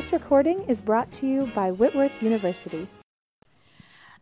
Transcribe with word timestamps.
This 0.00 0.14
recording 0.14 0.62
is 0.62 0.80
brought 0.80 1.12
to 1.12 1.26
you 1.26 1.44
by 1.54 1.72
Whitworth 1.72 2.22
University. 2.22 2.88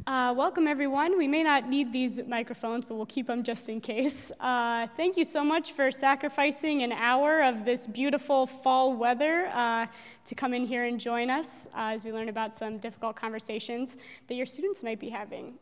Uh, 0.09 0.35
welcome, 0.37 0.67
everyone. 0.67 1.17
We 1.17 1.29
may 1.29 1.45
not 1.45 1.69
need 1.69 1.93
these 1.93 2.21
microphones, 2.27 2.85
but 2.85 2.97
we'll 2.97 3.07
keep 3.07 3.29
them 3.29 3.45
just 3.45 3.69
in 3.69 3.81
case. 3.81 4.33
Uh, 4.41 4.89
thank 4.97 5.17
you 5.17 5.25
so 5.25 5.45
much 5.45 5.71
for 5.71 5.93
sacrificing 5.93 6.83
an 6.83 6.91
hour 6.91 7.45
of 7.45 7.65
this 7.65 7.87
beautiful 7.87 8.45
fall 8.45 8.93
weather 8.97 9.53
uh, 9.55 9.87
to 10.25 10.35
come 10.35 10.53
in 10.53 10.65
here 10.65 10.83
and 10.83 10.99
join 10.99 11.31
us 11.31 11.69
uh, 11.69 11.93
as 11.95 12.03
we 12.03 12.13
learn 12.13 12.29
about 12.29 12.57
some 12.57 12.79
difficult 12.79 13.15
conversations 13.15 13.99
that 14.27 14.35
your 14.35 14.47
students 14.47 14.83
might 14.83 14.99
be 14.99 15.11
having. 15.11 15.61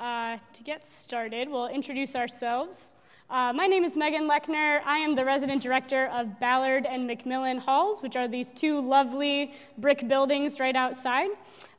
Uh, 0.00 0.36
to 0.52 0.64
get 0.64 0.84
started, 0.84 1.48
we'll 1.48 1.68
introduce 1.68 2.16
ourselves. 2.16 2.96
Uh, 3.34 3.52
my 3.52 3.66
name 3.66 3.82
is 3.82 3.96
Megan 3.96 4.28
Lechner. 4.28 4.80
I 4.84 4.98
am 4.98 5.16
the 5.16 5.24
resident 5.24 5.60
director 5.60 6.06
of 6.14 6.38
Ballard 6.38 6.86
and 6.86 7.10
McMillan 7.10 7.58
Halls, 7.58 8.00
which 8.00 8.14
are 8.14 8.28
these 8.28 8.52
two 8.52 8.80
lovely 8.80 9.52
brick 9.76 10.06
buildings 10.06 10.60
right 10.60 10.76
outside. 10.76 11.30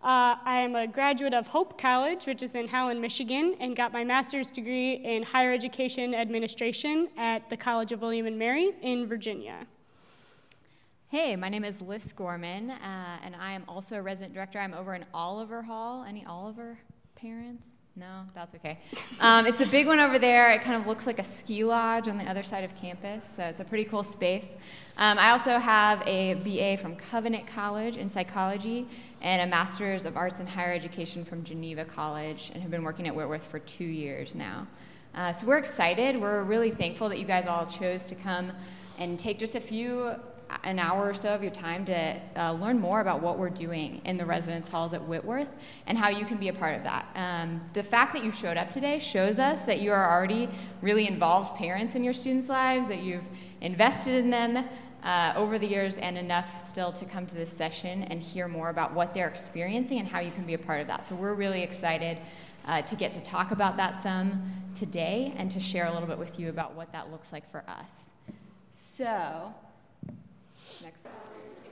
Uh, 0.04 0.36
I 0.44 0.60
am 0.60 0.76
a 0.76 0.86
graduate 0.86 1.34
of 1.34 1.48
Hope 1.48 1.80
College, 1.80 2.26
which 2.26 2.44
is 2.44 2.55
in 2.55 2.68
Holland, 2.68 2.99
Michigan, 2.99 3.55
and 3.62 3.73
got 3.73 3.94
my 3.94 4.04
master's 4.04 4.52
degree 4.52 4.96
in 4.96 5.23
higher 5.23 5.54
education 5.54 6.13
administration 6.13 7.08
at 7.16 7.49
the 7.49 7.55
College 7.55 7.94
of 7.94 8.02
William 8.02 8.26
and 8.26 8.38
Mary 8.38 8.74
in 8.82 9.08
Virginia. 9.08 9.66
Hey, 11.08 11.38
my 11.38 11.48
name 11.48 11.63
is 11.63 11.80
Liz 11.82 12.12
Gorman, 12.12 12.72
uh, 12.72 13.20
and 13.24 13.34
I 13.34 13.54
am 13.54 13.63
also 13.70 13.96
a 13.96 14.02
resident 14.02 14.34
director. 14.34 14.60
I'm 14.60 14.74
over 14.74 14.94
in 14.94 15.05
Oliver 15.13 15.62
Hall. 15.62 16.04
Any 16.04 16.26
Oliver 16.26 16.80
parents? 17.16 17.75
No, 17.98 18.23
that's 18.34 18.54
okay. 18.55 18.77
Um, 19.22 19.45
it's 19.45 19.62
a 19.62 19.66
big 19.66 19.88
one 19.88 20.02
over 20.02 20.20
there. 20.20 20.52
It 20.52 20.62
kind 20.63 20.76
of 20.76 20.85
looks 20.85 21.08
like 21.08 21.17
a 21.17 21.23
ski 21.23 21.63
lodge 21.63 22.09
on 22.09 22.18
the 22.18 22.26
other 22.26 22.44
side 22.44 22.66
of 22.66 22.76
campus, 22.76 23.23
so 23.38 23.44
it's 23.45 23.62
a 23.62 23.63
pretty 23.63 23.85
cool 23.85 24.04
space. 24.04 24.48
Um, 24.98 25.18
I 25.18 25.30
also 25.30 25.58
have 25.59 26.02
a 26.05 26.34
BA 26.34 26.76
from 26.82 26.98
Covenant 26.98 27.48
College 27.48 27.96
in 27.96 28.10
psychology 28.10 28.85
and 29.21 29.41
a 29.43 29.48
Master's 29.48 30.04
of 30.04 30.18
Arts 30.18 30.40
in 30.41 30.48
Higher 30.48 30.74
Education 30.74 31.24
from 31.24 31.46
Geneva 31.46 31.85
College, 31.85 32.52
and 32.54 32.62
have 32.62 32.70
been 32.70 32.84
working 32.84 33.07
at 33.07 33.15
Whitworth 33.15 33.48
for 33.48 33.60
two 33.60 33.85
years 33.85 34.35
now. 34.35 34.68
Uh, 35.13 35.32
so 35.32 35.48
we're 35.48 35.57
excited. 35.57 36.20
We're 36.20 36.43
really 36.43 36.71
thankful 36.71 37.07
that 37.07 37.18
you 37.18 37.26
guys 37.26 37.48
all 37.48 37.65
chose 37.65 38.07
to 38.07 38.15
come 38.15 38.52
and 38.99 39.18
take 39.18 39.40
just 39.40 39.55
a 39.55 39.62
few 39.62 40.15
an 40.63 40.79
hour 40.79 41.10
or 41.10 41.13
so 41.13 41.29
of 41.29 41.41
your 41.41 41.51
time 41.51 41.85
to 41.85 42.20
uh, 42.35 42.51
learn 42.54 42.79
more 42.79 43.01
about 43.01 43.21
what 43.21 43.38
we're 43.38 43.49
doing 43.49 44.01
in 44.05 44.18
the 44.18 44.26
residence 44.26 44.68
halls 44.68 44.93
at 44.93 45.02
Whitworth 45.02 45.49
and 45.87 45.98
how 45.98 46.10
you 46.10 46.26
can 46.26 46.37
be 46.37 46.49
a 46.49 46.54
part 46.54 46.76
of 46.76 46.84
that. 46.84 47.07
Um, 47.15 47.62
the 47.74 47.84
fact 47.84 48.13
that 48.13 48.24
you 48.24 48.32
showed 48.32 48.57
up 48.57 48.70
today 48.70 48.99
shows 48.99 49.40
us 49.40 49.62
that 49.62 49.82
you 49.82 49.91
are 49.91 50.12
already 50.12 50.49
really 50.82 51.07
involved 51.07 51.55
parents 51.55 51.96
in 51.96 52.04
your 52.04 52.13
students' 52.13 52.49
lives, 52.49 52.87
that 52.87 53.02
you've 53.04 53.27
invested 53.62 54.15
in 54.15 54.29
them 54.29 54.65
uh, 55.04 55.34
over 55.35 55.60
the 55.60 55.68
years, 55.68 55.98
and 55.98 56.18
enough 56.18 56.63
still 56.63 56.91
to 56.91 57.05
come 57.05 57.26
to 57.27 57.35
this 57.35 57.52
session 57.52 58.04
and 58.04 58.21
hear 58.21 58.48
more 58.48 58.70
about 58.70 58.93
what 58.93 59.13
they're 59.13 59.27
experiencing 59.27 59.99
and 59.99 60.07
how 60.07 60.20
you 60.20 60.32
can 60.32 60.46
be 60.46 60.55
a 60.55 60.59
part 60.59 60.82
of 60.82 60.87
that. 60.87 61.05
So 61.05 61.15
we're 61.15 61.35
really 61.35 61.62
excited. 61.62 62.20
Uh, 62.68 62.82
to 62.82 62.96
get 62.96 63.12
to 63.12 63.21
talk 63.21 63.52
about 63.52 63.77
that 63.77 63.96
some 63.96 64.44
today 64.74 65.35
and 65.38 65.52
to 65.52 65.59
share 65.59 65.85
a 65.85 65.94
little 65.94 66.07
bit 66.07 66.18
with 66.18 66.40
you 66.40 66.50
about 66.50 66.74
what 66.74 66.91
that 66.91 67.12
looks 67.12 67.31
like 67.31 67.47
for 67.52 67.63
us. 67.68 68.09
So, 68.74 69.53
Next 70.86 71.08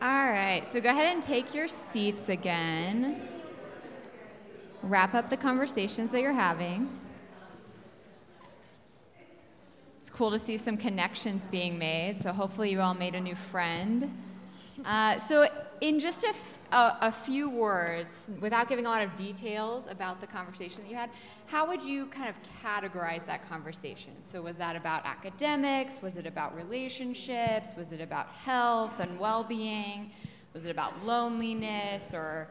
All 0.01 0.31
right, 0.31 0.63
so 0.67 0.81
go 0.81 0.89
ahead 0.89 1.05
and 1.05 1.21
take 1.21 1.53
your 1.53 1.67
seats 1.67 2.29
again. 2.29 3.21
Wrap 4.81 5.13
up 5.13 5.29
the 5.29 5.37
conversations 5.37 6.11
that 6.11 6.21
you're 6.21 6.33
having. 6.33 6.89
It's 9.99 10.09
cool 10.09 10.31
to 10.31 10.39
see 10.39 10.57
some 10.57 10.77
connections 10.77 11.45
being 11.45 11.77
made, 11.77 12.21
so 12.21 12.31
hopefully 12.31 12.71
you 12.71 12.81
all 12.81 12.95
made 12.95 13.13
a 13.13 13.21
new 13.21 13.35
friend. 13.35 14.11
Uh, 14.83 15.19
so, 15.19 15.47
in 15.83 15.99
just 15.99 16.23
a, 16.71 17.11
few 17.11 17.49
words, 17.49 18.27
without 18.39 18.69
giving 18.69 18.85
a 18.85 18.89
lot 18.89 19.01
of 19.01 19.13
details 19.17 19.85
about 19.89 20.21
the 20.21 20.27
conversation 20.27 20.81
that 20.81 20.89
you 20.89 20.95
had, 20.95 21.09
how 21.47 21.67
would 21.67 21.83
you 21.83 22.05
kind 22.05 22.29
of 22.29 22.35
categorize 22.63 23.25
that 23.25 23.47
conversation? 23.49 24.13
So, 24.21 24.41
was 24.41 24.55
that 24.57 24.77
about 24.77 25.05
academics? 25.05 26.01
Was 26.01 26.15
it 26.15 26.25
about 26.25 26.55
relationships? 26.55 27.75
Was 27.75 27.91
it 27.91 27.99
about 27.99 28.29
health 28.29 29.01
and 29.01 29.19
well 29.19 29.43
being? 29.43 30.11
Was 30.53 30.65
it 30.65 30.69
about 30.69 31.05
loneliness 31.05 32.13
or 32.13 32.47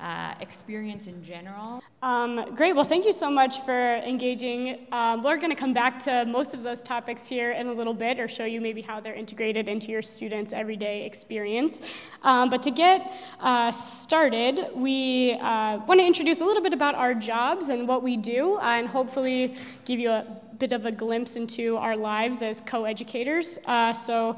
uh, 0.00 0.34
experience 0.40 1.06
in 1.06 1.22
general? 1.22 1.82
Um, 2.02 2.54
great. 2.54 2.74
Well, 2.74 2.84
thank 2.84 3.06
you 3.06 3.12
so 3.12 3.30
much 3.30 3.60
for 3.60 3.72
engaging. 3.72 4.86
Um, 4.92 5.22
we're 5.22 5.36
going 5.36 5.50
to 5.50 5.56
come 5.56 5.72
back 5.72 5.98
to 6.00 6.24
most 6.26 6.52
of 6.52 6.62
those 6.62 6.82
topics 6.82 7.26
here 7.26 7.52
in 7.52 7.68
a 7.68 7.72
little 7.72 7.94
bit 7.94 8.18
or 8.18 8.28
show 8.28 8.44
you 8.44 8.60
maybe 8.60 8.82
how 8.82 9.00
they're 9.00 9.14
integrated 9.14 9.68
into 9.68 9.90
your 9.90 10.02
students' 10.02 10.52
everyday 10.52 11.06
experience. 11.06 11.80
Um, 12.22 12.50
but 12.50 12.62
to 12.64 12.70
get 12.70 13.12
uh, 13.40 13.72
started, 13.72 14.68
we 14.74 15.34
uh, 15.40 15.78
want 15.86 16.00
to 16.00 16.06
introduce 16.06 16.40
a 16.40 16.44
little 16.44 16.62
bit 16.62 16.74
about 16.74 16.94
our 16.94 17.14
jobs 17.14 17.68
and 17.68 17.88
what 17.88 18.02
we 18.02 18.16
do, 18.16 18.58
and 18.60 18.86
hopefully 18.86 19.54
give 19.84 19.98
you 19.98 20.10
a 20.10 20.26
bit 20.58 20.72
of 20.72 20.86
a 20.86 20.92
glimpse 20.92 21.36
into 21.36 21.76
our 21.76 21.96
lives 21.96 22.42
as 22.42 22.60
co 22.60 22.84
educators. 22.84 23.58
Uh, 23.66 23.92
so, 23.92 24.36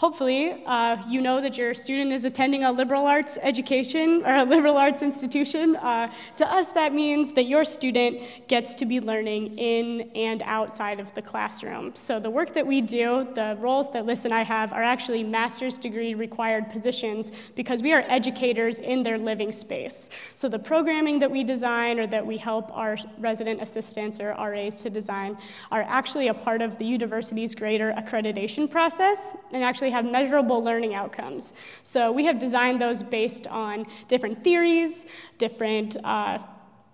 Hopefully, 0.00 0.62
uh, 0.64 0.96
you 1.10 1.20
know 1.20 1.42
that 1.42 1.58
your 1.58 1.74
student 1.74 2.10
is 2.10 2.24
attending 2.24 2.62
a 2.62 2.72
liberal 2.72 3.06
arts 3.06 3.38
education 3.42 4.22
or 4.24 4.34
a 4.34 4.44
liberal 4.44 4.78
arts 4.78 5.02
institution. 5.02 5.76
Uh, 5.76 6.10
to 6.36 6.50
us, 6.50 6.70
that 6.70 6.94
means 6.94 7.34
that 7.34 7.44
your 7.44 7.66
student 7.66 8.22
gets 8.48 8.74
to 8.76 8.86
be 8.86 8.98
learning 8.98 9.58
in 9.58 10.10
and 10.14 10.42
outside 10.46 11.00
of 11.00 11.12
the 11.12 11.20
classroom. 11.20 11.94
So, 11.94 12.18
the 12.18 12.30
work 12.30 12.54
that 12.54 12.66
we 12.66 12.80
do, 12.80 13.28
the 13.34 13.58
roles 13.60 13.92
that 13.92 14.06
Liz 14.06 14.24
and 14.24 14.32
I 14.32 14.40
have, 14.40 14.72
are 14.72 14.82
actually 14.82 15.22
master's 15.22 15.76
degree 15.76 16.14
required 16.14 16.70
positions 16.70 17.30
because 17.54 17.82
we 17.82 17.92
are 17.92 18.02
educators 18.08 18.78
in 18.78 19.02
their 19.02 19.18
living 19.18 19.52
space. 19.52 20.08
So, 20.34 20.48
the 20.48 20.58
programming 20.58 21.18
that 21.18 21.30
we 21.30 21.44
design 21.44 22.00
or 22.00 22.06
that 22.06 22.26
we 22.26 22.38
help 22.38 22.74
our 22.74 22.96
resident 23.18 23.60
assistants 23.60 24.18
or 24.18 24.30
RAs 24.30 24.76
to 24.76 24.88
design 24.88 25.36
are 25.70 25.82
actually 25.82 26.28
a 26.28 26.34
part 26.34 26.62
of 26.62 26.78
the 26.78 26.86
university's 26.86 27.54
greater 27.54 27.92
accreditation 27.92 28.70
process 28.70 29.36
and 29.52 29.62
actually 29.62 29.89
have 29.90 30.04
measurable 30.04 30.62
learning 30.62 30.94
outcomes. 30.94 31.54
So 31.82 32.12
we 32.12 32.24
have 32.26 32.38
designed 32.38 32.80
those 32.80 33.02
based 33.02 33.46
on 33.46 33.86
different 34.08 34.42
theories, 34.44 35.06
different 35.38 35.96
uh, 36.04 36.38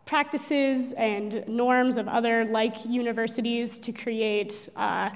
practices 0.06 0.92
and 0.92 1.46
norms 1.48 1.96
of 1.96 2.08
other 2.08 2.44
like 2.44 2.84
universities 2.84 3.80
to 3.80 3.92
create 3.92 4.68
uh, 4.76 5.10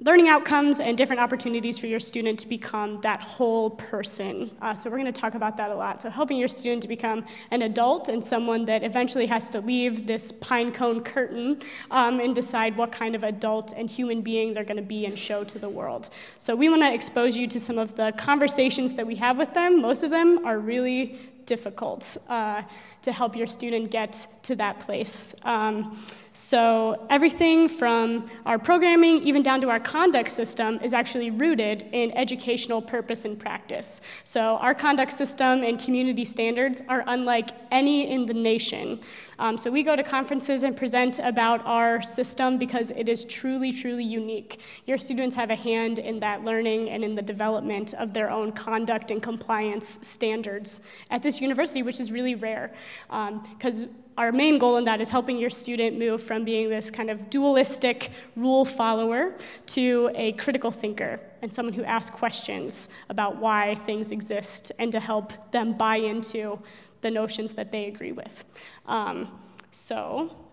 learning 0.00 0.26
outcomes 0.26 0.80
and 0.80 0.98
different 0.98 1.22
opportunities 1.22 1.78
for 1.78 1.86
your 1.86 2.00
student 2.00 2.38
to 2.40 2.48
become 2.48 3.00
that 3.02 3.20
whole 3.20 3.70
person. 3.70 4.50
Uh, 4.60 4.74
so, 4.74 4.90
we're 4.90 4.98
going 4.98 5.12
to 5.12 5.20
talk 5.20 5.34
about 5.34 5.56
that 5.56 5.70
a 5.70 5.74
lot. 5.74 6.02
So, 6.02 6.10
helping 6.10 6.36
your 6.36 6.48
student 6.48 6.82
to 6.82 6.88
become 6.88 7.24
an 7.52 7.62
adult 7.62 8.08
and 8.08 8.24
someone 8.24 8.64
that 8.64 8.82
eventually 8.82 9.26
has 9.26 9.48
to 9.50 9.60
leave 9.60 10.06
this 10.06 10.32
pine 10.32 10.72
cone 10.72 11.02
curtain 11.02 11.62
um, 11.92 12.18
and 12.18 12.34
decide 12.34 12.76
what 12.76 12.90
kind 12.90 13.14
of 13.14 13.22
adult 13.22 13.72
and 13.76 13.88
human 13.88 14.20
being 14.20 14.52
they're 14.52 14.64
going 14.64 14.76
to 14.76 14.82
be 14.82 15.06
and 15.06 15.16
show 15.16 15.44
to 15.44 15.60
the 15.60 15.68
world. 15.68 16.08
So, 16.38 16.56
we 16.56 16.68
want 16.68 16.82
to 16.82 16.92
expose 16.92 17.36
you 17.36 17.46
to 17.46 17.60
some 17.60 17.78
of 17.78 17.94
the 17.94 18.12
conversations 18.16 18.94
that 18.94 19.06
we 19.06 19.14
have 19.16 19.38
with 19.38 19.54
them. 19.54 19.80
Most 19.80 20.02
of 20.02 20.10
them 20.10 20.44
are 20.44 20.58
really 20.58 21.18
difficult 21.46 22.16
uh, 22.28 22.62
to 23.04 23.12
help 23.12 23.36
your 23.36 23.46
student 23.46 23.90
get 23.90 24.26
to 24.42 24.56
that 24.56 24.80
place. 24.80 25.34
Um, 25.44 25.98
so, 26.36 27.06
everything 27.10 27.68
from 27.68 28.28
our 28.44 28.58
programming, 28.58 29.22
even 29.22 29.44
down 29.44 29.60
to 29.60 29.70
our 29.70 29.78
conduct 29.78 30.30
system, 30.30 30.80
is 30.82 30.92
actually 30.92 31.30
rooted 31.30 31.86
in 31.92 32.10
educational 32.10 32.82
purpose 32.82 33.24
and 33.24 33.38
practice. 33.38 34.00
So, 34.24 34.56
our 34.56 34.74
conduct 34.74 35.12
system 35.12 35.62
and 35.62 35.78
community 35.78 36.24
standards 36.24 36.82
are 36.88 37.04
unlike 37.06 37.50
any 37.70 38.10
in 38.10 38.26
the 38.26 38.34
nation. 38.34 38.98
Um, 39.38 39.56
so, 39.56 39.70
we 39.70 39.84
go 39.84 39.94
to 39.94 40.02
conferences 40.02 40.64
and 40.64 40.76
present 40.76 41.20
about 41.20 41.64
our 41.64 42.02
system 42.02 42.58
because 42.58 42.90
it 42.90 43.08
is 43.08 43.24
truly, 43.26 43.72
truly 43.72 44.02
unique. 44.02 44.58
Your 44.86 44.98
students 44.98 45.36
have 45.36 45.50
a 45.50 45.54
hand 45.54 46.00
in 46.00 46.18
that 46.18 46.42
learning 46.42 46.90
and 46.90 47.04
in 47.04 47.14
the 47.14 47.22
development 47.22 47.94
of 47.94 48.12
their 48.12 48.28
own 48.28 48.50
conduct 48.50 49.12
and 49.12 49.22
compliance 49.22 49.86
standards 50.04 50.80
at 51.12 51.22
this 51.22 51.40
university, 51.40 51.84
which 51.84 52.00
is 52.00 52.10
really 52.10 52.34
rare. 52.34 52.74
Because 53.08 53.84
um, 53.84 53.90
our 54.16 54.30
main 54.32 54.58
goal 54.58 54.76
in 54.76 54.84
that 54.84 55.00
is 55.00 55.10
helping 55.10 55.38
your 55.38 55.50
student 55.50 55.98
move 55.98 56.22
from 56.22 56.44
being 56.44 56.68
this 56.68 56.90
kind 56.90 57.10
of 57.10 57.30
dualistic 57.30 58.10
rule 58.36 58.64
follower 58.64 59.34
to 59.66 60.10
a 60.14 60.32
critical 60.32 60.70
thinker 60.70 61.20
and 61.42 61.52
someone 61.52 61.74
who 61.74 61.84
asks 61.84 62.14
questions 62.14 62.90
about 63.08 63.36
why 63.36 63.74
things 63.86 64.10
exist 64.10 64.70
and 64.78 64.92
to 64.92 65.00
help 65.00 65.50
them 65.50 65.76
buy 65.76 65.96
into 65.96 66.58
the 67.00 67.10
notions 67.10 67.54
that 67.54 67.72
they 67.72 67.86
agree 67.86 68.12
with. 68.12 68.44
Um, 68.86 69.28
so, 69.72 70.43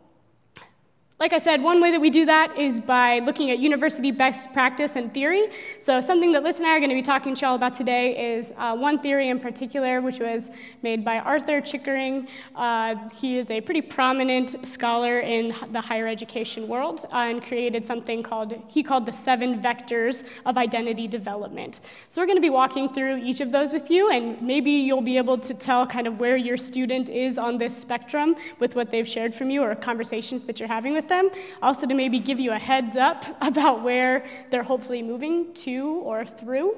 Like 1.21 1.33
I 1.33 1.37
said, 1.37 1.61
one 1.61 1.79
way 1.79 1.91
that 1.91 2.01
we 2.01 2.09
do 2.09 2.25
that 2.25 2.57
is 2.57 2.81
by 2.81 3.19
looking 3.19 3.51
at 3.51 3.59
university 3.59 4.09
best 4.09 4.51
practice 4.53 4.95
and 4.95 5.13
theory. 5.13 5.49
So, 5.77 6.01
something 6.01 6.31
that 6.31 6.41
Liz 6.41 6.57
and 6.57 6.65
I 6.65 6.71
are 6.71 6.79
going 6.79 6.89
to 6.89 6.95
be 6.95 7.03
talking 7.03 7.35
to 7.35 7.45
y'all 7.45 7.53
about 7.53 7.75
today 7.75 8.33
is 8.35 8.55
uh, 8.57 8.75
one 8.75 8.97
theory 8.97 9.29
in 9.29 9.39
particular, 9.39 10.01
which 10.01 10.17
was 10.17 10.49
made 10.81 11.05
by 11.05 11.19
Arthur 11.19 11.61
Chickering. 11.61 12.27
Uh, 12.55 12.95
he 13.13 13.37
is 13.37 13.51
a 13.51 13.61
pretty 13.61 13.83
prominent 13.83 14.67
scholar 14.67 15.19
in 15.19 15.53
the 15.69 15.79
higher 15.79 16.07
education 16.07 16.67
world 16.67 17.05
uh, 17.13 17.17
and 17.17 17.45
created 17.45 17.85
something 17.85 18.23
called, 18.23 18.59
he 18.67 18.81
called 18.81 19.05
the 19.05 19.13
seven 19.13 19.61
vectors 19.61 20.27
of 20.47 20.57
identity 20.57 21.07
development. 21.07 21.81
So, 22.09 22.19
we're 22.19 22.25
going 22.25 22.37
to 22.37 22.41
be 22.41 22.49
walking 22.49 22.91
through 22.91 23.17
each 23.17 23.41
of 23.41 23.51
those 23.51 23.73
with 23.73 23.91
you, 23.91 24.09
and 24.09 24.41
maybe 24.41 24.71
you'll 24.71 25.01
be 25.01 25.17
able 25.17 25.37
to 25.37 25.53
tell 25.53 25.85
kind 25.85 26.07
of 26.07 26.19
where 26.19 26.35
your 26.35 26.57
student 26.57 27.11
is 27.11 27.37
on 27.37 27.59
this 27.59 27.77
spectrum 27.77 28.35
with 28.57 28.75
what 28.75 28.89
they've 28.89 29.07
shared 29.07 29.35
from 29.35 29.51
you 29.51 29.61
or 29.61 29.75
conversations 29.75 30.41
that 30.41 30.59
you're 30.59 30.67
having 30.67 30.93
with 30.93 31.10
them. 31.11 31.29
Also, 31.61 31.85
to 31.85 31.93
maybe 31.93 32.17
give 32.17 32.39
you 32.39 32.51
a 32.51 32.57
heads 32.57 32.97
up 32.97 33.23
about 33.41 33.83
where 33.83 34.25
they're 34.49 34.63
hopefully 34.63 35.03
moving 35.03 35.53
to 35.53 36.01
or 36.03 36.25
through. 36.25 36.77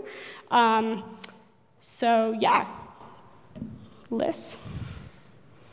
Um, 0.51 1.17
so, 1.79 2.35
yeah. 2.39 2.67
Liz? 4.09 4.57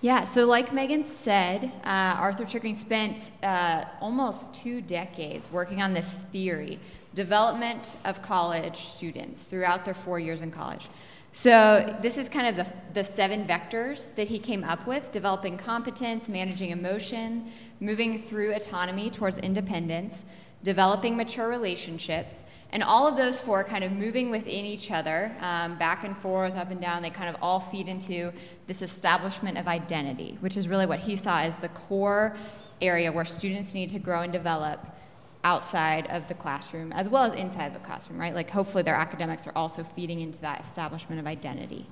Yeah, 0.03 0.25
so 0.25 0.47
like 0.47 0.73
Megan 0.73 1.05
said, 1.05 1.71
uh, 1.85 2.17
Arthur 2.19 2.47
Chickering 2.47 2.75
spent 2.75 3.33
uh, 3.43 3.85
almost 4.01 4.55
two 4.55 4.81
decades 4.81 5.47
working 5.53 5.83
on 5.83 5.93
this 5.93 6.15
theory 6.33 6.81
development 7.15 7.97
of 8.05 8.23
college 8.23 8.77
students 8.77 9.45
throughout 9.45 9.85
their 9.85 9.95
four 9.95 10.19
years 10.19 10.41
in 10.41 10.51
college. 10.51 10.89
So, 11.33 11.97
this 12.03 12.19
is 12.19 12.29
kind 12.29 12.49
of 12.49 12.57
the, 12.57 12.73
the 12.93 13.05
seven 13.05 13.47
vectors 13.47 14.13
that 14.17 14.27
he 14.27 14.39
came 14.39 14.65
up 14.65 14.87
with 14.87 15.13
developing 15.13 15.57
competence, 15.57 16.29
managing 16.29 16.71
emotion, 16.71 17.53
moving 17.81 18.19
through 18.19 18.55
autonomy 18.55 19.11
towards 19.11 19.39
independence, 19.39 20.25
developing 20.63 21.17
mature 21.17 21.49
relationships, 21.49 22.45
and 22.71 22.83
all 22.83 23.09
of 23.09 23.17
those 23.17 23.41
four 23.41 23.65
kind 23.65 23.83
of 23.83 23.93
moving 23.93 24.31
within 24.31 24.65
each 24.65 24.91
other, 24.91 25.35
um, 25.41 25.77
back 25.79 26.05
and 26.05 26.17
forth, 26.17 26.55
up 26.55 26.71
and 26.71 26.81
down, 26.81 27.03
they 27.03 27.11
kind 27.11 27.35
of 27.35 27.37
all 27.43 27.59
feed 27.59 27.89
into 27.89 28.33
this 28.67 28.83
establishment 28.83 29.57
of 29.59 29.67
identity, 29.67 30.37
which 30.41 30.57
is 30.57 30.69
really 30.69 30.87
what 30.87 30.99
he 30.99 31.17
saw 31.17 31.41
as 31.41 31.57
the 31.59 31.71
core 31.71 32.37
area 32.81 33.11
where 33.11 33.25
students 33.25 33.75
need 33.75 33.91
to 33.91 33.99
grow 33.99 34.21
and 34.21 34.33
develop 34.33 34.95
outside 35.43 36.07
of 36.09 36.29
the 36.29 36.35
classroom 36.35 36.93
as 36.93 37.09
well 37.09 37.25
as 37.25 37.33
inside 37.39 37.75
the 37.75 37.79
classroom, 37.81 38.19
right? 38.19 38.35
Like 38.35 38.51
hopefully 38.51 38.83
their 38.83 38.95
academics 38.95 39.47
are 39.47 39.53
also 39.57 39.83
feeding 39.83 40.21
into 40.21 40.39
that 40.41 40.61
establishment 40.61 41.19
of 41.19 41.27
identity. 41.27 41.87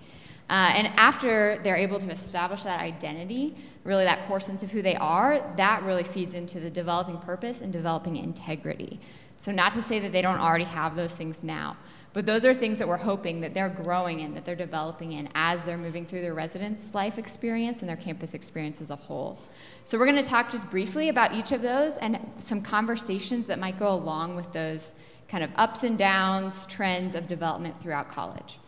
Uh, 0.50 0.73
and 0.75 0.87
after 0.96 1.58
they're 1.62 1.76
able 1.76 1.99
to 1.99 2.11
establish 2.11 2.62
that 2.62 2.81
identity, 2.81 3.55
really 3.88 4.05
that 4.05 4.29
core 4.29 4.38
sense 4.38 4.62
of 4.62 4.70
who 4.70 4.82
they 4.82 4.96
are, 4.96 5.40
that 5.56 5.82
really 5.82 6.05
feeds 6.05 6.35
into 6.35 6.61
the 6.61 6.69
developing 6.69 7.17
purpose 7.19 7.62
and 7.62 7.73
developing 7.73 8.17
integrity. 8.17 9.00
So, 9.38 9.50
not 9.50 9.73
to 9.73 9.82
say 9.82 9.99
that 10.00 10.12
they 10.12 10.20
don't 10.20 10.38
already 10.38 10.67
have 10.67 10.94
those 10.94 11.14
things 11.14 11.43
now, 11.43 11.76
but 12.12 12.26
those 12.26 12.44
are 12.44 12.52
things 12.52 12.79
that 12.81 12.87
we're 12.87 12.99
hoping 12.99 13.40
that 13.40 13.55
they're 13.55 13.70
growing 13.70 14.20
in, 14.20 14.35
that 14.35 14.44
they're 14.44 14.55
developing 14.55 15.12
in 15.12 15.31
as 15.35 15.64
they're 15.64 15.79
moving 15.79 16.05
through 16.05 16.20
their 16.20 16.35
residence 16.35 16.94
life 16.94 17.17
experience 17.17 17.81
and 17.81 17.88
their 17.88 17.96
campus 17.96 18.35
experience 18.35 18.82
as 18.82 18.90
a 18.90 18.96
whole. 18.96 19.38
So, 19.85 19.99
we're 19.99 20.05
going 20.05 20.23
to 20.23 20.29
talk 20.29 20.50
just 20.50 20.69
briefly 20.70 21.08
about 21.08 21.32
each 21.32 21.52
of 21.52 21.62
those 21.62 21.96
and 21.96 22.20
some 22.38 22.61
conversations 22.61 23.46
that 23.46 23.58
might 23.58 23.79
go 23.79 23.94
along 23.94 24.37
with 24.37 24.52
those 24.52 24.94
kind 25.29 25.43
of 25.43 25.50
ups 25.56 25.82
and 25.82 25.96
downs, 25.96 26.67
trends 26.67 27.14
of 27.14 27.26
development 27.26 27.81
throughout 27.81 28.11
college. 28.11 28.58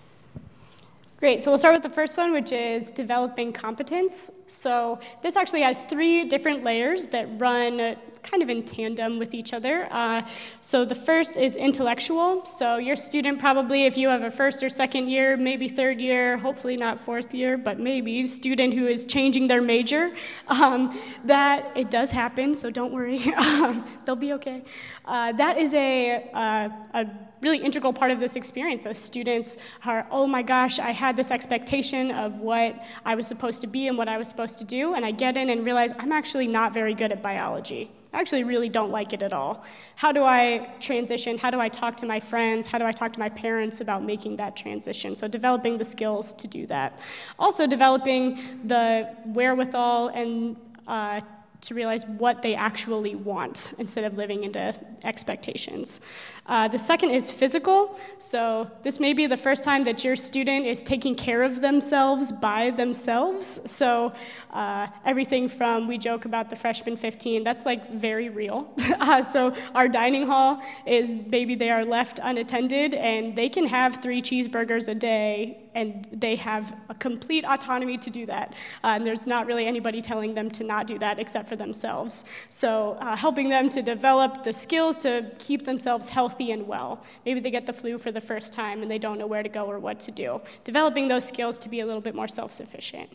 Great, 1.21 1.43
so 1.43 1.51
we'll 1.51 1.59
start 1.59 1.75
with 1.75 1.83
the 1.83 1.91
first 1.91 2.17
one, 2.17 2.33
which 2.33 2.51
is 2.51 2.91
developing 2.91 3.53
competence. 3.53 4.31
So 4.51 4.99
this 5.23 5.37
actually 5.37 5.63
has 5.63 5.81
three 5.83 6.25
different 6.25 6.65
layers 6.65 7.07
that 7.09 7.29
run 7.41 7.97
kind 8.23 8.43
of 8.43 8.51
in 8.51 8.63
tandem 8.65 9.19
with 9.19 9.35
each 9.35 9.53
other. 9.53 9.89
Uh, 9.91 10.23
so 10.61 10.85
the 10.85 10.95
first 10.95 11.37
is 11.37 11.57
intellectual. 11.57 12.45
So 12.45 12.77
your 12.77 12.97
student 12.97 13.39
probably, 13.39 13.85
if 13.85 13.97
you 13.97 14.09
have 14.09 14.23
a 14.23 14.31
first 14.31 14.63
or 14.63 14.69
second 14.69 15.09
year, 15.09 15.37
maybe 15.37 15.69
third 15.69 16.01
year, 16.01 16.37
hopefully 16.37 16.77
not 16.77 17.01
fourth 17.01 17.35
year, 17.35 17.57
but 17.57 17.79
maybe 17.79 18.27
student 18.27 18.75
who 18.75 18.87
is 18.87 19.05
changing 19.05 19.47
their 19.47 19.63
major, 19.63 20.13
um, 20.49 20.99
that 21.25 21.71
it 21.77 21.91
does 21.91 22.11
happen. 22.11 22.55
So 22.55 22.71
don't 22.71 22.93
worry, 22.93 23.23
um, 23.37 23.85
they'll 24.05 24.17
be 24.17 24.33
okay. 24.35 24.63
Uh, 25.05 25.33
that 25.33 25.59
is 25.59 25.75
a, 25.75 26.31
uh, 26.35 26.69
a 26.95 27.07
really 27.43 27.59
integral 27.59 27.93
part 27.93 28.11
of 28.11 28.21
this 28.21 28.37
experience. 28.37 28.83
So 28.85 28.93
students 28.93 29.57
are, 29.85 30.07
oh 30.11 30.27
my 30.27 30.43
gosh, 30.43 30.79
I 30.79 30.91
had 30.91 31.17
this 31.17 31.31
expectation 31.31 32.11
of 32.11 32.41
what 32.41 32.81
I 33.05 33.15
was 33.15 33.27
supposed 33.27 33.63
to 33.63 33.67
be 33.67 33.89
and 33.89 33.97
what 33.97 34.09
I 34.09 34.19
was 34.19 34.29
supposed 34.29 34.40
to 34.47 34.65
do, 34.65 34.95
and 34.95 35.05
I 35.05 35.11
get 35.11 35.37
in 35.37 35.51
and 35.51 35.65
realize 35.65 35.93
I'm 35.99 36.13
actually 36.13 36.47
not 36.47 36.75
very 36.75 36.95
good 36.95 37.13
at 37.13 37.23
biology. 37.23 37.91
I 38.13 38.21
actually 38.21 38.43
really 38.43 38.69
don't 38.69 38.91
like 38.91 39.13
it 39.13 39.23
at 39.23 39.33
all. 39.33 39.65
How 39.95 40.11
do 40.11 40.25
I 40.25 40.69
transition? 40.81 41.39
How 41.39 41.51
do 41.51 41.61
I 41.61 41.69
talk 41.69 41.97
to 41.99 42.07
my 42.07 42.19
friends? 42.19 42.67
How 42.67 42.79
do 42.79 42.85
I 42.85 42.93
talk 42.93 43.13
to 43.13 43.21
my 43.21 43.29
parents 43.29 43.81
about 43.81 44.03
making 44.03 44.37
that 44.37 44.57
transition? 44.57 45.15
So, 45.15 45.29
developing 45.29 45.79
the 45.79 45.85
skills 45.85 46.33
to 46.35 46.49
do 46.49 46.67
that. 46.67 46.99
Also, 47.39 47.67
developing 47.67 48.41
the 48.65 49.15
wherewithal 49.27 50.09
and 50.09 50.57
uh, 50.89 51.21
to 51.61 51.75
realize 51.75 52.05
what 52.07 52.43
they 52.43 52.55
actually 52.55 53.15
want 53.15 53.75
instead 53.79 54.05
of 54.05 54.17
living 54.17 54.45
into 54.45 54.75
expectations. 55.05 56.01
Uh, 56.47 56.69
the 56.69 56.79
second 56.79 57.11
is 57.11 57.31
physical. 57.31 57.99
So, 58.19 58.71
this 58.83 58.99
may 58.99 59.13
be 59.13 59.27
the 59.27 59.37
first 59.37 59.63
time 59.63 59.85
that 59.85 60.05
your 60.05 60.17
student 60.17 60.67
is 60.67 60.83
taking 60.83 61.15
care 61.15 61.43
of 61.43 61.61
themselves 61.61 62.33
by 62.33 62.71
themselves. 62.71 63.71
So, 63.71 64.13
uh, 64.53 64.89
everything 65.05 65.49
from 65.49 65.87
we 65.87 65.99
joke 65.99 66.25
about 66.25 66.51
the 66.51 66.57
freshman 66.57 66.97
15, 66.97 67.45
that's 67.45 67.67
like 67.67 67.91
very 67.93 68.29
real. 68.29 68.73
uh, 69.01 69.23
so, 69.23 69.55
our 69.75 69.89
dining 69.89 70.27
hall 70.27 70.63
is 70.87 71.15
maybe 71.29 71.55
they 71.55 71.71
are 71.71 71.85
left 71.85 72.21
unattended 72.23 72.95
and 72.95 73.37
they 73.37 73.49
can 73.49 73.67
have 73.67 73.97
three 74.03 74.23
cheeseburgers 74.23 74.89
a 74.89 74.95
day 74.95 75.59
and 75.75 76.07
they 76.13 76.35
have 76.37 76.75
a 76.89 76.95
complete 76.95 77.45
autonomy 77.45 77.97
to 77.99 78.11
do 78.11 78.27
that. 78.27 78.55
Uh, 78.83 78.89
and 78.89 79.07
there's 79.07 79.27
not 79.27 79.47
really 79.47 79.67
anybody 79.67 80.03
telling 80.03 80.35
them 80.35 80.51
to 80.51 80.65
not 80.65 80.87
do 80.87 80.99
that 80.99 81.19
except 81.19 81.49
for 81.49 81.57
themselves. 81.57 82.25
So, 82.49 82.97
uh, 83.01 83.17
helping 83.17 83.49
them 83.49 83.69
to 83.71 83.83
develop 83.83 84.43
the 84.43 84.53
skills 84.53 84.97
to 84.99 85.31
keep 85.39 85.65
themselves 85.65 86.09
healthy 86.09 86.40
and 86.49 86.67
well. 86.67 87.05
Maybe 87.27 87.41
they 87.41 87.51
get 87.51 87.67
the 87.67 87.73
flu 87.73 87.99
for 87.99 88.11
the 88.11 88.21
first 88.21 88.55
time 88.55 88.83
and 88.83 88.91
they 88.91 88.99
don't 88.99 89.19
know 89.19 89.27
where 89.27 89.43
to 89.43 89.49
go 89.49 89.67
or 89.67 89.79
what 89.79 90.01
to 90.01 90.13
do. 90.13 90.41
Developing 90.65 91.09
those 91.09 91.29
skills 91.29 91.59
to 91.59 91.69
be 91.69 91.81
a 91.81 91.87
little 91.87 92.01
bit 92.01 92.15
more 92.15 92.29
self 92.29 92.53
sufficient. 92.53 93.11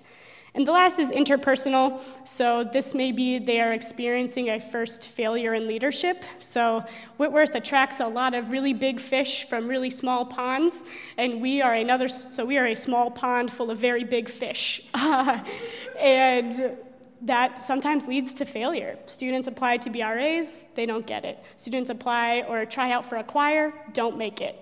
And 0.56 0.66
the 0.66 0.72
last 0.72 1.00
is 1.00 1.12
interpersonal. 1.12 2.00
So 2.26 2.64
this 2.64 2.96
may 2.96 3.12
be 3.12 3.40
they 3.40 3.60
are 3.60 3.74
experiencing 3.74 4.50
a 4.50 4.60
first 4.60 5.10
failure 5.10 5.54
in 5.54 5.68
leadership. 5.68 6.24
So 6.40 6.86
Whitworth 7.18 7.56
attracts 7.56 8.00
a 8.00 8.08
lot 8.08 8.34
of 8.34 8.52
really 8.52 8.74
big 8.74 9.02
fish 9.02 9.50
from 9.50 9.68
really 9.68 9.90
small 9.90 10.26
ponds, 10.26 10.86
and 11.18 11.42
we 11.42 11.62
are 11.62 11.74
another. 11.74 12.08
So 12.08 12.46
we 12.46 12.58
are 12.58 12.68
a 12.68 12.76
small 12.76 13.12
pond 13.12 13.52
full 13.52 13.70
of 13.70 13.80
very 13.80 14.06
big 14.06 14.30
fish, 14.30 14.88
and 16.00 16.78
that 17.26 17.60
sometimes 17.60 18.08
leads 18.08 18.34
to 18.36 18.46
failure. 18.46 18.98
Students 19.08 19.48
apply 19.48 19.78
to 19.78 19.90
be 19.90 20.02
RAs, 20.02 20.66
they 20.76 20.86
don't 20.86 21.06
get 21.06 21.26
it. 21.26 21.44
Students 21.58 21.90
apply 21.90 22.46
or 22.48 22.66
try 22.66 22.92
out 22.92 23.04
for 23.06 23.18
a 23.18 23.24
choir, 23.24 23.74
don't 23.94 24.18
make 24.18 24.42
it. 24.42 24.62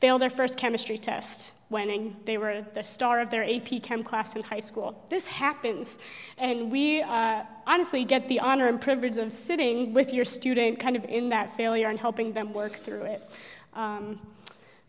Fail 0.00 0.18
their 0.18 0.30
first 0.30 0.58
chemistry 0.58 0.98
test, 0.98 1.54
when 1.68 2.14
they 2.26 2.38
were 2.38 2.64
the 2.74 2.84
star 2.84 3.20
of 3.20 3.30
their 3.30 3.42
AP 3.42 3.82
Chem 3.82 4.04
class 4.04 4.36
in 4.36 4.42
high 4.42 4.60
school. 4.60 5.04
This 5.08 5.26
happens, 5.26 5.98
and 6.38 6.70
we 6.70 7.02
uh, 7.02 7.42
honestly 7.66 8.04
get 8.04 8.28
the 8.28 8.40
honor 8.40 8.68
and 8.68 8.80
privilege 8.80 9.16
of 9.16 9.32
sitting 9.32 9.92
with 9.92 10.12
your 10.12 10.24
student 10.24 10.78
kind 10.78 10.96
of 10.96 11.04
in 11.06 11.30
that 11.30 11.56
failure 11.56 11.88
and 11.88 11.98
helping 11.98 12.32
them 12.32 12.52
work 12.52 12.74
through 12.74 13.02
it. 13.02 13.28
Um, 13.74 14.20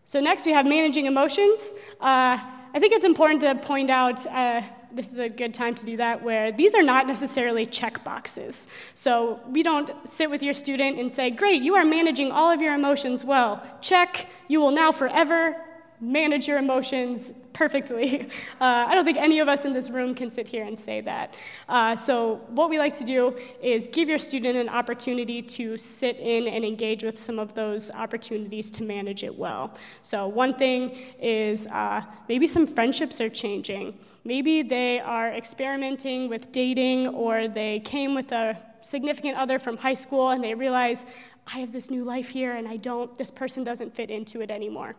so, 0.05 0.19
next 0.19 0.45
we 0.45 0.51
have 0.51 0.65
managing 0.65 1.05
emotions. 1.05 1.73
Uh, 1.99 2.37
I 2.73 2.79
think 2.79 2.93
it's 2.93 3.05
important 3.05 3.41
to 3.41 3.55
point 3.55 3.89
out. 3.89 4.25
Uh, 4.27 4.61
this 4.91 5.11
is 5.11 5.19
a 5.19 5.29
good 5.29 5.53
time 5.53 5.75
to 5.75 5.85
do 5.85 5.97
that, 5.97 6.23
where 6.23 6.51
these 6.51 6.73
are 6.75 6.83
not 6.83 7.07
necessarily 7.07 7.65
check 7.65 8.03
boxes. 8.03 8.67
So 8.93 9.39
we 9.47 9.63
don't 9.63 9.91
sit 10.07 10.29
with 10.29 10.41
your 10.41 10.53
student 10.53 10.97
and 10.99 11.11
say, 11.11 11.29
Great, 11.29 11.61
you 11.61 11.75
are 11.75 11.85
managing 11.85 12.31
all 12.31 12.51
of 12.51 12.61
your 12.61 12.73
emotions 12.73 13.23
well. 13.23 13.61
Check, 13.81 14.27
you 14.47 14.59
will 14.59 14.71
now 14.71 14.91
forever 14.91 15.55
manage 15.99 16.47
your 16.47 16.57
emotions 16.57 17.33
perfectly. 17.53 18.29
Uh, 18.59 18.85
I 18.87 18.95
don't 18.95 19.05
think 19.05 19.17
any 19.17 19.39
of 19.39 19.47
us 19.47 19.65
in 19.65 19.73
this 19.73 19.91
room 19.91 20.15
can 20.15 20.31
sit 20.31 20.47
here 20.47 20.63
and 20.63 20.77
say 20.77 20.99
that. 21.01 21.35
Uh, 21.69 21.95
so, 21.95 22.41
what 22.47 22.71
we 22.71 22.79
like 22.79 22.93
to 22.95 23.03
do 23.03 23.37
is 23.61 23.87
give 23.87 24.09
your 24.09 24.17
student 24.17 24.57
an 24.57 24.67
opportunity 24.67 25.43
to 25.43 25.77
sit 25.77 26.17
in 26.17 26.47
and 26.47 26.65
engage 26.65 27.03
with 27.03 27.19
some 27.19 27.37
of 27.37 27.53
those 27.53 27.91
opportunities 27.91 28.71
to 28.71 28.83
manage 28.83 29.23
it 29.23 29.37
well. 29.37 29.77
So, 30.01 30.27
one 30.27 30.55
thing 30.55 30.97
is 31.19 31.67
uh, 31.67 32.01
maybe 32.27 32.47
some 32.47 32.65
friendships 32.65 33.21
are 33.21 33.29
changing. 33.29 33.99
Maybe 34.23 34.63
they 34.63 34.99
are 34.99 35.29
experimenting 35.29 36.29
with 36.29 36.51
dating, 36.51 37.09
or 37.09 37.47
they 37.47 37.79
came 37.81 38.15
with 38.15 38.31
a 38.31 38.57
significant 38.81 39.37
other 39.37 39.59
from 39.59 39.77
high 39.77 39.93
school 39.93 40.29
and 40.29 40.43
they 40.43 40.55
realize, 40.55 41.05
I 41.53 41.59
have 41.59 41.71
this 41.71 41.89
new 41.89 42.03
life 42.03 42.29
here 42.29 42.55
and 42.55 42.67
I 42.67 42.77
don't, 42.77 43.17
this 43.17 43.31
person 43.31 43.63
doesn't 43.63 43.95
fit 43.95 44.09
into 44.09 44.41
it 44.41 44.51
anymore. 44.51 44.95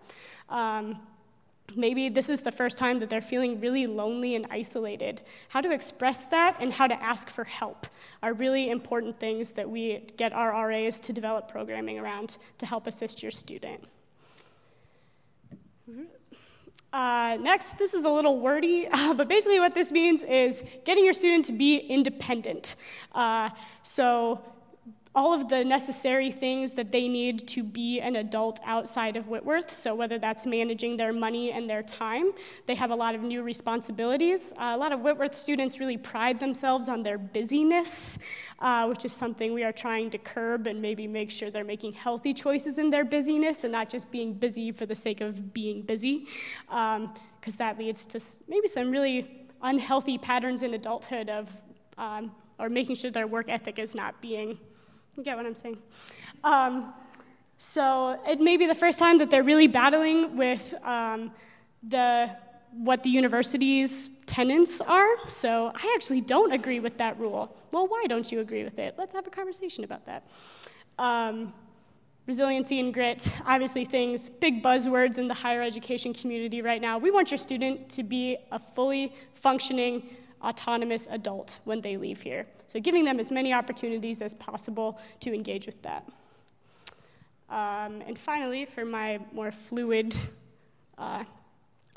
Um, 0.49 0.99
Maybe 1.77 2.09
this 2.09 2.31
is 2.31 2.43
the 2.43 2.53
first 2.53 2.79
time 2.79 2.99
that 3.01 3.11
they're 3.11 3.21
feeling 3.21 3.61
really 3.61 3.87
lonely 3.87 4.35
and 4.35 4.47
isolated. 4.51 5.23
How 5.49 5.61
to 5.61 5.71
express 5.71 6.25
that 6.27 6.57
and 6.61 6.73
how 6.73 6.87
to 6.87 7.03
ask 7.03 7.29
for 7.29 7.45
help 7.45 7.87
are 8.23 8.33
really 8.33 8.71
important 8.71 9.21
things 9.21 9.53
that 9.53 9.69
we 9.69 10.07
get 10.17 10.33
our 10.33 10.69
RAs 10.69 10.99
to 11.01 11.13
develop 11.13 11.49
programming 11.51 11.99
around 11.99 12.39
to 12.59 12.67
help 12.67 12.87
assist 12.87 13.23
your 13.23 13.31
student. 13.31 13.85
Uh, 16.91 17.37
next, 17.41 17.77
this 17.77 17.93
is 17.93 18.05
a 18.05 18.09
little 18.09 18.41
wordy, 18.41 18.89
uh, 18.91 19.13
but 19.19 19.29
basically 19.29 19.61
what 19.61 19.75
this 19.75 19.93
means 19.93 20.23
is 20.23 20.65
getting 20.87 21.05
your 21.05 21.13
student 21.13 21.45
to 21.45 21.53
be 21.53 21.77
independent. 21.77 22.77
Uh, 23.13 23.51
so 23.83 24.43
all 25.19 25.35
of 25.35 25.49
the 25.49 25.65
necessary 25.65 26.31
things 26.31 26.75
that 26.75 26.93
they 26.93 27.09
need 27.09 27.49
to 27.49 27.65
be 27.65 27.99
an 28.01 28.15
adult 28.15 28.61
outside 28.65 29.17
of 29.17 29.27
Whitworth. 29.27 29.69
So, 29.73 29.93
whether 29.93 30.17
that's 30.17 30.47
managing 30.47 30.97
their 30.97 31.13
money 31.13 31.51
and 31.51 31.69
their 31.69 31.83
time, 31.83 32.31
they 32.67 32.77
have 32.77 32.93
a 32.93 32.95
lot 32.95 33.17
of 33.17 33.23
new 33.23 33.43
responsibilities. 33.43 34.53
Uh, 34.53 34.75
a 34.75 34.77
lot 34.77 34.93
of 34.93 35.01
Whitworth 35.01 35.35
students 35.35 35.81
really 35.81 35.97
pride 35.97 36.39
themselves 36.39 36.89
on 36.89 37.03
their 37.03 37.19
busyness, 37.19 38.21
uh, 38.61 38.87
which 38.87 39.05
is 39.05 39.13
something 39.13 39.53
we 39.53 39.65
are 39.65 39.73
trying 39.73 40.09
to 40.11 40.19
curb 40.19 40.69
and 40.69 40.81
maybe 40.81 41.09
make 41.09 41.33
sure 41.33 41.51
they're 41.51 41.65
making 41.65 41.95
healthy 41.95 42.33
choices 42.33 42.79
in 42.79 42.89
their 42.89 43.05
busyness 43.05 43.65
and 43.65 43.73
not 43.73 43.89
just 43.91 44.13
being 44.13 44.33
busy 44.33 44.71
for 44.71 44.87
the 44.87 44.95
sake 44.95 45.21
of 45.21 45.53
being 45.53 45.83
busy, 45.83 46.29
because 46.69 46.97
um, 46.97 47.59
that 47.59 47.77
leads 47.77 48.07
to 48.07 48.21
maybe 48.47 48.69
some 48.69 48.89
really 48.93 49.49
unhealthy 49.63 50.17
patterns 50.17 50.63
in 50.63 50.75
adulthood 50.75 51.29
of. 51.29 51.51
Um, 51.97 52.31
or 52.61 52.69
making 52.69 52.97
sure 52.97 53.09
their 53.09 53.29
work 53.29 53.49
ethic 53.49 53.79
is 53.79 53.95
not 53.95 54.21
being 54.21 54.59
you 55.19 55.25
get 55.25 55.37
what 55.37 55.47
I'm 55.47 55.55
saying? 55.55 55.79
Um, 56.45 56.95
so 57.59 58.21
it 58.27 58.41
may 58.41 58.57
be 58.57 58.67
the 58.67 58.75
first 58.75 58.99
time 58.99 59.19
that 59.19 59.31
they're 59.31 59.43
really 59.43 59.67
battling 59.67 60.37
with 60.37 60.75
um, 60.85 61.33
the 61.83 62.31
what 62.73 63.03
the 63.03 63.11
university's 63.11 64.11
tenants 64.27 64.81
are. 64.81 65.29
So 65.29 65.73
I 65.75 65.93
actually 65.97 66.21
don't 66.21 66.53
agree 66.53 66.81
with 66.81 66.99
that 66.99 67.19
rule. 67.19 67.57
Well, 67.73 67.89
why 67.89 68.05
don't 68.09 68.31
you 68.31 68.41
agree 68.41 68.63
with 68.63 68.79
it? 68.79 68.95
Let's 68.97 69.15
have 69.15 69.27
a 69.27 69.31
conversation 69.31 69.85
about 69.85 70.07
that. 70.07 70.23
Um, 70.99 71.53
resiliency 72.27 72.79
and 72.79 72.93
grit, 72.93 73.33
obviously 73.47 73.85
things, 73.87 74.29
big 74.29 74.63
buzzwords 74.63 75.19
in 75.19 75.29
the 75.29 75.35
higher 75.35 75.63
education 75.63 76.13
community 76.13 76.61
right 76.63 76.81
now. 76.81 76.99
We 76.99 77.11
want 77.11 77.31
your 77.31 77.39
student 77.39 77.89
to 77.91 78.03
be 78.03 78.37
a 78.53 78.59
fully 78.59 79.15
functioning, 79.33 80.15
autonomous 80.43 81.07
adult 81.11 81.59
when 81.65 81.81
they 81.81 81.97
leave 81.97 82.21
here. 82.21 82.47
So 82.67 82.81
giving 82.81 83.05
them 83.05 83.19
as 83.19 83.31
many 83.31 83.53
opportunities 83.53 84.21
as 84.23 84.35
possible 84.35 84.99
to 85.21 85.35
engage 85.35 85.67
with 85.67 85.81
that. 85.83 86.07
Um, 87.51 88.03
and 88.07 88.19
finally, 88.19 88.67
for 88.67 88.85
my 88.85 89.21
more 89.33 89.51
fluid 89.51 90.17
uh, 90.99 91.25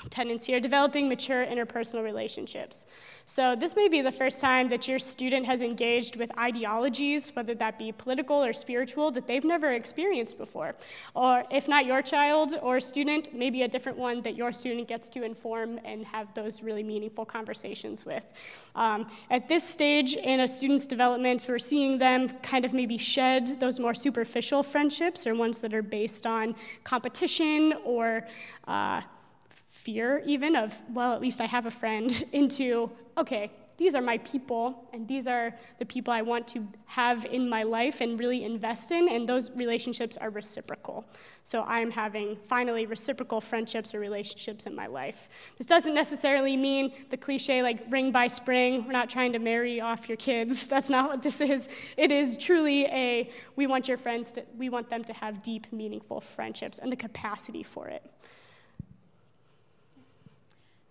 tenants 0.10 0.46
here, 0.46 0.60
developing 0.60 1.08
mature 1.08 1.46
interpersonal 1.46 2.04
relationships. 2.04 2.86
So 3.26 3.56
this 3.56 3.76
may 3.76 3.88
be 3.88 4.02
the 4.02 4.12
first 4.12 4.42
time 4.42 4.70
that 4.70 4.88
your 4.88 5.00
student 5.00 5.46
has 5.46 5.62
engaged 5.62 6.16
with 6.16 6.38
ideologies, 6.38 7.36
whether 7.36 7.56
that 7.56 7.78
be 7.78 7.92
political 7.92 8.44
or 8.44 8.54
spiritual, 8.54 9.12
that 9.12 9.28
they've 9.28 9.44
never 9.44 9.72
experienced 9.72 10.38
before. 10.38 10.76
Or 11.14 11.46
if 11.52 11.68
not 11.68 11.86
your 11.86 12.02
child 12.02 12.56
or 12.62 12.80
student, 12.80 13.34
maybe 13.34 13.62
a 13.62 13.68
different 13.68 13.98
one 13.98 14.22
that 14.24 14.36
your 14.36 14.52
student 14.52 14.88
gets 14.88 15.08
to 15.10 15.24
inform 15.24 15.80
and 15.86 16.06
have 16.06 16.34
those 16.34 16.64
really 16.64 16.84
meaningful 16.84 17.26
conversations 17.26 18.06
with. 18.06 18.26
Um, 18.76 19.10
at 19.30 19.48
this 19.48 19.64
stage 19.64 20.16
in 20.16 20.40
a 20.42 20.48
student's 20.48 20.88
development, 20.88 21.46
we're 21.48 21.60
seeing 21.60 21.98
them 21.98 22.30
kind 22.42 22.66
of 22.66 22.74
maybe 22.74 22.98
shed 22.98 23.60
those 23.60 23.80
more 23.80 23.94
superficial 23.94 24.64
friendships 24.64 25.28
or 25.28 25.36
ones 25.36 25.60
that 25.60 25.74
are 25.74 25.82
based 25.82 26.26
on 26.26 26.56
competition 26.84 27.74
or 27.86 28.28
uh, 28.68 29.02
fear, 29.84 30.22
even 30.26 30.56
of, 30.56 30.78
well, 30.94 31.14
at 31.14 31.22
least 31.22 31.42
I 31.42 31.46
have 31.46 31.66
a 31.66 31.72
friend, 31.72 32.24
into, 32.32 32.92
okay, 33.18 33.52
these 33.78 33.96
are 33.96 34.02
my 34.02 34.20
people, 34.20 34.88
and 34.94 35.08
these 35.08 35.26
are 35.26 35.56
the 35.80 35.86
people 35.86 36.14
I 36.14 36.22
want 36.22 36.48
to 36.50 36.68
have 36.86 37.26
in 37.26 37.50
my 37.50 37.64
life 37.64 38.00
and 38.00 38.20
really 38.20 38.44
invest 38.44 38.92
in, 38.92 39.10
and 39.10 39.28
those 39.28 39.50
relationships 39.56 40.18
are 40.18 40.30
reciprocal. 40.30 41.04
So 41.46 41.64
I'm 41.64 41.90
having 41.90 42.38
finally 42.48 42.86
reciprocal 42.86 43.42
friendships 43.42 43.96
or 43.96 44.00
relationships 44.00 44.68
in 44.68 44.76
my 44.76 44.86
life. 44.86 45.30
This 45.58 45.66
doesn't 45.66 45.96
necessarily 45.96 46.56
mean 46.56 46.94
the 47.10 47.18
cliche 47.18 47.64
like 47.64 47.80
ring 47.90 48.12
by 48.12 48.28
spring, 48.28 48.86
we're 48.86 48.92
not 48.92 49.10
trying 49.10 49.34
to 49.34 49.40
marry 49.40 49.82
off 49.82 50.08
your 50.08 50.18
kids. 50.18 50.68
That's 50.74 50.90
not 50.90 51.10
what 51.10 51.24
this 51.24 51.42
is. 51.42 51.68
It 51.98 52.12
is 52.12 52.38
truly 52.38 52.86
a 52.86 53.32
we 53.56 53.66
want 53.66 53.88
your 53.88 53.98
friends 53.98 54.32
to, 54.34 54.44
we 54.60 54.70
want 54.70 54.92
them 54.92 55.04
to 55.06 55.14
have 55.14 55.42
deep, 55.42 55.66
meaningful 55.74 56.20
friendships 56.20 56.78
and 56.78 56.92
the 56.92 56.96
capacity 56.96 57.64
for 57.64 57.88
it. 57.88 58.04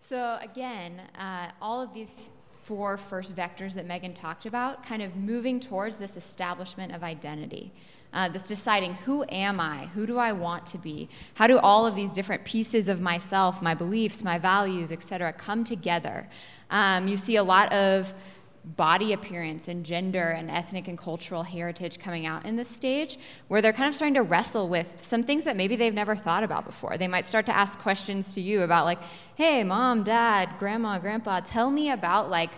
So, 0.03 0.39
again, 0.41 1.03
uh, 1.19 1.51
all 1.61 1.83
of 1.83 1.93
these 1.93 2.31
four 2.63 2.97
first 2.97 3.37
vectors 3.37 3.75
that 3.75 3.87
Megan 3.87 4.15
talked 4.15 4.47
about, 4.47 4.83
kind 4.83 5.03
of 5.03 5.15
moving 5.15 5.61
towards 5.61 5.97
this 5.97 6.17
establishment 6.17 6.95
of 6.95 7.03
identity. 7.03 7.71
Uh, 8.15 8.27
this 8.29 8.49
deciding 8.49 8.95
who 8.95 9.27
am 9.29 9.61
I? 9.61 9.87
Who 9.95 10.07
do 10.07 10.17
I 10.17 10.33
want 10.33 10.65
to 10.67 10.79
be? 10.79 11.11
How 11.35 11.47
do 11.47 11.59
all 11.59 11.87
of 11.87 11.95
these 11.95 12.15
different 12.15 12.45
pieces 12.45 12.89
of 12.89 13.03
myself, 13.03 13.61
my 13.61 13.75
beliefs, 13.75 14.25
my 14.25 14.39
values, 14.39 14.91
et 14.91 15.03
cetera, 15.03 15.35
come 15.35 15.65
together? 15.65 16.29
Um, 16.71 17.07
you 17.07 17.19
see 17.19 17.37
a 17.37 17.45
lot 17.45 17.71
of 17.71 18.15
body 18.65 19.13
appearance 19.13 19.69
and 19.69 19.85
gender 19.85 20.31
and 20.31 20.51
ethnic 20.51 20.87
and 20.89 20.99
cultural 20.99 21.43
heritage 21.43 21.99
coming 21.99 22.27
out 22.27 22.45
in 22.45 22.57
this 22.57 22.69
stage 22.69 23.19
where 23.49 23.63
they're 23.63 23.73
kind 23.73 23.89
of 23.89 23.95
starting 23.95 24.15
to 24.15 24.23
wrestle 24.23 24.69
with 24.69 25.03
some 25.03 25.23
things 25.25 25.45
that 25.45 25.57
maybe 25.57 25.77
they've 25.77 25.95
never 25.95 26.15
thought 26.15 26.43
about 26.43 26.67
before. 26.67 26.99
They 26.99 27.09
might 27.09 27.25
start 27.25 27.47
to 27.47 27.57
ask 27.57 27.79
questions 27.79 28.35
to 28.35 28.41
you 28.41 28.63
about 28.63 28.85
like, 28.85 28.99
"Hey, 29.35 29.65
mom, 29.65 30.05
dad, 30.05 30.51
grandma, 30.59 30.99
grandpa, 30.99 31.41
tell 31.41 31.71
me 31.71 31.91
about 31.91 32.31
like 32.31 32.51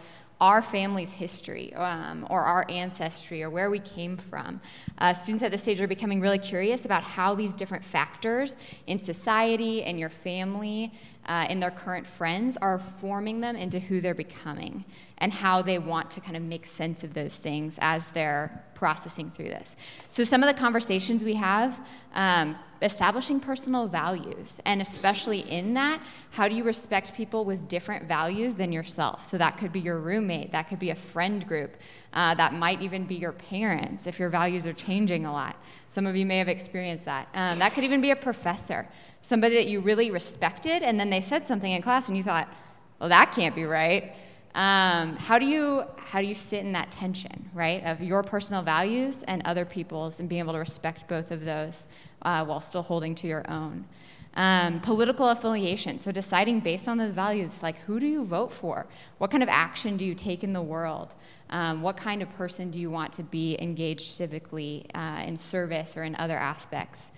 our 0.42 0.60
family's 0.60 1.12
history 1.12 1.72
um, 1.74 2.26
or 2.28 2.40
our 2.40 2.66
ancestry 2.68 3.44
or 3.44 3.48
where 3.48 3.70
we 3.70 3.78
came 3.78 4.16
from. 4.16 4.60
Uh, 4.98 5.14
students 5.14 5.44
at 5.44 5.52
this 5.52 5.62
stage 5.62 5.80
are 5.80 5.86
becoming 5.86 6.20
really 6.20 6.38
curious 6.38 6.84
about 6.84 7.04
how 7.04 7.32
these 7.32 7.54
different 7.54 7.84
factors 7.84 8.56
in 8.88 8.98
society 8.98 9.84
and 9.84 10.00
your 10.00 10.08
family 10.08 10.92
uh, 11.26 11.46
and 11.48 11.62
their 11.62 11.70
current 11.70 12.06
friends 12.06 12.56
are 12.56 12.78
forming 12.78 13.40
them 13.40 13.56
into 13.56 13.78
who 13.78 14.00
they're 14.00 14.14
becoming 14.14 14.84
and 15.18 15.32
how 15.32 15.62
they 15.62 15.78
want 15.78 16.10
to 16.10 16.20
kind 16.20 16.36
of 16.36 16.42
make 16.42 16.66
sense 16.66 17.04
of 17.04 17.14
those 17.14 17.38
things 17.38 17.78
as 17.80 18.08
they're 18.08 18.64
processing 18.74 19.30
through 19.30 19.44
this. 19.44 19.76
So, 20.10 20.24
some 20.24 20.42
of 20.42 20.52
the 20.52 20.60
conversations 20.60 21.22
we 21.22 21.34
have, 21.34 21.80
um, 22.14 22.56
establishing 22.82 23.38
personal 23.38 23.86
values, 23.86 24.60
and 24.64 24.82
especially 24.82 25.48
in 25.48 25.74
that, 25.74 26.02
how 26.32 26.48
do 26.48 26.56
you 26.56 26.64
respect 26.64 27.14
people 27.14 27.44
with 27.44 27.68
different 27.68 28.08
values 28.08 28.56
than 28.56 28.72
yourself? 28.72 29.24
So, 29.24 29.38
that 29.38 29.56
could 29.56 29.72
be 29.72 29.78
your 29.78 30.00
roommate, 30.00 30.50
that 30.50 30.64
could 30.68 30.80
be 30.80 30.90
a 30.90 30.96
friend 30.96 31.46
group, 31.46 31.76
uh, 32.12 32.34
that 32.34 32.54
might 32.54 32.82
even 32.82 33.04
be 33.04 33.14
your 33.14 33.30
parents 33.30 34.08
if 34.08 34.18
your 34.18 34.28
values 34.28 34.66
are 34.66 34.72
changing 34.72 35.24
a 35.26 35.32
lot. 35.32 35.54
Some 35.88 36.04
of 36.04 36.16
you 36.16 36.26
may 36.26 36.38
have 36.38 36.48
experienced 36.48 37.04
that. 37.04 37.28
Um, 37.34 37.60
that 37.60 37.74
could 37.74 37.84
even 37.84 38.00
be 38.00 38.10
a 38.10 38.16
professor, 38.16 38.88
somebody 39.22 39.54
that 39.54 39.66
you 39.66 39.80
really 39.80 40.10
respected, 40.10 40.82
and 40.82 40.98
then 40.98 41.10
they 41.10 41.20
said 41.20 41.46
something 41.46 41.70
in 41.70 41.80
class 41.80 42.08
and 42.08 42.16
you 42.16 42.22
thought, 42.22 42.48
well, 43.00 43.08
that 43.08 43.32
can't 43.32 43.54
be 43.54 43.64
right. 43.64 44.12
Um, 44.54 45.16
how 45.16 45.38
do 45.38 45.46
you 45.46 45.84
how 45.96 46.20
do 46.20 46.26
you 46.26 46.34
sit 46.34 46.60
in 46.60 46.72
that 46.72 46.90
tension, 46.90 47.48
right, 47.54 47.82
of 47.86 48.02
your 48.02 48.22
personal 48.22 48.62
values 48.62 49.22
and 49.22 49.40
other 49.46 49.64
people's, 49.64 50.20
and 50.20 50.28
being 50.28 50.40
able 50.40 50.52
to 50.52 50.58
respect 50.58 51.08
both 51.08 51.30
of 51.30 51.44
those 51.44 51.86
uh, 52.20 52.44
while 52.44 52.60
still 52.60 52.82
holding 52.82 53.14
to 53.16 53.26
your 53.26 53.50
own? 53.50 53.86
Um, 54.34 54.80
political 54.80 55.28
affiliation, 55.28 55.98
so 55.98 56.10
deciding 56.10 56.60
based 56.60 56.88
on 56.88 56.96
those 56.98 57.12
values, 57.12 57.62
like 57.62 57.78
who 57.80 57.98
do 58.00 58.06
you 58.06 58.24
vote 58.24 58.50
for? 58.50 58.86
What 59.18 59.30
kind 59.30 59.42
of 59.42 59.48
action 59.48 59.96
do 59.96 60.04
you 60.04 60.14
take 60.14 60.42
in 60.42 60.52
the 60.52 60.62
world? 60.62 61.14
Um, 61.50 61.82
what 61.82 61.98
kind 61.98 62.22
of 62.22 62.30
person 62.32 62.70
do 62.70 62.78
you 62.78 62.90
want 62.90 63.12
to 63.14 63.22
be 63.22 63.60
engaged 63.60 64.06
civically 64.06 64.86
uh, 64.94 65.22
in 65.26 65.36
service 65.36 65.96
or 65.98 66.04
in 66.04 66.14
other 66.16 66.36
aspects? 66.36 67.10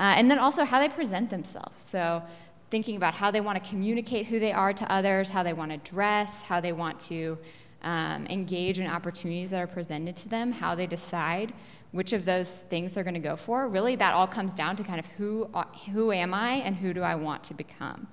Uh, 0.00 0.14
and 0.16 0.30
then 0.30 0.38
also 0.38 0.64
how 0.64 0.80
they 0.80 0.88
present 0.88 1.28
themselves. 1.28 1.78
So 1.78 2.22
thinking 2.70 2.96
about 2.96 3.12
how 3.12 3.30
they 3.30 3.42
want 3.42 3.62
to 3.62 3.70
communicate 3.70 4.26
who 4.26 4.40
they 4.40 4.50
are 4.50 4.72
to 4.72 4.90
others, 4.90 5.28
how 5.28 5.42
they 5.42 5.52
want 5.52 5.72
to 5.72 5.90
dress, 5.90 6.40
how 6.40 6.58
they 6.58 6.72
want 6.72 6.98
to 7.00 7.36
um, 7.82 8.26
engage 8.28 8.80
in 8.80 8.86
opportunities 8.86 9.50
that 9.50 9.60
are 9.60 9.66
presented 9.66 10.16
to 10.16 10.28
them, 10.30 10.52
how 10.52 10.74
they 10.74 10.86
decide 10.86 11.52
which 11.92 12.14
of 12.14 12.24
those 12.24 12.60
things 12.70 12.94
they're 12.94 13.04
going 13.04 13.12
to 13.12 13.20
go 13.20 13.36
for. 13.36 13.68
Really, 13.68 13.94
that 13.96 14.14
all 14.14 14.26
comes 14.26 14.54
down 14.54 14.74
to 14.76 14.82
kind 14.84 14.98
of 14.98 15.06
who, 15.18 15.50
uh, 15.52 15.64
who 15.92 16.12
am 16.12 16.32
I 16.32 16.52
and 16.54 16.76
who 16.76 16.94
do 16.94 17.02
I 17.02 17.14
want 17.14 17.44
to 17.44 17.54
become. 17.54 18.06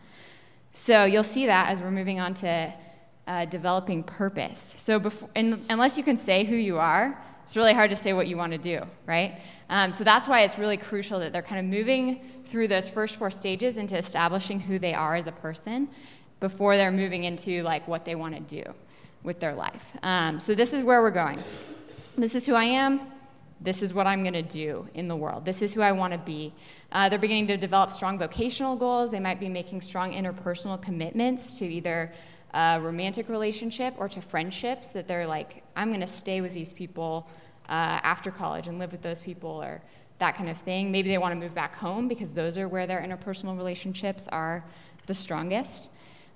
So 0.73 1.05
you'll 1.05 1.23
see 1.23 1.45
that 1.45 1.69
as 1.69 1.81
we're 1.81 1.91
moving 1.91 2.19
on 2.19 2.33
to 2.35 2.73
uh, 3.27 3.45
developing 3.45 4.03
purpose. 4.03 4.73
So 4.77 4.99
before, 4.99 5.29
in, 5.35 5.63
unless 5.69 5.97
you 5.97 6.03
can 6.03 6.17
say 6.17 6.43
who 6.43 6.55
you 6.57 6.79
are, 6.79 7.17
it's 7.47 7.55
really 7.55 7.73
hard 7.73 7.89
to 7.91 7.95
say 7.95 8.11
what 8.11 8.27
you 8.27 8.35
want 8.35 8.51
to 8.51 8.57
do, 8.57 8.81
right? 9.05 9.39
Um, 9.69 9.93
so 9.93 10.03
that's 10.03 10.27
why 10.27 10.41
it's 10.41 10.57
really 10.57 10.75
crucial 10.75 11.21
that 11.21 11.31
they're 11.31 11.41
kind 11.41 11.59
of 11.59 11.65
moving 11.65 12.19
through 12.43 12.67
those 12.67 12.89
first 12.89 13.15
four 13.15 13.31
stages 13.31 13.77
into 13.77 13.97
establishing 13.97 14.59
who 14.59 14.77
they 14.77 14.93
are 14.93 15.15
as 15.15 15.27
a 15.27 15.31
person 15.31 15.87
before 16.41 16.75
they're 16.75 16.91
moving 16.91 17.23
into 17.23 17.63
like 17.63 17.87
what 17.87 18.03
they 18.03 18.15
want 18.15 18.35
to 18.35 18.41
do 18.41 18.73
with 19.23 19.39
their 19.39 19.55
life. 19.55 19.95
Um, 20.03 20.41
so 20.41 20.55
this 20.55 20.73
is 20.73 20.83
where 20.83 21.01
we're 21.01 21.09
going. 21.09 21.41
This 22.17 22.35
is 22.35 22.45
who 22.45 22.53
I 22.53 22.65
am. 22.65 22.99
this 23.61 23.81
is 23.81 23.93
what 23.93 24.07
I'm 24.07 24.23
going 24.23 24.33
to 24.33 24.41
do 24.41 24.85
in 24.93 25.07
the 25.07 25.15
world. 25.15 25.45
This 25.45 25.61
is 25.61 25.73
who 25.73 25.79
I 25.79 25.93
want 25.93 26.11
to 26.11 26.19
be. 26.19 26.53
Uh, 26.91 27.07
they're 27.07 27.17
beginning 27.17 27.47
to 27.47 27.55
develop 27.55 27.91
strong 27.91 28.19
vocational 28.19 28.75
goals. 28.75 29.09
They 29.09 29.21
might 29.21 29.39
be 29.39 29.47
making 29.47 29.79
strong 29.81 30.11
interpersonal 30.11 30.81
commitments 30.81 31.57
to 31.59 31.65
either 31.65 32.11
a 32.53 32.79
romantic 32.81 33.29
relationship 33.29 33.93
or 33.97 34.07
to 34.09 34.21
friendships 34.21 34.89
that 34.93 35.07
they're 35.07 35.27
like, 35.27 35.63
I'm 35.75 35.89
going 35.89 36.01
to 36.01 36.07
stay 36.07 36.41
with 36.41 36.53
these 36.53 36.71
people 36.71 37.27
uh, 37.69 37.99
after 38.03 38.31
college 38.31 38.67
and 38.67 38.79
live 38.79 38.91
with 38.91 39.01
those 39.01 39.19
people 39.19 39.49
or 39.49 39.81
that 40.19 40.35
kind 40.35 40.49
of 40.49 40.57
thing. 40.57 40.91
Maybe 40.91 41.09
they 41.09 41.17
want 41.17 41.33
to 41.33 41.39
move 41.39 41.53
back 41.53 41.75
home 41.75 42.07
because 42.07 42.33
those 42.33 42.57
are 42.57 42.67
where 42.67 42.87
their 42.87 43.01
interpersonal 43.01 43.57
relationships 43.57 44.27
are 44.29 44.63
the 45.05 45.13
strongest. 45.13 45.89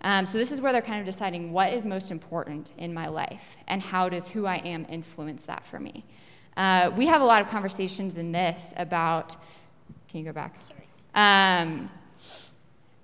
Um, 0.03 0.25
so 0.25 0.37
this 0.37 0.51
is 0.51 0.61
where 0.61 0.71
they're 0.71 0.81
kind 0.81 0.99
of 0.99 1.05
deciding 1.05 1.51
what 1.53 1.73
is 1.73 1.85
most 1.85 2.11
important 2.11 2.71
in 2.77 2.93
my 2.93 3.07
life 3.07 3.57
and 3.67 3.81
how 3.81 4.09
does 4.09 4.27
who 4.27 4.45
I 4.45 4.57
am 4.57 4.85
influence 4.89 5.45
that 5.45 5.65
for 5.65 5.79
me. 5.79 6.03
Uh, 6.57 6.91
we 6.95 7.07
have 7.07 7.21
a 7.21 7.25
lot 7.25 7.41
of 7.41 7.47
conversations 7.47 8.17
in 8.17 8.31
this 8.31 8.73
about. 8.75 9.35
Can 10.09 10.19
you 10.19 10.25
go 10.25 10.33
back? 10.33 10.55
Sorry. 10.59 10.87
Um, 11.15 11.89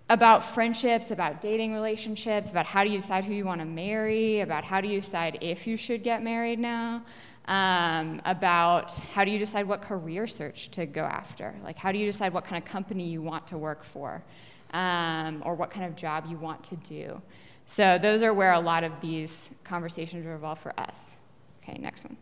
about 0.10 0.44
friendships, 0.44 1.12
about 1.12 1.42
dating 1.42 1.74
relationships, 1.74 2.50
about 2.50 2.66
how 2.66 2.84
do 2.84 2.90
you 2.90 2.98
decide 2.98 3.26
who 3.26 3.34
you 3.34 3.46
want 3.46 3.60
to 3.60 3.66
marry, 3.66 4.40
about 4.40 4.64
how 4.64 4.80
do 4.80 4.88
you 4.88 5.02
decide 5.02 5.38
if 5.42 5.68
you 5.68 5.76
should 5.76 6.02
get 6.02 6.24
married 6.24 6.60
now, 6.60 7.04
um, 7.46 8.22
about 8.26 8.92
how 9.14 9.26
do 9.26 9.32
you 9.32 9.40
decide 9.40 9.68
what 9.68 9.82
career 9.82 10.26
search 10.26 10.70
to 10.72 10.86
go 10.86 11.04
after, 11.04 11.54
like 11.64 11.78
how 11.78 11.92
do 11.92 11.98
you 11.98 12.06
decide 12.06 12.34
what 12.34 12.46
kind 12.46 12.62
of 12.62 12.70
company 12.70 13.04
you 13.04 13.22
want 13.22 13.46
to 13.48 13.58
work 13.58 13.84
for, 13.84 14.24
um, 14.72 15.42
or 15.46 15.56
what 15.56 15.70
kind 15.70 15.86
of 15.86 15.96
job 15.96 16.26
you 16.30 16.38
want 16.38 16.64
to 16.64 16.76
do. 16.78 17.22
So 17.66 17.98
those 17.98 18.24
are 18.24 18.34
where 18.34 18.54
a 18.54 18.60
lot 18.60 18.86
of 18.86 19.02
these 19.02 19.50
conversations 19.66 20.26
revolve 20.26 20.60
for 20.60 20.78
us. 20.80 21.18
Okay, 21.62 21.78
next 21.80 22.06
one. 22.06 22.16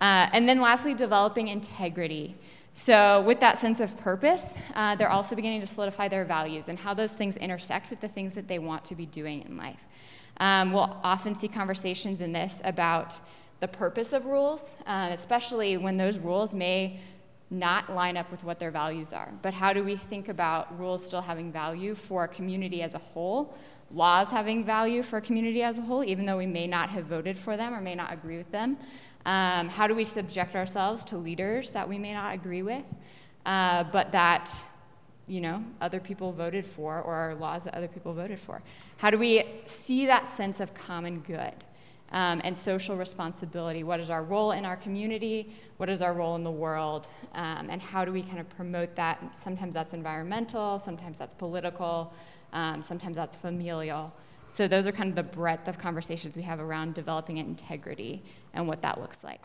Uh, 0.00 0.30
and 0.32 0.48
then 0.48 0.60
lastly, 0.60 0.94
developing 0.94 1.48
integrity. 1.48 2.34
So, 2.72 3.22
with 3.22 3.40
that 3.40 3.58
sense 3.58 3.80
of 3.80 3.96
purpose, 3.98 4.56
uh, 4.74 4.94
they're 4.94 5.10
also 5.10 5.34
beginning 5.34 5.60
to 5.60 5.66
solidify 5.66 6.08
their 6.08 6.24
values 6.24 6.68
and 6.68 6.78
how 6.78 6.94
those 6.94 7.14
things 7.14 7.36
intersect 7.36 7.90
with 7.90 8.00
the 8.00 8.08
things 8.08 8.34
that 8.34 8.46
they 8.46 8.58
want 8.58 8.84
to 8.86 8.94
be 8.94 9.06
doing 9.06 9.42
in 9.42 9.56
life. 9.56 9.80
Um, 10.38 10.72
we'll 10.72 10.96
often 11.02 11.34
see 11.34 11.48
conversations 11.48 12.20
in 12.20 12.32
this 12.32 12.62
about 12.64 13.20
the 13.58 13.68
purpose 13.68 14.12
of 14.12 14.24
rules, 14.24 14.74
uh, 14.86 15.08
especially 15.10 15.76
when 15.76 15.96
those 15.96 16.18
rules 16.18 16.54
may 16.54 17.00
not 17.50 17.92
line 17.92 18.16
up 18.16 18.30
with 18.30 18.44
what 18.44 18.58
their 18.58 18.70
values 18.70 19.12
are. 19.12 19.32
But 19.42 19.52
how 19.52 19.72
do 19.72 19.82
we 19.82 19.96
think 19.96 20.28
about 20.28 20.78
rules 20.78 21.04
still 21.04 21.20
having 21.20 21.52
value 21.52 21.94
for 21.94 22.24
a 22.24 22.28
community 22.28 22.82
as 22.82 22.94
a 22.94 22.98
whole, 22.98 23.54
laws 23.92 24.30
having 24.30 24.64
value 24.64 25.02
for 25.02 25.16
a 25.16 25.20
community 25.20 25.62
as 25.62 25.76
a 25.76 25.82
whole, 25.82 26.04
even 26.04 26.24
though 26.24 26.38
we 26.38 26.46
may 26.46 26.68
not 26.68 26.90
have 26.90 27.06
voted 27.06 27.36
for 27.36 27.56
them 27.56 27.74
or 27.74 27.80
may 27.80 27.96
not 27.96 28.12
agree 28.12 28.36
with 28.36 28.50
them? 28.52 28.78
Um, 29.26 29.68
how 29.68 29.86
do 29.86 29.94
we 29.94 30.04
subject 30.04 30.56
ourselves 30.56 31.04
to 31.06 31.16
leaders 31.16 31.70
that 31.72 31.88
we 31.88 31.98
may 31.98 32.14
not 32.14 32.34
agree 32.34 32.62
with, 32.62 32.84
uh, 33.44 33.84
but 33.84 34.12
that 34.12 34.50
you 35.26 35.40
know 35.40 35.62
other 35.80 36.00
people 36.00 36.32
voted 36.32 36.64
for, 36.64 37.00
or 37.02 37.34
laws 37.34 37.64
that 37.64 37.74
other 37.74 37.88
people 37.88 38.14
voted 38.14 38.38
for? 38.38 38.62
How 38.96 39.10
do 39.10 39.18
we 39.18 39.44
see 39.66 40.06
that 40.06 40.26
sense 40.26 40.60
of 40.60 40.72
common 40.74 41.20
good 41.20 41.52
um, 42.12 42.40
and 42.44 42.56
social 42.56 42.96
responsibility? 42.96 43.84
What 43.84 44.00
is 44.00 44.10
our 44.10 44.22
role 44.22 44.52
in 44.52 44.64
our 44.64 44.76
community? 44.76 45.54
What 45.76 45.88
is 45.88 46.02
our 46.02 46.14
role 46.14 46.36
in 46.36 46.44
the 46.44 46.50
world? 46.50 47.06
Um, 47.34 47.68
and 47.70 47.80
how 47.80 48.04
do 48.04 48.12
we 48.12 48.22
kind 48.22 48.40
of 48.40 48.48
promote 48.50 48.96
that? 48.96 49.36
Sometimes 49.36 49.74
that's 49.74 49.92
environmental, 49.92 50.78
sometimes 50.78 51.18
that's 51.18 51.34
political, 51.34 52.12
um, 52.52 52.82
sometimes 52.82 53.16
that's 53.16 53.36
familial. 53.36 54.12
So 54.50 54.66
those 54.66 54.88
are 54.88 54.92
kind 54.92 55.08
of 55.10 55.14
the 55.14 55.22
breadth 55.22 55.68
of 55.68 55.78
conversations 55.78 56.36
we 56.36 56.42
have 56.42 56.58
around 56.58 56.94
developing 56.94 57.38
integrity 57.38 58.24
and 58.52 58.66
what 58.66 58.82
that 58.82 59.00
looks 59.00 59.22
like. 59.22 59.42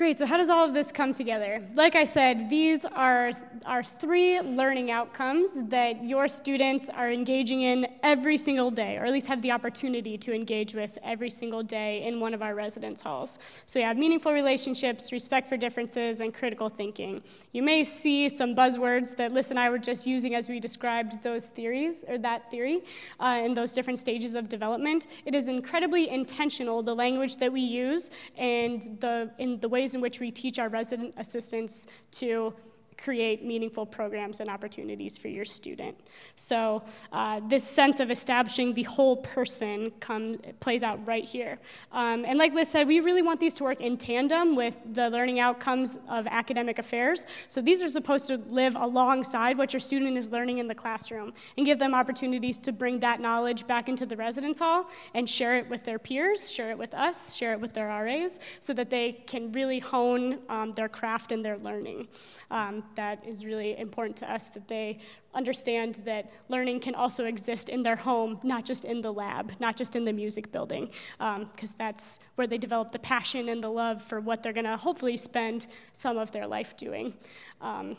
Great, 0.00 0.16
so 0.16 0.24
how 0.24 0.38
does 0.38 0.48
all 0.48 0.66
of 0.66 0.72
this 0.72 0.90
come 0.90 1.12
together? 1.12 1.62
Like 1.74 1.94
I 1.94 2.04
said, 2.04 2.48
these 2.48 2.86
are 2.86 3.32
our 3.66 3.84
three 3.84 4.40
learning 4.40 4.90
outcomes 4.90 5.62
that 5.64 6.02
your 6.02 6.26
students 6.26 6.88
are 6.88 7.12
engaging 7.12 7.60
in 7.60 7.86
every 8.02 8.38
single 8.38 8.70
day, 8.70 8.96
or 8.96 9.04
at 9.04 9.12
least 9.12 9.26
have 9.26 9.42
the 9.42 9.52
opportunity 9.52 10.16
to 10.16 10.32
engage 10.32 10.72
with 10.72 10.98
every 11.02 11.28
single 11.28 11.62
day 11.62 12.06
in 12.06 12.18
one 12.18 12.32
of 12.32 12.40
our 12.40 12.54
residence 12.54 13.02
halls. 13.02 13.38
So 13.66 13.78
you 13.78 13.84
have 13.84 13.98
meaningful 13.98 14.32
relationships, 14.32 15.12
respect 15.12 15.46
for 15.50 15.58
differences, 15.58 16.22
and 16.22 16.32
critical 16.32 16.70
thinking. 16.70 17.22
You 17.52 17.62
may 17.62 17.84
see 17.84 18.30
some 18.30 18.54
buzzwords 18.54 19.14
that 19.16 19.32
Liz 19.32 19.50
and 19.50 19.60
I 19.60 19.68
were 19.68 19.78
just 19.78 20.06
using 20.06 20.34
as 20.34 20.48
we 20.48 20.60
described 20.60 21.22
those 21.22 21.48
theories, 21.48 22.06
or 22.08 22.16
that 22.16 22.50
theory, 22.50 22.80
uh, 23.18 23.42
in 23.44 23.52
those 23.52 23.74
different 23.74 23.98
stages 23.98 24.34
of 24.34 24.48
development. 24.48 25.08
It 25.26 25.34
is 25.34 25.46
incredibly 25.46 26.08
intentional, 26.08 26.82
the 26.82 26.94
language 26.94 27.36
that 27.36 27.52
we 27.52 27.60
use 27.60 28.10
and 28.38 28.80
the, 29.00 29.30
in 29.36 29.60
the 29.60 29.68
ways 29.68 29.89
ways 29.90 29.94
in 29.96 30.00
which 30.00 30.20
we 30.20 30.30
teach 30.30 30.58
our 30.60 30.68
resident 30.68 31.12
assistants 31.16 31.88
to 32.12 32.54
create 33.02 33.44
meaningful 33.44 33.86
programs 33.86 34.40
and 34.40 34.50
opportunities 34.50 35.16
for 35.16 35.28
your 35.28 35.44
student. 35.44 35.98
So 36.36 36.82
uh, 37.12 37.40
this 37.48 37.64
sense 37.64 38.00
of 38.00 38.10
establishing 38.10 38.74
the 38.74 38.82
whole 38.82 39.16
person 39.16 39.90
come, 40.00 40.38
plays 40.60 40.82
out 40.82 41.04
right 41.06 41.24
here. 41.24 41.58
Um, 41.92 42.24
and 42.24 42.38
like 42.38 42.52
Liz 42.52 42.68
said, 42.68 42.86
we 42.86 43.00
really 43.00 43.22
want 43.22 43.40
these 43.40 43.54
to 43.54 43.64
work 43.64 43.80
in 43.80 43.96
tandem 43.96 44.54
with 44.54 44.78
the 44.92 45.08
learning 45.10 45.40
outcomes 45.40 45.98
of 46.08 46.26
academic 46.26 46.78
affairs. 46.78 47.26
So 47.48 47.60
these 47.60 47.82
are 47.82 47.88
supposed 47.88 48.26
to 48.28 48.36
live 48.36 48.76
alongside 48.76 49.56
what 49.56 49.72
your 49.72 49.80
student 49.80 50.18
is 50.18 50.30
learning 50.30 50.58
in 50.58 50.68
the 50.68 50.74
classroom 50.74 51.32
and 51.56 51.64
give 51.64 51.78
them 51.78 51.94
opportunities 51.94 52.58
to 52.58 52.72
bring 52.72 53.00
that 53.00 53.20
knowledge 53.20 53.66
back 53.66 53.88
into 53.88 54.04
the 54.04 54.16
residence 54.16 54.58
hall 54.58 54.90
and 55.14 55.28
share 55.28 55.56
it 55.56 55.68
with 55.68 55.84
their 55.84 55.98
peers, 55.98 56.50
share 56.50 56.70
it 56.70 56.78
with 56.78 56.92
us, 56.94 57.34
share 57.34 57.52
it 57.52 57.60
with 57.60 57.72
their 57.72 57.88
RAs, 57.88 58.40
so 58.60 58.72
that 58.74 58.90
they 58.90 59.12
can 59.26 59.52
really 59.52 59.78
hone 59.78 60.38
um, 60.48 60.72
their 60.74 60.88
craft 60.88 61.32
and 61.32 61.44
their 61.44 61.56
learning. 61.58 62.08
Um, 62.50 62.84
that 62.96 63.24
is 63.26 63.44
really 63.44 63.78
important 63.78 64.16
to 64.18 64.32
us 64.32 64.48
that 64.48 64.68
they 64.68 64.98
understand 65.34 65.96
that 66.04 66.30
learning 66.48 66.80
can 66.80 66.94
also 66.94 67.24
exist 67.24 67.68
in 67.68 67.82
their 67.82 67.96
home, 67.96 68.40
not 68.42 68.64
just 68.64 68.84
in 68.84 69.00
the 69.00 69.12
lab, 69.12 69.52
not 69.60 69.76
just 69.76 69.94
in 69.94 70.04
the 70.04 70.12
music 70.12 70.50
building, 70.52 70.90
because 71.18 71.70
um, 71.70 71.76
that's 71.78 72.20
where 72.34 72.46
they 72.46 72.58
develop 72.58 72.92
the 72.92 72.98
passion 72.98 73.48
and 73.48 73.62
the 73.62 73.68
love 73.68 74.02
for 74.02 74.20
what 74.20 74.42
they're 74.42 74.52
going 74.52 74.64
to 74.64 74.76
hopefully 74.76 75.16
spend 75.16 75.66
some 75.92 76.18
of 76.18 76.32
their 76.32 76.46
life 76.46 76.76
doing. 76.76 77.14
Um, 77.60 77.96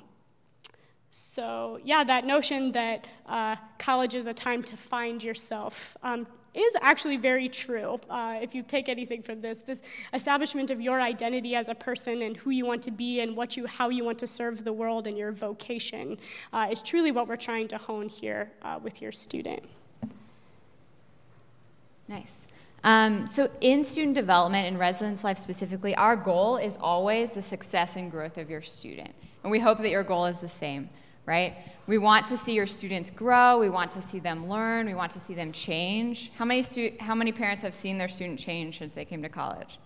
so, 1.10 1.80
yeah, 1.84 2.06
that 2.06 2.26
notion 2.26 2.72
that 2.72 3.06
uh, 3.26 3.58
college 3.78 4.16
is 4.16 4.28
a 4.28 4.34
time 4.34 4.64
to 4.64 4.78
find 4.78 5.22
yourself. 5.22 5.98
Um, 6.04 6.26
is 6.54 6.76
actually 6.82 7.18
very 7.18 7.48
true. 7.48 8.00
Uh, 8.10 8.40
if 8.42 8.54
you 8.54 8.62
take 8.62 8.90
anything 8.90 9.22
from 9.22 9.42
this, 9.42 9.62
this 9.62 9.82
establishment 10.14 10.70
of 10.70 10.82
your 10.82 11.00
identity 11.00 11.56
as 11.56 11.70
a 11.70 11.76
person 11.76 12.22
and 12.22 12.36
who 12.38 12.50
you 12.50 12.66
want 12.66 12.84
to 12.84 12.92
be 12.92 13.22
and 13.22 13.36
what 13.36 13.56
you, 13.56 13.68
how 13.68 13.90
you 13.90 14.04
want 14.04 14.20
to 14.20 14.28
serve 14.28 14.64
the 14.64 14.74
world 14.74 15.08
and 15.08 15.18
your 15.18 15.32
vocation 15.32 16.18
uh, 16.52 16.68
is 16.70 16.82
truly 16.82 17.12
what 17.12 17.28
we're 17.28 17.38
trying 17.38 17.68
to 17.70 17.78
hone 17.78 18.10
here 18.10 18.52
uh, 18.64 18.80
with 18.82 19.02
your 19.02 19.12
student. 19.12 19.64
Nice. 22.08 22.48
Um, 22.84 23.28
so, 23.28 23.50
in 23.62 23.84
student 23.84 24.16
development 24.16 24.68
and 24.68 24.78
residence 24.78 25.24
life 25.24 25.38
specifically, 25.38 25.96
our 25.96 26.16
goal 26.16 26.58
is 26.58 26.78
always 26.82 27.32
the 27.32 27.44
success 27.44 27.96
and 27.96 28.10
growth 28.10 28.38
of 28.38 28.50
your 28.50 28.64
student. 28.64 29.14
And 29.44 29.52
we 29.52 29.60
hope 29.60 29.78
that 29.78 29.90
your 29.90 30.04
goal 30.04 30.26
is 30.26 30.40
the 30.40 30.50
same 30.50 30.90
right? 31.26 31.56
We 31.88 31.98
want 31.98 32.28
to 32.28 32.38
see 32.38 32.54
your 32.54 32.66
students 32.66 33.10
grow. 33.10 33.60
We 33.60 33.70
want 33.70 33.92
to 33.92 34.02
see 34.02 34.20
them 34.20 34.48
learn. 34.48 34.88
We 34.88 34.94
want 34.94 35.12
to 35.12 35.20
see 35.20 35.34
them 35.34 35.52
change. 35.52 36.32
How 36.38 36.46
many, 36.46 36.62
stu- 36.62 36.94
how 37.00 37.16
many 37.16 37.32
parents 37.32 37.62
have 37.62 37.74
seen 37.74 37.98
their 37.98 38.08
student 38.08 38.40
change 38.40 38.80
since 38.80 38.94
they 38.94 39.06
came 39.06 39.22
to 39.22 39.30
college? 39.30 39.80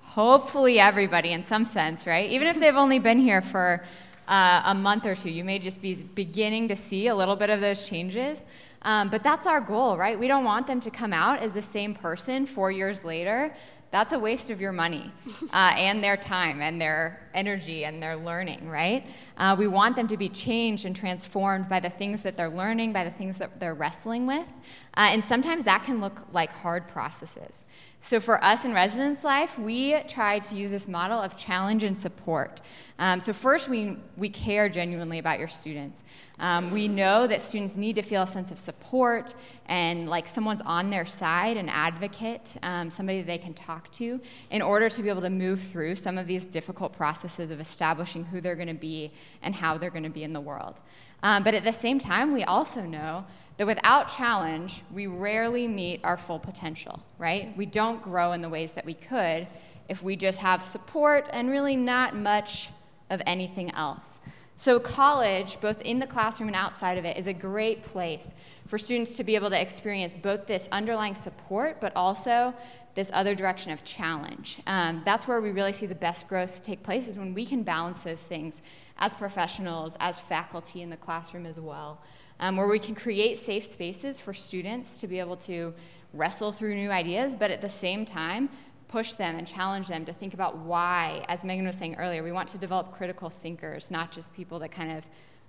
Hopefully, 0.00 0.78
everybody 0.78 1.32
in 1.32 1.42
some 1.42 1.64
sense, 1.64 2.06
right? 2.06 2.30
Even 2.30 2.46
if 2.46 2.60
they've 2.60 2.76
only 2.76 2.98
been 2.98 3.18
here 3.18 3.42
for 3.42 3.84
uh, 4.28 4.62
a 4.66 4.74
month 4.74 5.06
or 5.06 5.14
two, 5.14 5.30
you 5.30 5.44
may 5.44 5.58
just 5.58 5.82
be 5.82 5.94
beginning 5.94 6.68
to 6.68 6.76
see 6.76 7.08
a 7.08 7.14
little 7.14 7.36
bit 7.36 7.50
of 7.50 7.60
those 7.60 7.88
changes. 7.88 8.44
Um, 8.82 9.08
but 9.08 9.22
that's 9.22 9.46
our 9.46 9.60
goal, 9.60 9.96
right? 9.96 10.18
We 10.18 10.28
don't 10.28 10.44
want 10.44 10.66
them 10.66 10.80
to 10.80 10.90
come 10.90 11.12
out 11.12 11.40
as 11.40 11.54
the 11.54 11.62
same 11.62 11.94
person 11.94 12.46
four 12.46 12.70
years 12.70 13.04
later 13.04 13.54
that's 13.94 14.12
a 14.12 14.18
waste 14.18 14.50
of 14.50 14.60
your 14.60 14.72
money 14.72 15.12
uh, 15.52 15.72
and 15.76 16.02
their 16.02 16.16
time 16.16 16.60
and 16.60 16.80
their 16.80 17.20
energy 17.32 17.84
and 17.84 18.02
their 18.02 18.16
learning, 18.16 18.68
right? 18.68 19.06
Uh, 19.36 19.54
we 19.56 19.68
want 19.68 19.94
them 19.94 20.08
to 20.08 20.16
be 20.16 20.28
changed 20.28 20.84
and 20.84 20.96
transformed 20.96 21.68
by 21.68 21.78
the 21.78 21.88
things 21.88 22.20
that 22.20 22.36
they're 22.36 22.48
learning, 22.48 22.92
by 22.92 23.04
the 23.04 23.10
things 23.12 23.38
that 23.38 23.60
they're 23.60 23.74
wrestling 23.74 24.26
with. 24.26 24.48
Uh, 24.96 25.10
and 25.12 25.22
sometimes 25.22 25.62
that 25.62 25.84
can 25.84 26.00
look 26.00 26.26
like 26.32 26.50
hard 26.50 26.88
processes. 26.88 27.62
So, 28.04 28.20
for 28.20 28.44
us 28.44 28.66
in 28.66 28.74
residence 28.74 29.24
life, 29.24 29.58
we 29.58 29.98
try 30.08 30.38
to 30.38 30.54
use 30.54 30.70
this 30.70 30.86
model 30.86 31.18
of 31.18 31.38
challenge 31.38 31.84
and 31.84 31.96
support. 31.96 32.60
Um, 32.98 33.18
so, 33.18 33.32
first, 33.32 33.66
we, 33.66 33.96
we 34.18 34.28
care 34.28 34.68
genuinely 34.68 35.18
about 35.18 35.38
your 35.38 35.48
students. 35.48 36.02
Um, 36.38 36.70
we 36.70 36.86
know 36.86 37.26
that 37.26 37.40
students 37.40 37.76
need 37.76 37.96
to 37.96 38.02
feel 38.02 38.24
a 38.24 38.26
sense 38.26 38.50
of 38.50 38.58
support 38.58 39.34
and 39.68 40.06
like 40.06 40.28
someone's 40.28 40.60
on 40.66 40.90
their 40.90 41.06
side, 41.06 41.56
an 41.56 41.70
advocate, 41.70 42.54
um, 42.62 42.90
somebody 42.90 43.22
they 43.22 43.38
can 43.38 43.54
talk 43.54 43.90
to, 43.92 44.20
in 44.50 44.60
order 44.60 44.90
to 44.90 45.02
be 45.02 45.08
able 45.08 45.22
to 45.22 45.30
move 45.30 45.62
through 45.62 45.94
some 45.94 46.18
of 46.18 46.26
these 46.26 46.44
difficult 46.44 46.92
processes 46.92 47.50
of 47.50 47.58
establishing 47.58 48.22
who 48.22 48.42
they're 48.42 48.54
going 48.54 48.68
to 48.68 48.74
be 48.74 49.12
and 49.40 49.54
how 49.54 49.78
they're 49.78 49.88
going 49.88 50.02
to 50.02 50.10
be 50.10 50.24
in 50.24 50.34
the 50.34 50.40
world. 50.42 50.78
Um, 51.24 51.42
but 51.42 51.54
at 51.54 51.64
the 51.64 51.72
same 51.72 51.98
time, 51.98 52.32
we 52.32 52.44
also 52.44 52.82
know 52.82 53.24
that 53.56 53.66
without 53.66 54.14
challenge, 54.14 54.82
we 54.92 55.06
rarely 55.06 55.66
meet 55.66 56.00
our 56.04 56.18
full 56.18 56.38
potential, 56.38 57.02
right? 57.18 57.56
We 57.56 57.64
don't 57.64 58.02
grow 58.02 58.32
in 58.32 58.42
the 58.42 58.48
ways 58.50 58.74
that 58.74 58.84
we 58.84 58.92
could 58.92 59.48
if 59.88 60.02
we 60.02 60.16
just 60.16 60.40
have 60.40 60.62
support 60.62 61.28
and 61.32 61.50
really 61.50 61.76
not 61.76 62.14
much 62.14 62.70
of 63.08 63.22
anything 63.26 63.70
else. 63.70 64.20
So, 64.56 64.78
college, 64.78 65.58
both 65.60 65.80
in 65.82 65.98
the 65.98 66.06
classroom 66.06 66.48
and 66.48 66.56
outside 66.56 66.98
of 66.98 67.04
it, 67.04 67.16
is 67.16 67.26
a 67.26 67.32
great 67.32 67.82
place 67.82 68.34
for 68.66 68.78
students 68.78 69.16
to 69.16 69.24
be 69.24 69.34
able 69.34 69.50
to 69.50 69.60
experience 69.60 70.16
both 70.16 70.46
this 70.46 70.68
underlying 70.72 71.14
support, 71.14 71.80
but 71.80 71.92
also 71.96 72.54
this 72.94 73.10
other 73.14 73.34
direction 73.34 73.72
of 73.72 73.82
challenge. 73.82 74.60
Um, 74.66 75.02
that's 75.04 75.26
where 75.26 75.40
we 75.40 75.50
really 75.50 75.72
see 75.72 75.86
the 75.86 75.94
best 75.94 76.28
growth 76.28 76.62
take 76.62 76.82
place, 76.82 77.08
is 77.08 77.18
when 77.18 77.34
we 77.34 77.46
can 77.46 77.62
balance 77.62 78.04
those 78.04 78.24
things 78.24 78.62
as 78.98 79.14
professionals, 79.14 79.96
as 80.00 80.20
faculty 80.20 80.82
in 80.82 80.90
the 80.90 80.96
classroom 80.96 81.46
as 81.46 81.60
well, 81.60 82.00
um, 82.40 82.56
where 82.56 82.68
we 82.68 82.78
can 82.78 82.94
create 82.94 83.38
safe 83.38 83.64
spaces 83.64 84.20
for 84.20 84.34
students 84.34 84.98
to 84.98 85.06
be 85.06 85.18
able 85.18 85.36
to 85.36 85.74
wrestle 86.12 86.52
through 86.52 86.74
new 86.74 86.90
ideas, 86.90 87.34
but 87.34 87.50
at 87.50 87.60
the 87.60 87.70
same 87.70 88.04
time, 88.04 88.48
push 88.88 89.14
them 89.14 89.36
and 89.36 89.46
challenge 89.46 89.88
them 89.88 90.04
to 90.04 90.12
think 90.12 90.34
about 90.34 90.56
why, 90.58 91.24
as 91.28 91.44
Megan 91.44 91.66
was 91.66 91.76
saying 91.76 91.96
earlier, 91.96 92.22
we 92.22 92.30
want 92.30 92.48
to 92.48 92.58
develop 92.58 92.92
critical 92.92 93.28
thinkers, 93.28 93.90
not 93.90 94.12
just 94.12 94.32
people 94.32 94.58
that 94.60 94.70
kind 94.70 94.92
of 94.92 95.04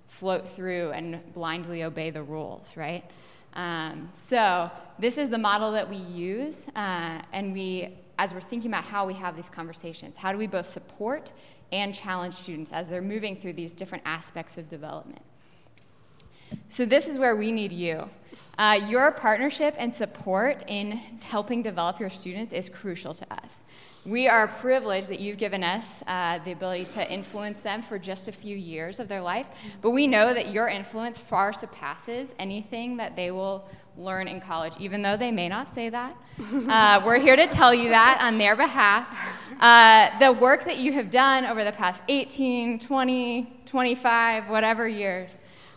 float 0.08 0.48
through 0.48 0.90
and 0.90 1.20
blindly 1.32 1.84
obey 1.84 2.10
the 2.10 2.22
rules, 2.22 2.76
right? 2.76 3.04
Um, 3.54 4.10
so 4.12 4.70
this 4.98 5.16
is 5.16 5.30
the 5.30 5.38
model 5.38 5.72
that 5.72 5.88
we 5.88 5.96
use, 5.96 6.68
uh, 6.76 7.22
and 7.32 7.52
we, 7.52 7.96
as 8.18 8.34
we're 8.34 8.40
thinking 8.40 8.70
about 8.70 8.84
how 8.84 9.06
we 9.06 9.14
have 9.14 9.36
these 9.36 9.48
conversations, 9.48 10.16
how 10.16 10.32
do 10.32 10.38
we 10.38 10.46
both 10.46 10.66
support 10.66 11.32
and 11.72 11.94
challenge 11.94 12.34
students 12.34 12.72
as 12.72 12.88
they're 12.88 13.02
moving 13.02 13.36
through 13.36 13.54
these 13.54 13.74
different 13.74 14.04
aspects 14.06 14.56
of 14.58 14.68
development? 14.68 15.22
So 16.68 16.86
this 16.86 17.08
is 17.08 17.18
where 17.18 17.36
we 17.36 17.52
need 17.52 17.72
you. 17.72 18.08
Uh, 18.58 18.80
your 18.88 19.10
partnership 19.10 19.74
and 19.76 19.92
support 19.92 20.64
in 20.66 20.92
helping 21.22 21.62
develop 21.62 22.00
your 22.00 22.08
students 22.08 22.52
is 22.52 22.70
crucial 22.70 23.12
to 23.12 23.30
us. 23.30 23.60
We 24.06 24.28
are 24.28 24.48
privileged 24.48 25.08
that 25.08 25.20
you've 25.20 25.36
given 25.36 25.62
us 25.62 26.02
uh, 26.06 26.38
the 26.38 26.52
ability 26.52 26.86
to 26.94 27.12
influence 27.12 27.60
them 27.60 27.82
for 27.82 27.98
just 27.98 28.28
a 28.28 28.32
few 28.32 28.56
years 28.56 28.98
of 28.98 29.08
their 29.08 29.20
life, 29.20 29.46
but 29.82 29.90
we 29.90 30.06
know 30.06 30.32
that 30.32 30.52
your 30.52 30.68
influence 30.68 31.18
far 31.18 31.52
surpasses 31.52 32.34
anything 32.38 32.96
that 32.98 33.16
they 33.16 33.30
will 33.30 33.68
learn 33.96 34.28
in 34.28 34.40
college, 34.40 34.74
even 34.78 35.02
though 35.02 35.16
they 35.16 35.30
may 35.30 35.48
not 35.48 35.68
say 35.68 35.88
that. 35.88 36.16
Uh, 36.68 37.02
we're 37.06 37.18
here 37.18 37.36
to 37.36 37.46
tell 37.46 37.72
you 37.72 37.88
that 37.88 38.18
on 38.20 38.36
their 38.38 38.54
behalf. 38.56 39.08
Uh, 39.60 40.10
the 40.18 40.32
work 40.32 40.64
that 40.64 40.76
you 40.76 40.92
have 40.92 41.10
done 41.10 41.46
over 41.46 41.64
the 41.64 41.72
past 41.72 42.02
18, 42.08 42.78
20, 42.78 43.60
25, 43.64 44.48
whatever 44.48 44.86
years 44.86 45.30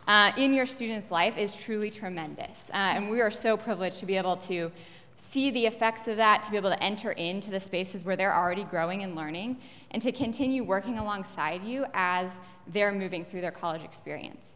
uh, 0.08 0.32
in 0.38 0.54
your 0.54 0.66
student's 0.66 1.12
life 1.12 1.38
is 1.38 1.56
truly 1.56 1.90
tremendous. 1.90 2.70
Uh, 2.72 2.78
and 2.78 3.10
we 3.10 3.22
are 3.22 3.32
so 3.32 3.56
privileged 3.56 4.00
to 4.00 4.06
be 4.06 4.18
able 4.18 4.36
to 4.36 4.72
see 5.18 5.52
the 5.52 5.66
effects 5.66 6.08
of 6.08 6.18
that, 6.18 6.42
to 6.44 6.52
be 6.52 6.58
able 6.58 6.70
to 6.70 6.84
enter 6.84 7.12
into 7.12 7.52
the 7.52 7.60
spaces 7.60 8.04
where 8.04 8.16
they're 8.16 8.36
already 8.36 8.64
growing 8.64 9.04
and 9.04 9.16
learning, 9.16 9.58
and 9.92 10.02
to 10.02 10.12
continue 10.12 10.64
working 10.64 10.98
alongside 10.98 11.64
you 11.64 11.86
as 11.94 12.40
they're 12.68 12.92
moving 12.92 13.24
through 13.24 13.42
their 13.42 13.52
college 13.52 13.84
experience. 13.84 14.56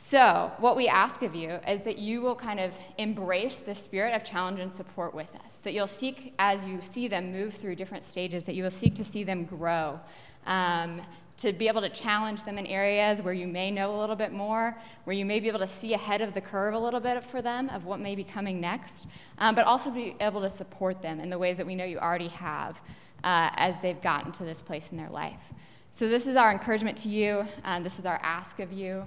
So, 0.00 0.52
what 0.58 0.76
we 0.76 0.86
ask 0.86 1.22
of 1.22 1.34
you 1.34 1.58
is 1.66 1.82
that 1.82 1.98
you 1.98 2.20
will 2.20 2.36
kind 2.36 2.60
of 2.60 2.72
embrace 2.98 3.58
the 3.58 3.74
spirit 3.74 4.14
of 4.14 4.22
challenge 4.22 4.60
and 4.60 4.70
support 4.70 5.12
with 5.12 5.34
us, 5.34 5.58
that 5.64 5.74
you'll 5.74 5.88
seek, 5.88 6.34
as 6.38 6.64
you 6.64 6.80
see 6.80 7.08
them 7.08 7.32
move 7.32 7.52
through 7.52 7.74
different 7.74 8.04
stages, 8.04 8.44
that 8.44 8.54
you 8.54 8.62
will 8.62 8.70
seek 8.70 8.94
to 8.94 9.04
see 9.04 9.24
them 9.24 9.44
grow. 9.44 9.98
Um, 10.46 11.02
to 11.38 11.52
be 11.52 11.66
able 11.66 11.80
to 11.80 11.88
challenge 11.88 12.44
them 12.44 12.58
in 12.58 12.66
areas 12.66 13.22
where 13.22 13.34
you 13.34 13.48
may 13.48 13.72
know 13.72 13.92
a 13.92 13.98
little 13.98 14.14
bit 14.14 14.32
more, 14.32 14.78
where 15.02 15.16
you 15.16 15.24
may 15.24 15.40
be 15.40 15.48
able 15.48 15.58
to 15.58 15.66
see 15.66 15.94
ahead 15.94 16.20
of 16.20 16.32
the 16.32 16.40
curve 16.40 16.74
a 16.74 16.78
little 16.78 17.00
bit 17.00 17.24
for 17.24 17.42
them 17.42 17.68
of 17.70 17.84
what 17.84 17.98
may 17.98 18.14
be 18.14 18.22
coming 18.22 18.60
next, 18.60 19.08
um, 19.38 19.56
but 19.56 19.64
also 19.64 19.90
be 19.90 20.14
able 20.20 20.40
to 20.40 20.50
support 20.50 21.02
them 21.02 21.18
in 21.18 21.28
the 21.28 21.38
ways 21.38 21.56
that 21.56 21.66
we 21.66 21.74
know 21.74 21.84
you 21.84 21.98
already 21.98 22.28
have 22.28 22.80
uh, 23.24 23.50
as 23.56 23.80
they've 23.80 24.00
gotten 24.00 24.30
to 24.30 24.44
this 24.44 24.62
place 24.62 24.92
in 24.92 24.96
their 24.96 25.10
life. 25.10 25.52
So, 25.90 26.08
this 26.08 26.28
is 26.28 26.36
our 26.36 26.52
encouragement 26.52 26.96
to 26.98 27.08
you, 27.08 27.44
this 27.82 27.98
is 27.98 28.06
our 28.06 28.20
ask 28.22 28.60
of 28.60 28.72
you. 28.72 29.04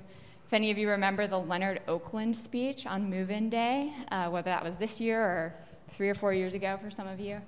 If 0.52 0.56
any 0.56 0.70
of 0.70 0.78
you 0.78 0.90
remember 0.90 1.28
the 1.28 1.40
Leonard 1.40 1.80
Oakland 1.88 2.36
speech 2.36 2.86
on 2.86 3.10
Move 3.10 3.32
In 3.32 3.50
Day, 3.50 3.94
uh, 4.12 4.28
whether 4.28 4.50
that 4.50 4.62
was 4.62 4.78
this 4.78 5.00
year 5.00 5.18
or 5.18 5.56
three 5.88 6.10
or 6.10 6.14
four 6.14 6.34
years 6.34 6.54
ago 6.54 6.78
for 6.84 6.92
some 6.92 7.08
of 7.08 7.22
you, 7.22 7.40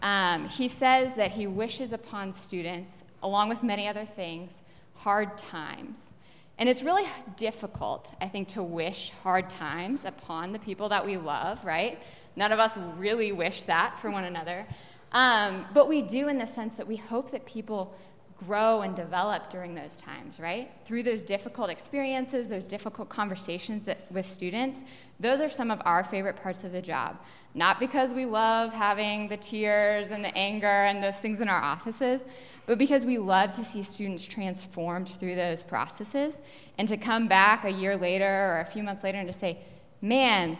um, 0.00 0.48
he 0.48 0.68
says 0.68 1.14
that 1.14 1.32
he 1.32 1.48
wishes 1.48 1.92
upon 1.92 2.32
students 2.32 3.02
along 3.20 3.48
with 3.48 3.64
many 3.64 3.88
other 3.88 4.04
things, 4.04 4.52
hard 4.94 5.36
times. 5.36 6.12
And 6.56 6.68
it's 6.68 6.84
really 6.84 7.04
difficult, 7.36 8.14
I 8.20 8.28
think, 8.28 8.46
to 8.50 8.62
wish 8.62 9.10
hard 9.24 9.50
times 9.50 10.04
upon 10.04 10.52
the 10.52 10.60
people 10.60 10.88
that 10.90 11.04
we 11.04 11.16
love, 11.16 11.64
right? 11.64 11.98
None 12.36 12.52
of 12.52 12.60
us 12.60 12.78
really 12.96 13.32
wish 13.32 13.64
that 13.64 13.98
for 13.98 14.08
one 14.08 14.22
another. 14.22 14.68
Um, 15.10 15.66
but 15.74 15.88
we 15.88 16.00
do 16.00 16.28
in 16.28 16.38
the 16.38 16.46
sense 16.46 16.76
that 16.76 16.86
we 16.86 16.94
hope 16.94 17.32
that 17.32 17.44
people 17.44 17.92
grow 18.36 18.82
and 18.82 18.96
develop 18.96 19.50
during 19.50 19.74
those 19.74 19.96
times, 19.96 20.40
right? 20.40 20.70
Through 20.84 21.04
those 21.04 21.22
difficult 21.22 21.70
experiences, 21.70 22.48
those 22.48 22.66
difficult 22.66 23.08
conversations 23.08 23.84
that, 23.84 23.98
with 24.10 24.26
students, 24.26 24.84
those 25.20 25.40
are 25.40 25.48
some 25.48 25.70
of 25.70 25.80
our 25.84 26.02
favorite 26.02 26.36
parts 26.36 26.64
of 26.64 26.72
the 26.72 26.82
job. 26.82 27.18
Not 27.54 27.78
because 27.78 28.12
we 28.12 28.24
love 28.24 28.72
having 28.72 29.28
the 29.28 29.36
tears 29.36 30.08
and 30.10 30.24
the 30.24 30.36
anger 30.36 30.66
and 30.66 31.02
those 31.02 31.18
things 31.18 31.40
in 31.40 31.48
our 31.48 31.62
offices, 31.62 32.22
but 32.66 32.78
because 32.78 33.04
we 33.04 33.18
love 33.18 33.52
to 33.54 33.64
see 33.64 33.82
students 33.82 34.26
transformed 34.26 35.08
through 35.08 35.34
those 35.34 35.62
processes 35.62 36.40
and 36.78 36.88
to 36.88 36.96
come 36.96 37.28
back 37.28 37.64
a 37.64 37.70
year 37.70 37.96
later 37.96 38.24
or 38.24 38.60
a 38.60 38.64
few 38.64 38.82
months 38.82 39.04
later 39.04 39.18
and 39.18 39.28
to 39.28 39.34
say, 39.34 39.58
man, 40.00 40.56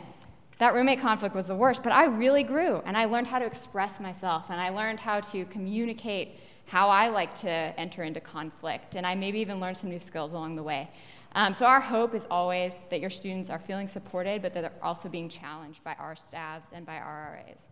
that 0.59 0.75
roommate 0.75 1.01
conflict 1.01 1.35
was 1.35 1.49
the 1.49 1.57
worst, 1.57 1.83
but 1.83 1.93
I 1.93 2.05
really 2.05 2.43
grew 2.43 2.83
and 2.85 2.97
I 2.97 3.07
learned 3.07 3.27
how 3.27 3.39
to 3.39 3.47
express 3.47 3.99
myself 3.99 4.45
and 4.49 4.61
I 4.61 4.69
learned 4.69 5.01
how 5.01 5.21
to 5.21 5.45
communicate 5.47 6.39
how 6.66 6.88
I 6.88 7.09
like 7.09 7.35
to 7.40 7.51
enter 7.51 8.03
into 8.03 8.20
conflict 8.20 8.94
and 8.94 9.07
I 9.07 9.14
maybe 9.14 9.40
even 9.40 9.61
learn 9.61 9.75
some 9.75 9.90
new 9.90 9.98
skills 9.98 10.33
along 10.33 10.57
the 10.57 10.62
way. 10.62 10.90
Um, 11.35 11.55
so 11.55 11.64
our 11.66 11.81
hope 11.81 12.14
is 12.14 12.27
always 12.31 12.77
that 12.90 13.01
your 13.01 13.11
students 13.11 13.48
are 13.48 13.59
feeling 13.59 13.88
supported, 13.88 14.42
but 14.42 14.53
that 14.55 14.61
they're 14.61 14.72
also 14.83 15.09
being 15.09 15.29
challenged 15.29 15.83
by 15.83 15.94
our 15.94 16.14
staffs 16.14 16.68
and 16.72 16.85
by 16.85 16.98
our 16.98 17.40
RAs. 17.46 17.68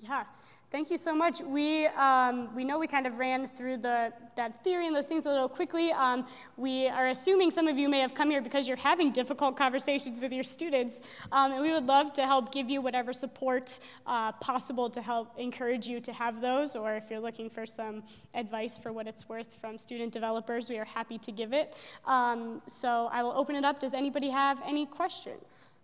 Yeah. 0.00 0.24
Thank 0.72 0.90
you 0.90 0.98
so 0.98 1.14
much. 1.14 1.40
We, 1.42 1.86
um, 1.86 2.52
we 2.52 2.64
know 2.64 2.80
we 2.80 2.88
kind 2.88 3.06
of 3.06 3.18
ran 3.18 3.46
through 3.46 3.76
the, 3.78 4.12
that 4.34 4.64
theory 4.64 4.88
and 4.88 4.96
those 4.96 5.06
things 5.06 5.24
a 5.24 5.30
little 5.30 5.48
quickly. 5.48 5.92
Um, 5.92 6.26
we 6.56 6.88
are 6.88 7.06
assuming 7.06 7.52
some 7.52 7.68
of 7.68 7.78
you 7.78 7.88
may 7.88 8.00
have 8.00 8.14
come 8.14 8.30
here 8.30 8.42
because 8.42 8.66
you're 8.66 8.76
having 8.76 9.12
difficult 9.12 9.56
conversations 9.56 10.18
with 10.18 10.32
your 10.32 10.42
students, 10.42 11.02
um, 11.30 11.52
and 11.52 11.62
we 11.62 11.70
would 11.70 11.86
love 11.86 12.12
to 12.14 12.24
help 12.24 12.52
give 12.52 12.68
you 12.68 12.80
whatever 12.80 13.12
support 13.12 13.78
uh, 14.08 14.32
possible 14.32 14.90
to 14.90 15.00
help 15.00 15.38
encourage 15.38 15.86
you 15.86 16.00
to 16.00 16.12
have 16.12 16.40
those, 16.40 16.74
or 16.74 16.96
if 16.96 17.10
you're 17.10 17.20
looking 17.20 17.48
for 17.48 17.64
some 17.64 18.02
advice 18.34 18.76
for 18.76 18.92
what 18.92 19.06
it's 19.06 19.28
worth 19.28 19.54
from 19.54 19.78
student 19.78 20.12
developers, 20.12 20.68
we 20.68 20.78
are 20.78 20.84
happy 20.84 21.16
to 21.18 21.30
give 21.30 21.52
it. 21.52 21.74
Um, 22.06 22.60
so 22.66 23.08
I 23.12 23.22
will 23.22 23.32
open 23.32 23.54
it 23.54 23.64
up. 23.64 23.78
Does 23.78 23.94
anybody 23.94 24.30
have 24.30 24.58
any 24.66 24.84
questions? 24.84 25.75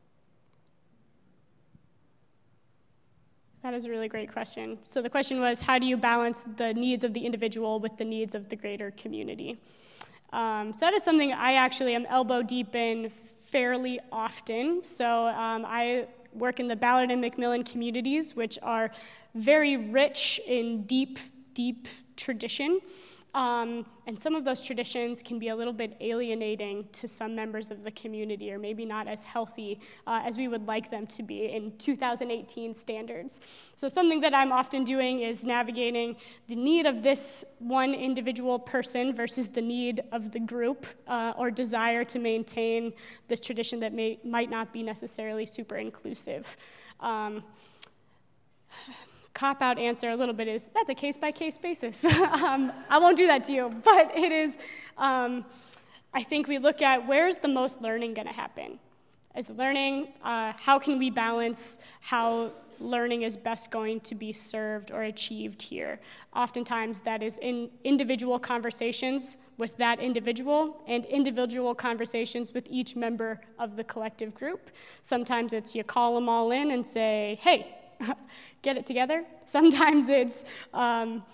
That 3.63 3.75
is 3.75 3.85
a 3.85 3.91
really 3.91 4.09
great 4.09 4.33
question. 4.33 4.79
So 4.85 5.01
the 5.01 5.09
question 5.09 5.41
was, 5.41 5.61
how 5.61 5.79
do 5.79 5.87
you 5.87 5.97
balance 5.97 6.43
the 6.57 6.75
needs 6.75 7.05
of 7.05 7.15
the 7.15 7.25
individual 7.25 7.79
with 7.79 7.97
the 7.97 8.05
needs 8.05 8.35
of 8.35 8.49
the 8.49 8.57
greater 8.57 8.91
community? 8.91 9.57
Um, 10.33 10.73
so 10.73 10.81
that 10.81 10.95
is 10.95 11.05
something 11.05 11.33
I 11.33 11.55
actually 11.55 11.95
am 11.95 12.05
elbow 12.07 12.43
deep 12.43 12.75
in 12.75 13.13
fairly 13.47 14.01
often. 14.11 14.83
So 14.83 15.29
um, 15.29 15.65
I 15.65 16.09
work 16.33 16.59
in 16.59 16.67
the 16.67 16.75
Ballard 16.75 17.13
and 17.13 17.23
McMillan 17.23 17.65
communities, 17.65 18.35
which 18.35 18.59
are 18.65 18.91
very 19.37 19.77
rich 19.77 20.41
in 20.45 20.83
deep, 20.83 21.21
deep 21.55 21.87
tradition. 22.17 22.81
Um, 23.35 23.87
and 24.07 24.19
some 24.19 24.35
of 24.35 24.45
those 24.45 24.61
traditions 24.61 25.23
can 25.23 25.39
be 25.39 25.49
a 25.49 25.57
little 25.57 25.73
bit 25.73 25.97
alienating 26.01 26.87
to 26.93 27.09
some 27.09 27.35
members 27.35 27.71
of 27.71 27.83
the 27.83 27.91
community, 27.93 28.53
or 28.53 28.59
maybe 28.59 28.85
not 28.85 29.09
as 29.09 29.25
healthy 29.25 29.81
uh, 30.07 30.23
as 30.25 30.37
we 30.37 30.49
would 30.49 30.67
like 30.67 30.91
them 30.91 31.07
to 31.07 31.23
be 31.23 31.47
in 31.47 31.77
2018 31.79 32.75
standards. 32.75 33.41
So, 33.75 33.89
something 33.89 34.21
that 34.21 34.35
I'm 34.35 34.53
often 34.53 34.85
doing 34.85 35.21
is 35.21 35.47
navigating 35.47 36.17
the 36.47 36.57
need 36.57 36.85
of 36.85 37.03
this 37.03 37.45
one 37.59 37.95
individual 37.95 38.59
person 38.59 39.15
versus 39.15 39.49
the 39.49 39.63
need 39.63 40.03
of 40.13 40.33
the 40.33 40.41
group 40.41 40.87
uh, 41.07 41.33
or 41.39 41.51
desire 41.51 42.05
to 42.05 42.19
maintain 42.19 42.93
this 43.29 43.41
tradition 43.41 43.81
that 43.81 43.95
may, 43.95 44.19
might 44.25 44.51
not 44.51 44.75
be 44.75 44.83
necessarily 44.83 45.47
super 45.47 45.77
inclusive. 45.77 46.55
Um, 47.01 47.43
cop 49.35 49.63
out 49.63 49.79
answer 49.79 50.11
a 50.11 50.17
little 50.17 50.35
bit 50.35 50.49
is 50.49 50.67
that's 50.67 50.91
a 50.91 50.95
case 50.95 51.17
by 51.17 51.31
case 51.31 51.59
basis. 51.59 52.05
um, 52.45 52.73
I 52.89 52.99
won't 52.99 53.17
do 53.17 53.27
that 53.27 53.45
to 53.45 53.53
you, 53.53 53.71
but 53.85 54.17
it 54.17 54.33
is, 54.33 54.59
um, 54.99 55.45
I 56.13 56.23
think 56.23 56.49
we 56.49 56.59
look 56.59 56.83
at 56.83 57.07
where's 57.07 57.39
the 57.39 57.49
most 57.49 57.81
learning 57.81 58.15
going 58.15 58.29
to 58.29 58.35
happen? 58.35 58.79
Is 59.37 59.49
learning, 59.49 60.09
uh, 60.23 60.53
how 60.59 60.79
can 60.79 60.99
we 60.99 61.09
balance 61.09 61.79
how 62.01 62.53
learning 62.79 63.23
is 63.23 63.37
best 63.37 63.71
going 63.71 64.01
to 64.01 64.15
be 64.15 64.33
served 64.33 64.91
or 64.91 65.05
achieved 65.05 65.63
here? 65.63 66.01
Oftentimes, 66.37 67.01
that 67.03 67.23
is 67.23 67.39
in 67.39 67.71
individual 67.83 68.39
conversations 68.39 69.39
with 69.57 69.75
that 69.79 70.01
individual 70.01 70.83
and 70.87 71.07
individual 71.07 71.75
conversations 71.75 72.53
with 72.53 72.67
each 72.71 72.95
member 72.95 73.41
of 73.59 73.77
the 73.77 73.85
collective 73.85 74.35
group. 74.35 74.71
Sometimes 75.03 75.55
it's 75.55 75.75
you 75.75 75.83
call 75.83 76.15
them 76.15 76.29
all 76.29 76.51
in 76.51 76.73
and 76.73 76.87
say, 76.87 77.39
hey, 77.41 77.75
get 78.63 78.77
it 78.77 78.87
together. 78.87 79.25
Sometimes 79.45 80.09
it's 80.09 80.45
um, 80.73 81.25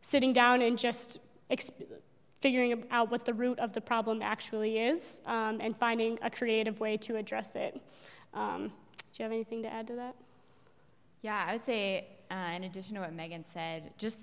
sitting 0.00 0.32
down 0.32 0.62
and 0.62 0.78
just 0.78 1.20
exp- 1.50 1.84
figuring 2.40 2.84
out 2.90 3.10
what 3.10 3.24
the 3.24 3.32
root 3.34 3.58
of 3.58 3.72
the 3.72 3.80
problem 3.80 4.20
actually 4.20 4.78
is 4.78 5.22
um, 5.26 5.60
and 5.60 5.76
finding 5.76 6.18
a 6.22 6.30
creative 6.30 6.80
way 6.80 6.96
to 6.96 7.16
address 7.16 7.54
it. 7.56 7.80
Um, 8.34 8.72
do 9.12 9.22
you 9.22 9.22
have 9.22 9.32
anything 9.32 9.62
to 9.62 9.72
add 9.72 9.86
to 9.88 9.94
that? 9.94 10.16
Yeah, 11.22 11.44
I 11.46 11.52
would 11.52 11.64
say, 11.64 12.08
uh, 12.30 12.52
in 12.56 12.64
addition 12.64 12.96
to 12.96 13.00
what 13.00 13.12
Megan 13.14 13.44
said, 13.44 13.92
just 13.96 14.18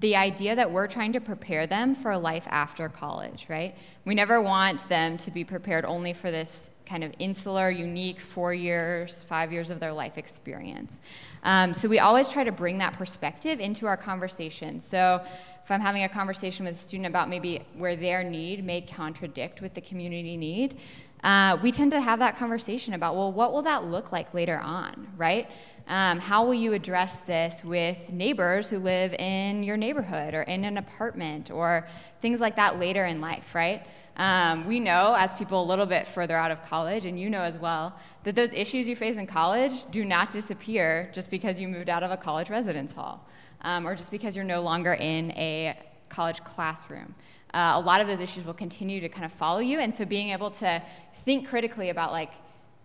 the 0.00 0.16
idea 0.16 0.54
that 0.56 0.70
we're 0.70 0.86
trying 0.86 1.12
to 1.12 1.20
prepare 1.20 1.66
them 1.66 1.94
for 1.94 2.16
life 2.16 2.46
after 2.48 2.88
college, 2.88 3.46
right? 3.48 3.76
We 4.04 4.14
never 4.14 4.40
want 4.40 4.88
them 4.88 5.18
to 5.18 5.30
be 5.30 5.44
prepared 5.44 5.84
only 5.84 6.12
for 6.12 6.30
this 6.30 6.70
kind 6.88 7.04
of 7.04 7.12
insular, 7.18 7.70
unique 7.70 8.18
four 8.18 8.54
years, 8.54 9.22
five 9.24 9.52
years 9.52 9.70
of 9.70 9.78
their 9.78 9.92
life 9.92 10.16
experience. 10.16 11.00
Um, 11.42 11.74
so 11.74 11.88
we 11.88 11.98
always 11.98 12.28
try 12.28 12.44
to 12.44 12.52
bring 12.52 12.78
that 12.78 12.94
perspective 12.94 13.60
into 13.60 13.86
our 13.86 13.96
conversation. 13.96 14.80
So 14.80 15.22
if 15.62 15.70
I'm 15.70 15.80
having 15.80 16.04
a 16.04 16.08
conversation 16.08 16.64
with 16.64 16.76
a 16.76 16.78
student 16.78 17.06
about 17.06 17.28
maybe 17.28 17.62
where 17.76 17.94
their 17.94 18.24
need 18.24 18.64
may 18.64 18.80
contradict 18.80 19.60
with 19.60 19.74
the 19.74 19.82
community 19.82 20.36
need, 20.36 20.78
uh, 21.22 21.58
we 21.62 21.72
tend 21.72 21.90
to 21.90 22.00
have 22.00 22.20
that 22.20 22.36
conversation 22.38 22.94
about, 22.94 23.16
well, 23.16 23.30
what 23.30 23.52
will 23.52 23.62
that 23.62 23.84
look 23.84 24.12
like 24.12 24.32
later 24.32 24.58
on, 24.58 25.08
right? 25.16 25.48
Um, 25.88 26.20
how 26.20 26.44
will 26.44 26.54
you 26.54 26.74
address 26.74 27.20
this 27.20 27.64
with 27.64 28.12
neighbors 28.12 28.70
who 28.70 28.78
live 28.78 29.12
in 29.14 29.62
your 29.62 29.76
neighborhood 29.76 30.34
or 30.34 30.42
in 30.42 30.64
an 30.64 30.78
apartment 30.78 31.50
or 31.50 31.86
things 32.22 32.40
like 32.40 32.56
that 32.56 32.78
later 32.78 33.04
in 33.04 33.20
life, 33.20 33.54
right? 33.54 33.86
Um, 34.18 34.66
we 34.66 34.80
know, 34.80 35.14
as 35.16 35.32
people 35.34 35.62
a 35.62 35.64
little 35.64 35.86
bit 35.86 36.06
further 36.06 36.36
out 36.36 36.50
of 36.50 36.64
college, 36.64 37.04
and 37.04 37.18
you 37.18 37.30
know 37.30 37.42
as 37.42 37.56
well, 37.56 37.94
that 38.24 38.34
those 38.34 38.52
issues 38.52 38.88
you 38.88 38.96
face 38.96 39.16
in 39.16 39.26
college 39.26 39.88
do 39.92 40.04
not 40.04 40.32
disappear 40.32 41.08
just 41.12 41.30
because 41.30 41.60
you 41.60 41.68
moved 41.68 41.88
out 41.88 42.02
of 42.02 42.10
a 42.10 42.16
college 42.16 42.50
residence 42.50 42.92
hall 42.92 43.26
um, 43.62 43.86
or 43.86 43.94
just 43.94 44.10
because 44.10 44.34
you're 44.34 44.44
no 44.44 44.60
longer 44.60 44.94
in 44.94 45.30
a 45.32 45.76
college 46.08 46.42
classroom. 46.42 47.14
Uh, 47.54 47.72
a 47.76 47.80
lot 47.80 48.00
of 48.00 48.06
those 48.06 48.20
issues 48.20 48.44
will 48.44 48.54
continue 48.54 49.00
to 49.00 49.08
kind 49.08 49.24
of 49.24 49.32
follow 49.32 49.60
you, 49.60 49.78
and 49.78 49.94
so 49.94 50.04
being 50.04 50.30
able 50.30 50.50
to 50.50 50.82
think 51.24 51.48
critically 51.48 51.90
about, 51.90 52.12
like, 52.12 52.32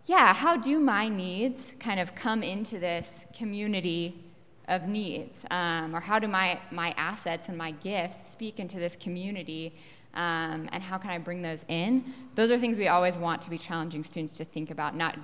yeah, 0.06 0.34
how 0.34 0.56
do 0.56 0.80
my 0.80 1.08
needs 1.08 1.74
kind 1.80 2.00
of 2.00 2.14
come 2.14 2.44
into 2.44 2.78
this 2.78 3.26
community 3.36 4.24
of 4.68 4.88
needs? 4.88 5.46
Um, 5.50 5.96
or 5.96 6.00
how 6.00 6.20
do 6.20 6.28
my, 6.28 6.60
my 6.72 6.94
assets 6.98 7.50
and 7.50 7.58
my 7.58 7.72
gifts 7.72 8.28
speak 8.28 8.60
into 8.60 8.78
this 8.78 8.96
community? 8.96 9.76
Um, 10.14 10.70
and 10.72 10.84
how 10.84 10.98
can 10.98 11.10
I 11.10 11.18
bring 11.18 11.42
those 11.42 11.66
in? 11.68 12.04
Those 12.36 12.52
are 12.52 12.58
things 12.58 12.78
we 12.78 12.88
always 12.88 13.18
want 13.18 13.42
to 13.44 13.50
be 13.50 13.58
challenging 13.58 14.04
students 14.04 14.38
to 14.38 14.46
think 14.46 14.70
about, 14.70 14.96
not 14.96 15.18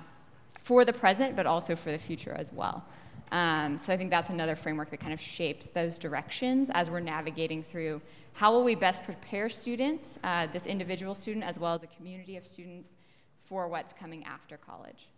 for 0.62 0.84
the 0.84 0.92
present, 0.92 1.36
but 1.36 1.46
also 1.46 1.76
for 1.76 1.90
the 1.90 1.98
future 1.98 2.32
as 2.32 2.52
well. 2.52 2.84
Um, 3.32 3.78
so 3.78 3.92
I 3.92 3.96
think 3.96 4.10
that's 4.10 4.28
another 4.28 4.56
framework 4.56 4.90
that 4.90 4.98
kind 4.98 5.12
of 5.12 5.20
shapes 5.20 5.70
those 5.70 5.98
directions 5.98 6.70
as 6.70 6.90
we're 6.90 7.00
navigating 7.00 7.62
through 7.62 8.02
how 8.32 8.52
will 8.52 8.64
we 8.64 8.74
best 8.74 9.04
prepare 9.04 9.48
students, 9.48 10.18
uh, 10.24 10.48
this 10.52 10.66
individual 10.66 11.14
student 11.14 11.44
as 11.44 11.58
well 11.58 11.74
as 11.74 11.82
a 11.82 11.86
community 11.88 12.36
of 12.36 12.44
students, 12.44 12.96
for 13.40 13.68
what's 13.68 13.92
coming 13.92 14.24
after 14.24 14.56
college. 14.56 15.08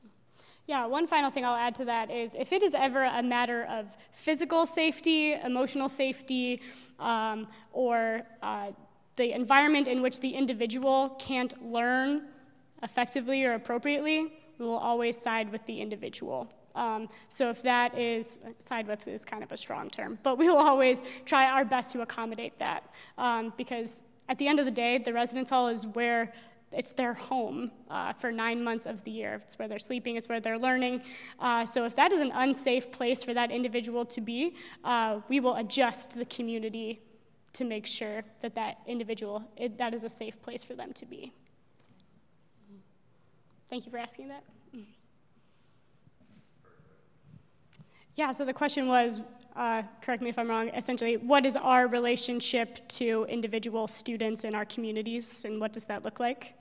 Yeah, 0.66 0.86
one 0.86 1.06
final 1.06 1.30
thing 1.30 1.44
I'll 1.44 1.56
add 1.56 1.74
to 1.76 1.84
that 1.86 2.10
is 2.10 2.34
if 2.34 2.52
it 2.52 2.62
is 2.62 2.74
ever 2.74 3.02
a 3.02 3.22
matter 3.22 3.64
of 3.64 3.86
physical 4.12 4.64
safety, 4.64 5.32
emotional 5.32 5.88
safety, 5.88 6.62
um, 6.98 7.48
or 7.72 8.22
uh, 8.42 8.70
the 9.22 9.32
environment 9.32 9.86
in 9.86 10.02
which 10.02 10.18
the 10.18 10.30
individual 10.30 11.10
can't 11.10 11.54
learn 11.64 12.22
effectively 12.82 13.44
or 13.44 13.52
appropriately, 13.52 14.32
we 14.58 14.66
will 14.66 14.84
always 14.90 15.16
side 15.16 15.50
with 15.52 15.64
the 15.66 15.80
individual. 15.80 16.52
Um, 16.74 17.08
so 17.28 17.48
if 17.48 17.62
that 17.62 17.96
is, 17.96 18.40
side 18.58 18.88
with 18.88 19.06
is 19.06 19.24
kind 19.24 19.44
of 19.44 19.52
a 19.52 19.56
strong 19.56 19.90
term, 19.90 20.18
but 20.24 20.38
we 20.38 20.48
will 20.48 20.64
always 20.72 21.04
try 21.24 21.44
our 21.46 21.64
best 21.64 21.92
to 21.92 22.00
accommodate 22.00 22.58
that 22.58 22.82
um, 23.16 23.52
because 23.56 24.02
at 24.28 24.38
the 24.38 24.48
end 24.48 24.58
of 24.58 24.64
the 24.64 24.72
day, 24.72 24.98
the 24.98 25.12
residence 25.12 25.50
hall 25.50 25.68
is 25.68 25.86
where 25.86 26.32
it's 26.72 26.92
their 26.92 27.14
home 27.14 27.70
uh, 27.88 28.12
for 28.14 28.32
nine 28.32 28.64
months 28.64 28.86
of 28.86 29.04
the 29.04 29.12
year. 29.12 29.40
It's 29.44 29.56
where 29.56 29.68
they're 29.68 29.78
sleeping, 29.78 30.16
it's 30.16 30.28
where 30.28 30.40
they're 30.40 30.58
learning. 30.58 31.02
Uh, 31.38 31.64
so 31.64 31.84
if 31.84 31.94
that 31.94 32.10
is 32.12 32.20
an 32.20 32.32
unsafe 32.34 32.90
place 32.90 33.22
for 33.22 33.34
that 33.34 33.52
individual 33.52 34.04
to 34.06 34.20
be, 34.20 34.56
uh, 34.82 35.20
we 35.28 35.38
will 35.38 35.54
adjust 35.56 36.18
the 36.18 36.24
community 36.24 37.02
to 37.52 37.64
make 37.64 37.86
sure 37.86 38.22
that 38.40 38.54
that 38.54 38.78
individual, 38.86 39.50
it, 39.56 39.78
that 39.78 39.94
is 39.94 40.04
a 40.04 40.10
safe 40.10 40.40
place 40.42 40.62
for 40.62 40.74
them 40.74 40.92
to 40.94 41.06
be. 41.06 41.32
Thank 43.68 43.86
you 43.86 43.92
for 43.92 43.98
asking 43.98 44.28
that. 44.28 44.44
Yeah, 48.14 48.30
so 48.32 48.44
the 48.44 48.52
question 48.52 48.88
was 48.88 49.22
uh, 49.56 49.82
correct 50.00 50.22
me 50.22 50.30
if 50.30 50.38
I'm 50.38 50.48
wrong, 50.48 50.68
essentially, 50.70 51.16
what 51.16 51.44
is 51.44 51.56
our 51.56 51.86
relationship 51.86 52.86
to 52.88 53.26
individual 53.28 53.86
students 53.88 54.44
in 54.44 54.54
our 54.54 54.64
communities 54.64 55.44
and 55.44 55.60
what 55.60 55.72
does 55.72 55.84
that 55.86 56.04
look 56.04 56.20
like? 56.20 56.54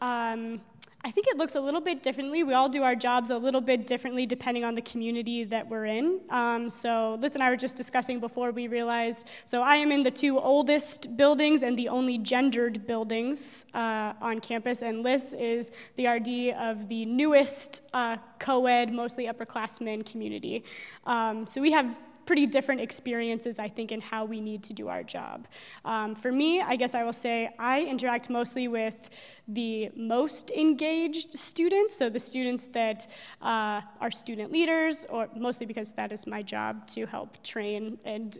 Um, 0.00 0.60
I 1.02 1.10
think 1.10 1.28
it 1.28 1.38
looks 1.38 1.54
a 1.54 1.60
little 1.60 1.80
bit 1.80 2.02
differently. 2.02 2.42
We 2.42 2.52
all 2.52 2.68
do 2.68 2.82
our 2.82 2.94
jobs 2.94 3.30
a 3.30 3.38
little 3.38 3.62
bit 3.62 3.86
differently 3.86 4.26
depending 4.26 4.64
on 4.64 4.74
the 4.74 4.82
community 4.82 5.44
that 5.44 5.66
we're 5.66 5.86
in. 5.86 6.20
Um, 6.28 6.68
so 6.68 7.16
Liz 7.20 7.34
and 7.34 7.42
I 7.42 7.48
were 7.48 7.56
just 7.56 7.76
discussing 7.76 8.20
before 8.20 8.50
we 8.50 8.68
realized, 8.68 9.30
so 9.46 9.62
I 9.62 9.76
am 9.76 9.92
in 9.92 10.02
the 10.02 10.10
two 10.10 10.38
oldest 10.38 11.16
buildings 11.16 11.62
and 11.62 11.78
the 11.78 11.88
only 11.88 12.18
gendered 12.18 12.86
buildings 12.86 13.64
uh, 13.72 14.12
on 14.20 14.40
campus, 14.40 14.82
and 14.82 15.02
Liz 15.02 15.32
is 15.32 15.70
the 15.96 16.06
RD 16.06 16.54
of 16.58 16.88
the 16.88 17.06
newest 17.06 17.82
uh, 17.94 18.18
co-ed, 18.38 18.92
mostly 18.92 19.26
upperclassmen 19.26 20.04
community. 20.04 20.64
Um, 21.06 21.46
so 21.46 21.62
we 21.62 21.72
have 21.72 21.96
pretty 22.30 22.46
different 22.46 22.80
experiences, 22.80 23.58
I 23.58 23.66
think, 23.66 23.90
in 23.90 23.98
how 23.98 24.24
we 24.24 24.40
need 24.40 24.62
to 24.62 24.72
do 24.72 24.86
our 24.86 25.02
job. 25.02 25.48
Um, 25.84 26.14
for 26.14 26.30
me, 26.30 26.60
I 26.60 26.76
guess 26.76 26.94
I 26.94 27.02
will 27.02 27.18
say 27.26 27.50
I 27.58 27.82
interact 27.82 28.30
mostly 28.30 28.68
with 28.68 29.10
the 29.48 29.90
most 29.96 30.52
engaged 30.52 31.34
students, 31.34 31.92
so 31.92 32.08
the 32.08 32.20
students 32.20 32.68
that 32.68 33.08
uh, 33.42 33.80
are 34.00 34.12
student 34.12 34.52
leaders, 34.52 35.06
or 35.06 35.28
mostly 35.34 35.66
because 35.66 35.90
that 35.94 36.12
is 36.12 36.24
my 36.28 36.40
job 36.40 36.86
to 36.94 37.04
help 37.04 37.42
train 37.42 37.98
and 38.04 38.38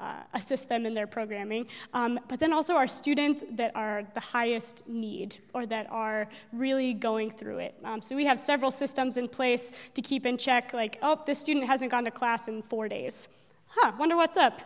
uh, 0.00 0.22
assist 0.34 0.68
them 0.68 0.86
in 0.86 0.94
their 0.94 1.06
programming. 1.06 1.66
Um, 1.92 2.20
but 2.28 2.38
then 2.38 2.52
also 2.52 2.74
our 2.74 2.88
students 2.88 3.44
that 3.52 3.72
are 3.74 4.04
the 4.14 4.20
highest 4.20 4.88
need 4.88 5.38
or 5.54 5.66
that 5.66 5.90
are 5.90 6.28
really 6.52 6.94
going 6.94 7.30
through 7.30 7.58
it. 7.58 7.74
Um, 7.84 8.00
so 8.00 8.14
we 8.14 8.24
have 8.24 8.40
several 8.40 8.70
systems 8.70 9.16
in 9.16 9.28
place 9.28 9.72
to 9.94 10.02
keep 10.02 10.26
in 10.26 10.36
check, 10.36 10.72
like, 10.72 10.98
oh, 11.02 11.20
this 11.26 11.38
student 11.38 11.66
hasn't 11.66 11.90
gone 11.90 12.04
to 12.04 12.10
class 12.10 12.48
in 12.48 12.62
four 12.62 12.88
days. 12.88 13.28
Huh, 13.66 13.92
wonder 13.98 14.16
what's 14.16 14.36
up. 14.36 14.60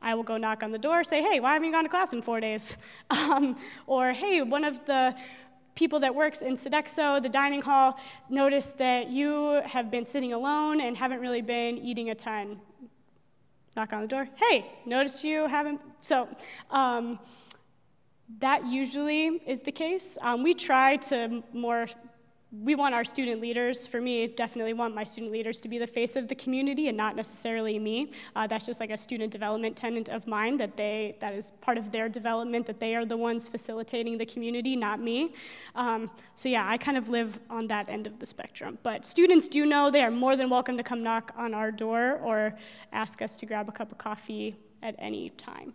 I 0.00 0.14
will 0.14 0.22
go 0.22 0.36
knock 0.36 0.62
on 0.62 0.70
the 0.70 0.78
door, 0.78 1.02
say, 1.02 1.22
hey, 1.22 1.40
why 1.40 1.54
haven't 1.54 1.66
you 1.66 1.72
gone 1.72 1.84
to 1.84 1.90
class 1.90 2.12
in 2.12 2.22
four 2.22 2.40
days? 2.40 2.76
Um, 3.10 3.58
or, 3.86 4.12
hey, 4.12 4.42
one 4.42 4.64
of 4.64 4.84
the 4.86 5.14
people 5.74 6.00
that 6.00 6.14
works 6.14 6.40
in 6.40 6.54
Sodexo, 6.54 7.22
the 7.22 7.28
dining 7.28 7.60
hall, 7.62 7.98
noticed 8.30 8.78
that 8.78 9.10
you 9.10 9.60
have 9.66 9.90
been 9.90 10.04
sitting 10.04 10.32
alone 10.32 10.80
and 10.80 10.96
haven't 10.96 11.20
really 11.20 11.42
been 11.42 11.78
eating 11.78 12.10
a 12.10 12.14
ton 12.14 12.58
knock 13.76 13.92
on 13.92 14.02
the 14.02 14.08
door. 14.08 14.28
Hey, 14.36 14.66
notice 14.86 15.24
you 15.24 15.46
haven't. 15.46 15.80
So 16.00 16.28
um, 16.70 17.18
that 18.40 18.66
usually 18.66 19.26
is 19.46 19.62
the 19.62 19.72
case. 19.72 20.18
Um, 20.20 20.42
we 20.42 20.54
try 20.54 20.96
to 20.96 21.42
more 21.52 21.86
we 22.50 22.74
want 22.74 22.94
our 22.94 23.04
student 23.04 23.42
leaders, 23.42 23.86
for 23.86 24.00
me, 24.00 24.26
definitely 24.26 24.72
want 24.72 24.94
my 24.94 25.04
student 25.04 25.30
leaders 25.30 25.60
to 25.60 25.68
be 25.68 25.76
the 25.76 25.86
face 25.86 26.16
of 26.16 26.28
the 26.28 26.34
community 26.34 26.88
and 26.88 26.96
not 26.96 27.14
necessarily 27.14 27.78
me. 27.78 28.10
Uh, 28.34 28.46
that's 28.46 28.64
just 28.64 28.80
like 28.80 28.88
a 28.90 28.96
student 28.96 29.30
development 29.30 29.76
tenant 29.76 30.08
of 30.08 30.26
mine 30.26 30.56
that 30.56 30.74
they, 30.74 31.14
that 31.20 31.34
is 31.34 31.52
part 31.60 31.76
of 31.76 31.92
their 31.92 32.08
development, 32.08 32.64
that 32.64 32.80
they 32.80 32.96
are 32.96 33.04
the 33.04 33.16
ones 33.16 33.46
facilitating 33.46 34.16
the 34.16 34.24
community, 34.24 34.76
not 34.76 34.98
me. 34.98 35.34
Um, 35.74 36.10
so 36.34 36.48
yeah, 36.48 36.66
I 36.66 36.78
kind 36.78 36.96
of 36.96 37.10
live 37.10 37.38
on 37.50 37.66
that 37.68 37.86
end 37.90 38.06
of 38.06 38.18
the 38.18 38.24
spectrum. 38.24 38.78
But 38.82 39.04
students 39.04 39.46
do 39.46 39.66
know 39.66 39.90
they 39.90 40.02
are 40.02 40.10
more 40.10 40.34
than 40.34 40.48
welcome 40.48 40.78
to 40.78 40.82
come 40.82 41.02
knock 41.02 41.32
on 41.36 41.52
our 41.52 41.70
door 41.70 42.18
or 42.24 42.56
ask 42.92 43.20
us 43.20 43.36
to 43.36 43.46
grab 43.46 43.68
a 43.68 43.72
cup 43.72 43.92
of 43.92 43.98
coffee 43.98 44.56
at 44.82 44.94
any 44.98 45.28
time. 45.30 45.74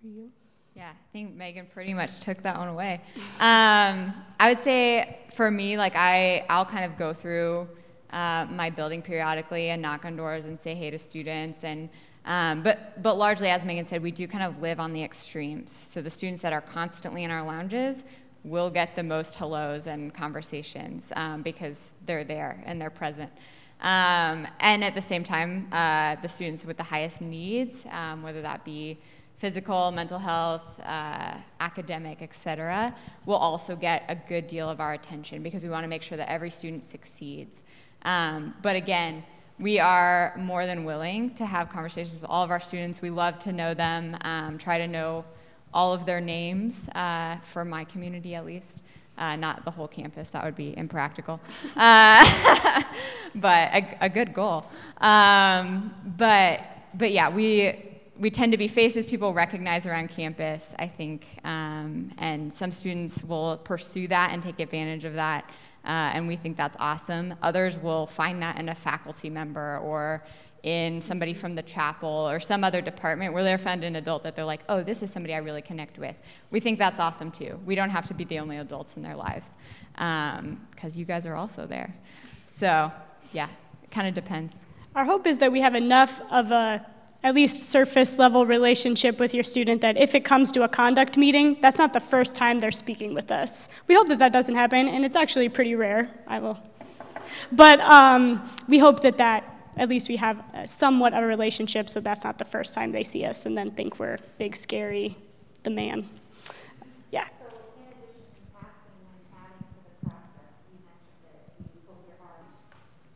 For 0.00 0.06
you? 0.06 0.30
Yeah, 0.76 0.88
I 0.88 1.12
think 1.12 1.36
Megan 1.36 1.66
pretty 1.66 1.94
much 1.94 2.18
took 2.18 2.42
that 2.42 2.58
one 2.58 2.66
away. 2.66 3.00
Um, 3.38 4.12
I 4.40 4.48
would 4.48 4.58
say 4.58 5.18
for 5.32 5.48
me, 5.48 5.76
like 5.78 5.94
I, 5.94 6.44
I'll 6.48 6.64
kind 6.64 6.84
of 6.84 6.98
go 6.98 7.12
through 7.12 7.68
uh, 8.10 8.46
my 8.50 8.70
building 8.70 9.00
periodically 9.00 9.70
and 9.70 9.80
knock 9.80 10.04
on 10.04 10.16
doors 10.16 10.46
and 10.46 10.58
say 10.58 10.74
hey 10.74 10.90
to 10.90 10.98
students 10.98 11.64
and. 11.64 11.88
Um, 12.26 12.62
but, 12.62 13.02
but 13.02 13.18
largely, 13.18 13.50
as 13.50 13.66
Megan 13.66 13.84
said, 13.84 14.02
we 14.02 14.10
do 14.10 14.26
kind 14.26 14.42
of 14.44 14.62
live 14.62 14.80
on 14.80 14.94
the 14.94 15.02
extremes. 15.04 15.70
So 15.70 16.00
the 16.00 16.08
students 16.08 16.40
that 16.40 16.54
are 16.54 16.62
constantly 16.62 17.24
in 17.24 17.30
our 17.30 17.44
lounges 17.44 18.02
will 18.44 18.70
get 18.70 18.96
the 18.96 19.02
most 19.02 19.36
hellos 19.36 19.86
and 19.86 20.14
conversations 20.14 21.12
um, 21.16 21.42
because 21.42 21.90
they're 22.06 22.24
there 22.24 22.62
and 22.64 22.80
they're 22.80 22.88
present. 22.88 23.30
Um, 23.82 24.48
and 24.60 24.82
at 24.82 24.94
the 24.94 25.02
same 25.02 25.22
time, 25.22 25.68
uh, 25.70 26.16
the 26.22 26.28
students 26.28 26.64
with 26.64 26.78
the 26.78 26.82
highest 26.82 27.20
needs, 27.20 27.84
um, 27.90 28.22
whether 28.22 28.40
that 28.40 28.64
be 28.64 28.98
physical, 29.44 29.90
mental 29.90 30.18
health, 30.18 30.80
uh, 30.86 31.34
academic, 31.60 32.22
et 32.22 32.34
cetera, 32.34 32.94
will 33.26 33.36
also 33.36 33.76
get 33.76 34.02
a 34.08 34.14
good 34.14 34.46
deal 34.46 34.70
of 34.70 34.80
our 34.80 34.94
attention 34.94 35.42
because 35.42 35.62
we 35.62 35.68
want 35.68 35.84
to 35.84 35.88
make 35.88 36.00
sure 36.00 36.16
that 36.16 36.30
every 36.30 36.48
student 36.48 36.82
succeeds. 36.82 37.62
Um, 38.06 38.54
but 38.62 38.74
again, 38.74 39.22
we 39.58 39.78
are 39.78 40.32
more 40.38 40.64
than 40.64 40.84
willing 40.86 41.28
to 41.34 41.44
have 41.44 41.68
conversations 41.68 42.18
with 42.18 42.30
all 42.30 42.42
of 42.42 42.50
our 42.50 42.58
students. 42.58 43.02
We 43.02 43.10
love 43.10 43.38
to 43.40 43.52
know 43.52 43.74
them, 43.74 44.16
um, 44.22 44.56
try 44.56 44.78
to 44.78 44.88
know 44.88 45.26
all 45.74 45.92
of 45.92 46.06
their 46.06 46.22
names, 46.22 46.88
uh, 46.94 47.36
for 47.42 47.66
my 47.66 47.84
community 47.84 48.34
at 48.34 48.46
least. 48.46 48.78
Uh, 49.18 49.36
not 49.36 49.66
the 49.66 49.70
whole 49.70 49.88
campus, 49.88 50.30
that 50.30 50.42
would 50.42 50.56
be 50.56 50.74
impractical. 50.78 51.38
Uh, 51.76 52.82
but 53.34 53.68
a, 53.74 53.96
a, 54.00 54.08
good 54.08 54.32
goal. 54.32 54.64
Um, 55.02 55.94
but, 56.16 56.62
but 56.94 57.12
yeah, 57.12 57.28
we, 57.28 57.93
we 58.18 58.30
tend 58.30 58.52
to 58.52 58.58
be 58.58 58.68
faces 58.68 59.06
people 59.06 59.32
recognize 59.32 59.86
around 59.86 60.08
campus, 60.08 60.72
I 60.78 60.86
think, 60.86 61.26
um, 61.44 62.12
and 62.18 62.52
some 62.52 62.70
students 62.70 63.24
will 63.24 63.56
pursue 63.58 64.06
that 64.08 64.32
and 64.32 64.42
take 64.42 64.60
advantage 64.60 65.04
of 65.04 65.14
that, 65.14 65.44
uh, 65.84 66.12
and 66.14 66.28
we 66.28 66.36
think 66.36 66.56
that's 66.56 66.76
awesome. 66.78 67.34
Others 67.42 67.78
will 67.78 68.06
find 68.06 68.40
that 68.42 68.58
in 68.58 68.68
a 68.68 68.74
faculty 68.74 69.28
member 69.28 69.78
or 69.78 70.22
in 70.62 71.02
somebody 71.02 71.34
from 71.34 71.54
the 71.54 71.62
chapel 71.62 72.08
or 72.08 72.40
some 72.40 72.64
other 72.64 72.80
department 72.80 73.34
where 73.34 73.42
they're 73.42 73.58
found 73.58 73.84
an 73.84 73.96
adult 73.96 74.22
that 74.22 74.34
they're 74.34 74.46
like, 74.46 74.62
oh, 74.70 74.82
this 74.82 75.02
is 75.02 75.12
somebody 75.12 75.34
I 75.34 75.38
really 75.38 75.60
connect 75.60 75.98
with. 75.98 76.16
We 76.50 76.58
think 76.58 76.78
that's 76.78 76.98
awesome 76.98 77.30
too. 77.30 77.60
We 77.66 77.74
don't 77.74 77.90
have 77.90 78.06
to 78.08 78.14
be 78.14 78.24
the 78.24 78.38
only 78.38 78.56
adults 78.56 78.96
in 78.96 79.02
their 79.02 79.14
lives 79.14 79.56
because 79.92 80.38
um, 80.40 80.58
you 80.94 81.04
guys 81.04 81.26
are 81.26 81.34
also 81.34 81.66
there. 81.66 81.92
So, 82.46 82.90
yeah, 83.32 83.48
it 83.82 83.90
kind 83.90 84.08
of 84.08 84.14
depends. 84.14 84.62
Our 84.94 85.04
hope 85.04 85.26
is 85.26 85.36
that 85.38 85.52
we 85.52 85.60
have 85.60 85.74
enough 85.74 86.22
of 86.30 86.50
a 86.50 86.86
at 87.24 87.34
least 87.34 87.70
surface 87.70 88.18
level 88.18 88.44
relationship 88.44 89.18
with 89.18 89.32
your 89.32 89.42
student 89.42 89.80
that 89.80 89.96
if 89.96 90.14
it 90.14 90.26
comes 90.26 90.52
to 90.52 90.62
a 90.62 90.68
conduct 90.68 91.16
meeting, 91.16 91.56
that's 91.62 91.78
not 91.78 91.94
the 91.94 92.00
first 92.00 92.36
time 92.36 92.58
they're 92.58 92.70
speaking 92.70 93.14
with 93.14 93.30
us. 93.30 93.70
We 93.88 93.94
hope 93.94 94.08
that 94.08 94.18
that 94.18 94.32
doesn't 94.32 94.54
happen, 94.54 94.86
and 94.88 95.06
it's 95.06 95.16
actually 95.16 95.48
pretty 95.48 95.74
rare. 95.74 96.10
I 96.26 96.38
will. 96.38 96.58
But 97.50 97.80
um, 97.80 98.46
we 98.68 98.78
hope 98.78 99.00
that 99.00 99.16
that 99.16 99.50
at 99.78 99.88
least 99.88 100.08
we 100.08 100.16
have 100.16 100.44
somewhat 100.66 101.14
of 101.14 101.24
a 101.24 101.26
relationship 101.26 101.90
so 101.90 101.98
that's 101.98 102.22
not 102.24 102.38
the 102.38 102.44
first 102.44 102.74
time 102.74 102.92
they 102.92 103.02
see 103.02 103.24
us 103.24 103.44
and 103.46 103.56
then 103.56 103.70
think 103.70 103.98
we're 103.98 104.18
big, 104.38 104.54
scary, 104.54 105.16
the 105.64 105.70
man. 105.70 106.08
Yeah. 107.10 107.26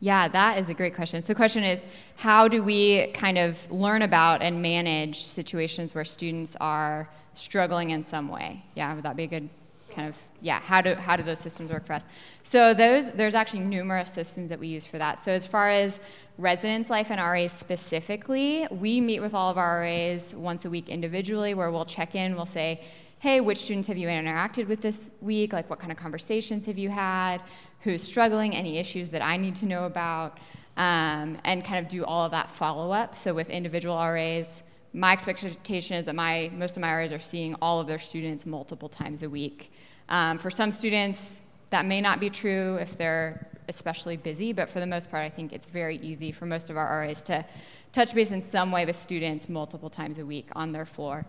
Yeah, 0.01 0.29
that 0.29 0.59
is 0.59 0.69
a 0.69 0.73
great 0.73 0.95
question. 0.95 1.21
So 1.21 1.27
the 1.29 1.35
question 1.35 1.63
is, 1.63 1.85
how 2.17 2.47
do 2.47 2.63
we 2.63 3.07
kind 3.07 3.37
of 3.37 3.69
learn 3.69 4.01
about 4.01 4.41
and 4.41 4.61
manage 4.61 5.23
situations 5.23 5.93
where 5.93 6.05
students 6.05 6.55
are 6.61 7.09
struggling 7.33 7.89
in 7.89 8.03
some 8.03 8.29
way? 8.29 8.63
Yeah, 8.75 8.93
would 8.93 9.03
that 9.03 9.17
be 9.17 9.23
a 9.23 9.27
good 9.27 9.49
kind 9.89 10.07
of 10.07 10.17
yeah 10.41 10.59
how 10.61 10.81
do 10.81 10.93
how 10.95 11.15
do 11.15 11.23
those 11.23 11.39
systems 11.39 11.71
work 11.71 11.85
for 11.85 11.93
us 11.93 12.03
so 12.43 12.73
those 12.73 13.11
there's 13.13 13.35
actually 13.35 13.59
numerous 13.59 14.11
systems 14.11 14.49
that 14.49 14.59
we 14.59 14.67
use 14.67 14.85
for 14.85 14.97
that 14.97 15.17
so 15.17 15.31
as 15.31 15.47
far 15.47 15.69
as 15.69 15.99
residence 16.37 16.89
life 16.89 17.09
and 17.09 17.19
RAs 17.19 17.51
specifically 17.51 18.67
we 18.71 19.01
meet 19.01 19.19
with 19.19 19.33
all 19.33 19.49
of 19.49 19.57
our 19.57 19.81
RAs 19.81 20.35
once 20.35 20.65
a 20.65 20.69
week 20.69 20.89
individually 20.89 21.53
where 21.53 21.71
we'll 21.71 21.85
check 21.85 22.15
in 22.15 22.35
we'll 22.35 22.45
say 22.45 22.81
hey 23.19 23.41
which 23.41 23.57
students 23.57 23.87
have 23.87 23.97
you 23.97 24.07
interacted 24.07 24.67
with 24.67 24.81
this 24.81 25.11
week 25.21 25.53
like 25.53 25.69
what 25.69 25.79
kind 25.79 25.91
of 25.91 25.97
conversations 25.97 26.65
have 26.65 26.77
you 26.77 26.89
had 26.89 27.41
who's 27.81 28.01
struggling 28.01 28.55
any 28.55 28.77
issues 28.77 29.09
that 29.11 29.21
I 29.21 29.37
need 29.37 29.55
to 29.57 29.65
know 29.65 29.85
about 29.85 30.37
um, 30.77 31.37
and 31.43 31.63
kind 31.63 31.83
of 31.83 31.89
do 31.89 32.05
all 32.05 32.25
of 32.25 32.31
that 32.31 32.49
follow 32.49 32.91
up 32.91 33.15
so 33.15 33.33
with 33.33 33.49
individual 33.49 33.95
RAs 33.97 34.63
my 34.93 35.13
expectation 35.13 35.97
is 35.97 36.05
that 36.05 36.15
my 36.15 36.49
most 36.53 36.75
of 36.75 36.81
my 36.81 36.93
RAs 36.95 37.11
are 37.11 37.19
seeing 37.19 37.55
all 37.61 37.79
of 37.79 37.87
their 37.87 37.99
students 37.99 38.45
multiple 38.45 38.89
times 38.89 39.23
a 39.23 39.29
week. 39.29 39.71
Um, 40.09 40.39
for 40.39 40.49
some 40.49 40.71
students, 40.71 41.41
that 41.69 41.85
may 41.85 42.01
not 42.01 42.19
be 42.19 42.29
true 42.29 42.77
if 42.77 42.97
they're 42.97 43.47
especially 43.67 44.17
busy, 44.17 44.51
but 44.51 44.67
for 44.67 44.79
the 44.79 44.87
most 44.87 45.11
part, 45.11 45.23
I 45.23 45.29
think 45.29 45.53
it's 45.53 45.67
very 45.67 45.97
easy 45.97 46.31
for 46.31 46.47
most 46.47 46.71
of 46.71 46.77
our 46.77 47.01
RAs 47.01 47.21
to 47.23 47.45
touch 47.91 48.15
base 48.15 48.31
in 48.31 48.41
some 48.41 48.71
way 48.71 48.85
with 48.85 48.95
students 48.95 49.47
multiple 49.47 49.89
times 49.89 50.17
a 50.17 50.25
week 50.25 50.49
on 50.55 50.71
their 50.71 50.85
floor. 50.85 51.25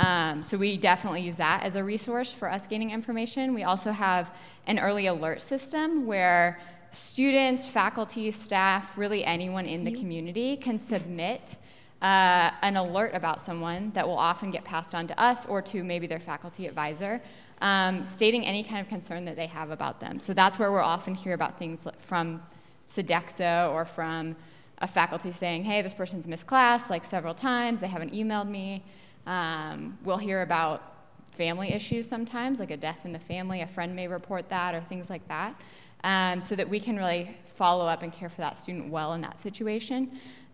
Um, 0.00 0.42
so 0.42 0.56
we 0.56 0.78
definitely 0.78 1.20
use 1.20 1.36
that 1.36 1.62
as 1.62 1.76
a 1.76 1.84
resource 1.84 2.32
for 2.32 2.50
us 2.50 2.66
gaining 2.66 2.90
information. 2.90 3.52
We 3.52 3.64
also 3.64 3.92
have 3.92 4.34
an 4.66 4.78
early 4.78 5.06
alert 5.06 5.42
system 5.42 6.06
where 6.06 6.58
students, 6.90 7.66
faculty, 7.66 8.30
staff, 8.30 8.96
really 8.96 9.24
anyone 9.24 9.66
in 9.66 9.84
the 9.84 9.92
community 9.92 10.56
can 10.56 10.78
submit 10.78 11.56
uh, 12.00 12.50
an 12.62 12.78
alert 12.78 13.14
about 13.14 13.42
someone 13.42 13.90
that 13.90 14.08
will 14.08 14.16
often 14.16 14.50
get 14.50 14.64
passed 14.64 14.94
on 14.94 15.06
to 15.06 15.20
us 15.20 15.44
or 15.44 15.60
to 15.60 15.84
maybe 15.84 16.06
their 16.06 16.18
faculty 16.18 16.66
advisor, 16.66 17.20
um, 17.60 18.06
stating 18.06 18.46
any 18.46 18.64
kind 18.64 18.80
of 18.80 18.88
concern 18.88 19.26
that 19.26 19.36
they 19.36 19.46
have 19.46 19.70
about 19.70 20.00
them. 20.00 20.18
So 20.18 20.32
that's 20.32 20.58
where 20.58 20.72
we'll 20.72 20.80
often 20.80 21.14
hear 21.14 21.34
about 21.34 21.58
things 21.58 21.86
from 21.98 22.42
Sodexo 22.88 23.70
or 23.70 23.84
from 23.84 24.34
a 24.78 24.86
faculty 24.86 25.30
saying, 25.30 25.64
hey, 25.64 25.82
this 25.82 25.92
person's 25.92 26.26
missed 26.26 26.46
class 26.46 26.88
like 26.88 27.04
several 27.04 27.34
times, 27.34 27.82
they 27.82 27.88
haven't 27.88 28.14
emailed 28.14 28.48
me. 28.48 28.82
Um, 29.26 29.98
we'll 30.04 30.16
hear 30.16 30.42
about 30.42 30.82
family 31.32 31.72
issues 31.72 32.08
sometimes, 32.08 32.58
like 32.58 32.70
a 32.70 32.76
death 32.76 33.04
in 33.04 33.12
the 33.12 33.18
family, 33.18 33.62
a 33.62 33.66
friend 33.66 33.94
may 33.94 34.08
report 34.08 34.48
that, 34.48 34.74
or 34.74 34.80
things 34.80 35.08
like 35.08 35.26
that, 35.28 35.54
um, 36.04 36.40
so 36.40 36.56
that 36.56 36.68
we 36.68 36.80
can 36.80 36.96
really 36.96 37.36
follow 37.46 37.86
up 37.86 38.02
and 38.02 38.12
care 38.12 38.28
for 38.28 38.40
that 38.40 38.58
student 38.58 38.90
well 38.90 39.12
in 39.12 39.20
that 39.20 39.38
situation. 39.38 40.10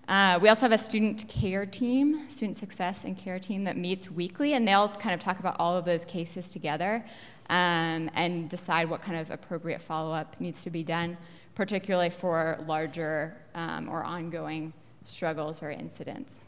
Uh, 0.09 0.39
we 0.41 0.49
also 0.49 0.63
have 0.63 0.73
a 0.73 0.79
student 0.79 1.27
care 1.29 1.67
team, 1.67 2.29
student 2.29 2.57
success 2.57 3.05
and 3.05 3.19
care 3.19 3.41
team 3.41 3.65
that 3.65 3.77
meets 3.77 4.11
weekly, 4.11 4.53
and 4.53 4.67
they'll 4.67 4.89
kind 4.89 5.15
of 5.15 5.21
talk 5.21 5.41
about 5.41 5.57
all 5.59 5.77
of 5.77 5.85
those 5.85 6.05
cases 6.05 6.49
together 6.49 7.05
um, 7.51 8.09
and 8.15 8.49
decide 8.49 8.89
what 8.89 9.03
kind 9.03 9.19
of 9.19 9.31
appropriate 9.31 9.83
follow 9.83 10.13
up 10.13 10.41
needs 10.41 10.63
to 10.63 10.71
be 10.71 10.85
done, 10.85 11.17
particularly 11.57 12.11
for 12.11 12.59
larger 12.67 13.37
um, 13.55 13.89
or 13.89 14.05
ongoing 14.05 14.73
struggles 15.05 15.63
or 15.63 15.71
incidents. 15.71 16.41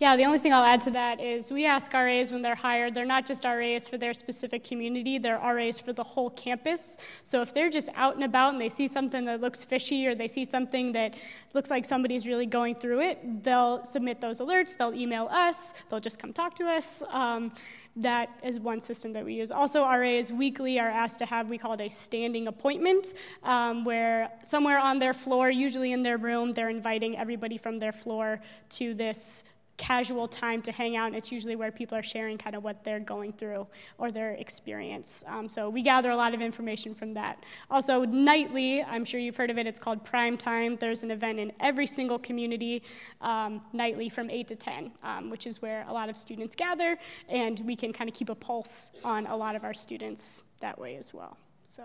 Yeah, 0.00 0.14
the 0.14 0.24
only 0.26 0.38
thing 0.38 0.52
I'll 0.52 0.62
add 0.62 0.80
to 0.82 0.92
that 0.92 1.20
is 1.20 1.50
we 1.50 1.66
ask 1.66 1.92
RAs 1.92 2.30
when 2.30 2.40
they're 2.40 2.54
hired, 2.54 2.94
they're 2.94 3.04
not 3.04 3.26
just 3.26 3.42
RAs 3.44 3.88
for 3.88 3.98
their 3.98 4.14
specific 4.14 4.62
community, 4.62 5.18
they're 5.18 5.40
RAs 5.40 5.80
for 5.80 5.92
the 5.92 6.04
whole 6.04 6.30
campus. 6.30 6.98
So 7.24 7.42
if 7.42 7.52
they're 7.52 7.68
just 7.68 7.90
out 7.96 8.14
and 8.14 8.22
about 8.22 8.52
and 8.52 8.60
they 8.60 8.68
see 8.68 8.86
something 8.86 9.24
that 9.24 9.40
looks 9.40 9.64
fishy 9.64 10.06
or 10.06 10.14
they 10.14 10.28
see 10.28 10.44
something 10.44 10.92
that 10.92 11.14
looks 11.52 11.68
like 11.68 11.84
somebody's 11.84 12.28
really 12.28 12.46
going 12.46 12.76
through 12.76 13.00
it, 13.00 13.42
they'll 13.42 13.84
submit 13.84 14.20
those 14.20 14.40
alerts, 14.40 14.76
they'll 14.76 14.94
email 14.94 15.26
us, 15.32 15.74
they'll 15.90 15.98
just 15.98 16.20
come 16.20 16.32
talk 16.32 16.54
to 16.54 16.68
us. 16.68 17.02
Um, 17.10 17.50
that 17.96 18.30
is 18.44 18.60
one 18.60 18.78
system 18.78 19.12
that 19.14 19.24
we 19.24 19.34
use. 19.34 19.50
Also, 19.50 19.82
RAs 19.82 20.30
weekly 20.30 20.78
are 20.78 20.88
asked 20.88 21.18
to 21.18 21.26
have, 21.26 21.50
we 21.50 21.58
call 21.58 21.72
it 21.72 21.80
a 21.80 21.88
standing 21.88 22.46
appointment, 22.46 23.14
um, 23.42 23.84
where 23.84 24.30
somewhere 24.44 24.78
on 24.78 25.00
their 25.00 25.12
floor, 25.12 25.50
usually 25.50 25.90
in 25.90 26.02
their 26.02 26.18
room, 26.18 26.52
they're 26.52 26.68
inviting 26.68 27.18
everybody 27.18 27.58
from 27.58 27.80
their 27.80 27.90
floor 27.90 28.40
to 28.68 28.94
this 28.94 29.42
casual 29.78 30.28
time 30.28 30.60
to 30.62 30.72
hang 30.72 30.96
out, 30.96 31.06
and 31.06 31.16
it's 31.16 31.32
usually 31.32 31.56
where 31.56 31.72
people 31.72 31.96
are 31.96 32.02
sharing 32.02 32.36
kind 32.36 32.54
of 32.54 32.62
what 32.62 32.84
they're 32.84 33.00
going 33.00 33.32
through 33.32 33.66
or 33.96 34.12
their 34.12 34.32
experience. 34.32 35.24
Um, 35.26 35.48
so 35.48 35.70
we 35.70 35.80
gather 35.82 36.10
a 36.10 36.16
lot 36.16 36.34
of 36.34 36.42
information 36.42 36.94
from 36.94 37.14
that. 37.14 37.42
Also, 37.70 38.04
nightly, 38.04 38.82
I'm 38.82 39.04
sure 39.04 39.18
you've 39.18 39.36
heard 39.36 39.50
of 39.50 39.56
it, 39.56 39.66
it's 39.66 39.80
called 39.80 40.04
Prime 40.04 40.36
Time. 40.36 40.76
There's 40.76 41.02
an 41.02 41.10
event 41.10 41.38
in 41.38 41.52
every 41.60 41.86
single 41.86 42.18
community 42.18 42.82
um, 43.22 43.62
nightly 43.72 44.08
from 44.08 44.28
8 44.28 44.48
to 44.48 44.56
10, 44.56 44.92
um, 45.02 45.30
which 45.30 45.46
is 45.46 45.62
where 45.62 45.86
a 45.88 45.92
lot 45.92 46.08
of 46.08 46.16
students 46.16 46.54
gather, 46.54 46.98
and 47.28 47.60
we 47.60 47.74
can 47.74 47.92
kind 47.92 48.10
of 48.10 48.14
keep 48.14 48.28
a 48.28 48.34
pulse 48.34 48.92
on 49.04 49.26
a 49.26 49.36
lot 49.36 49.54
of 49.54 49.64
our 49.64 49.74
students 49.74 50.42
that 50.60 50.78
way 50.78 50.96
as 50.96 51.14
well. 51.14 51.38
So 51.66 51.84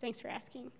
thanks 0.00 0.20
for 0.20 0.28
asking. 0.28 0.70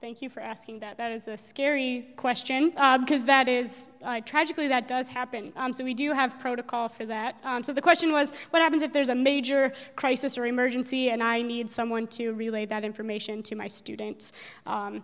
Thank 0.00 0.20
you 0.20 0.28
for 0.28 0.40
asking 0.40 0.80
that. 0.80 0.98
That 0.98 1.12
is 1.12 1.28
a 1.28 1.38
scary 1.38 2.08
question 2.16 2.70
because 3.00 3.24
that 3.24 3.48
is, 3.48 3.88
uh, 4.02 4.20
tragically, 4.20 4.68
that 4.68 4.86
does 4.86 5.08
happen. 5.08 5.52
Um, 5.56 5.72
so 5.72 5.82
we 5.82 5.94
do 5.94 6.12
have 6.12 6.38
protocol 6.38 6.88
for 6.88 7.06
that. 7.06 7.36
Um, 7.42 7.64
so 7.64 7.72
the 7.72 7.80
question 7.80 8.12
was, 8.12 8.32
what 8.50 8.60
happens 8.60 8.82
if 8.82 8.92
there's 8.92 9.08
a 9.08 9.14
major 9.14 9.72
crisis 9.96 10.36
or 10.36 10.46
emergency 10.46 11.10
and 11.10 11.22
I 11.22 11.42
need 11.42 11.70
someone 11.70 12.06
to 12.08 12.34
relay 12.34 12.66
that 12.66 12.84
information 12.84 13.42
to 13.44 13.56
my 13.56 13.66
students? 13.66 14.32
Um, 14.66 15.02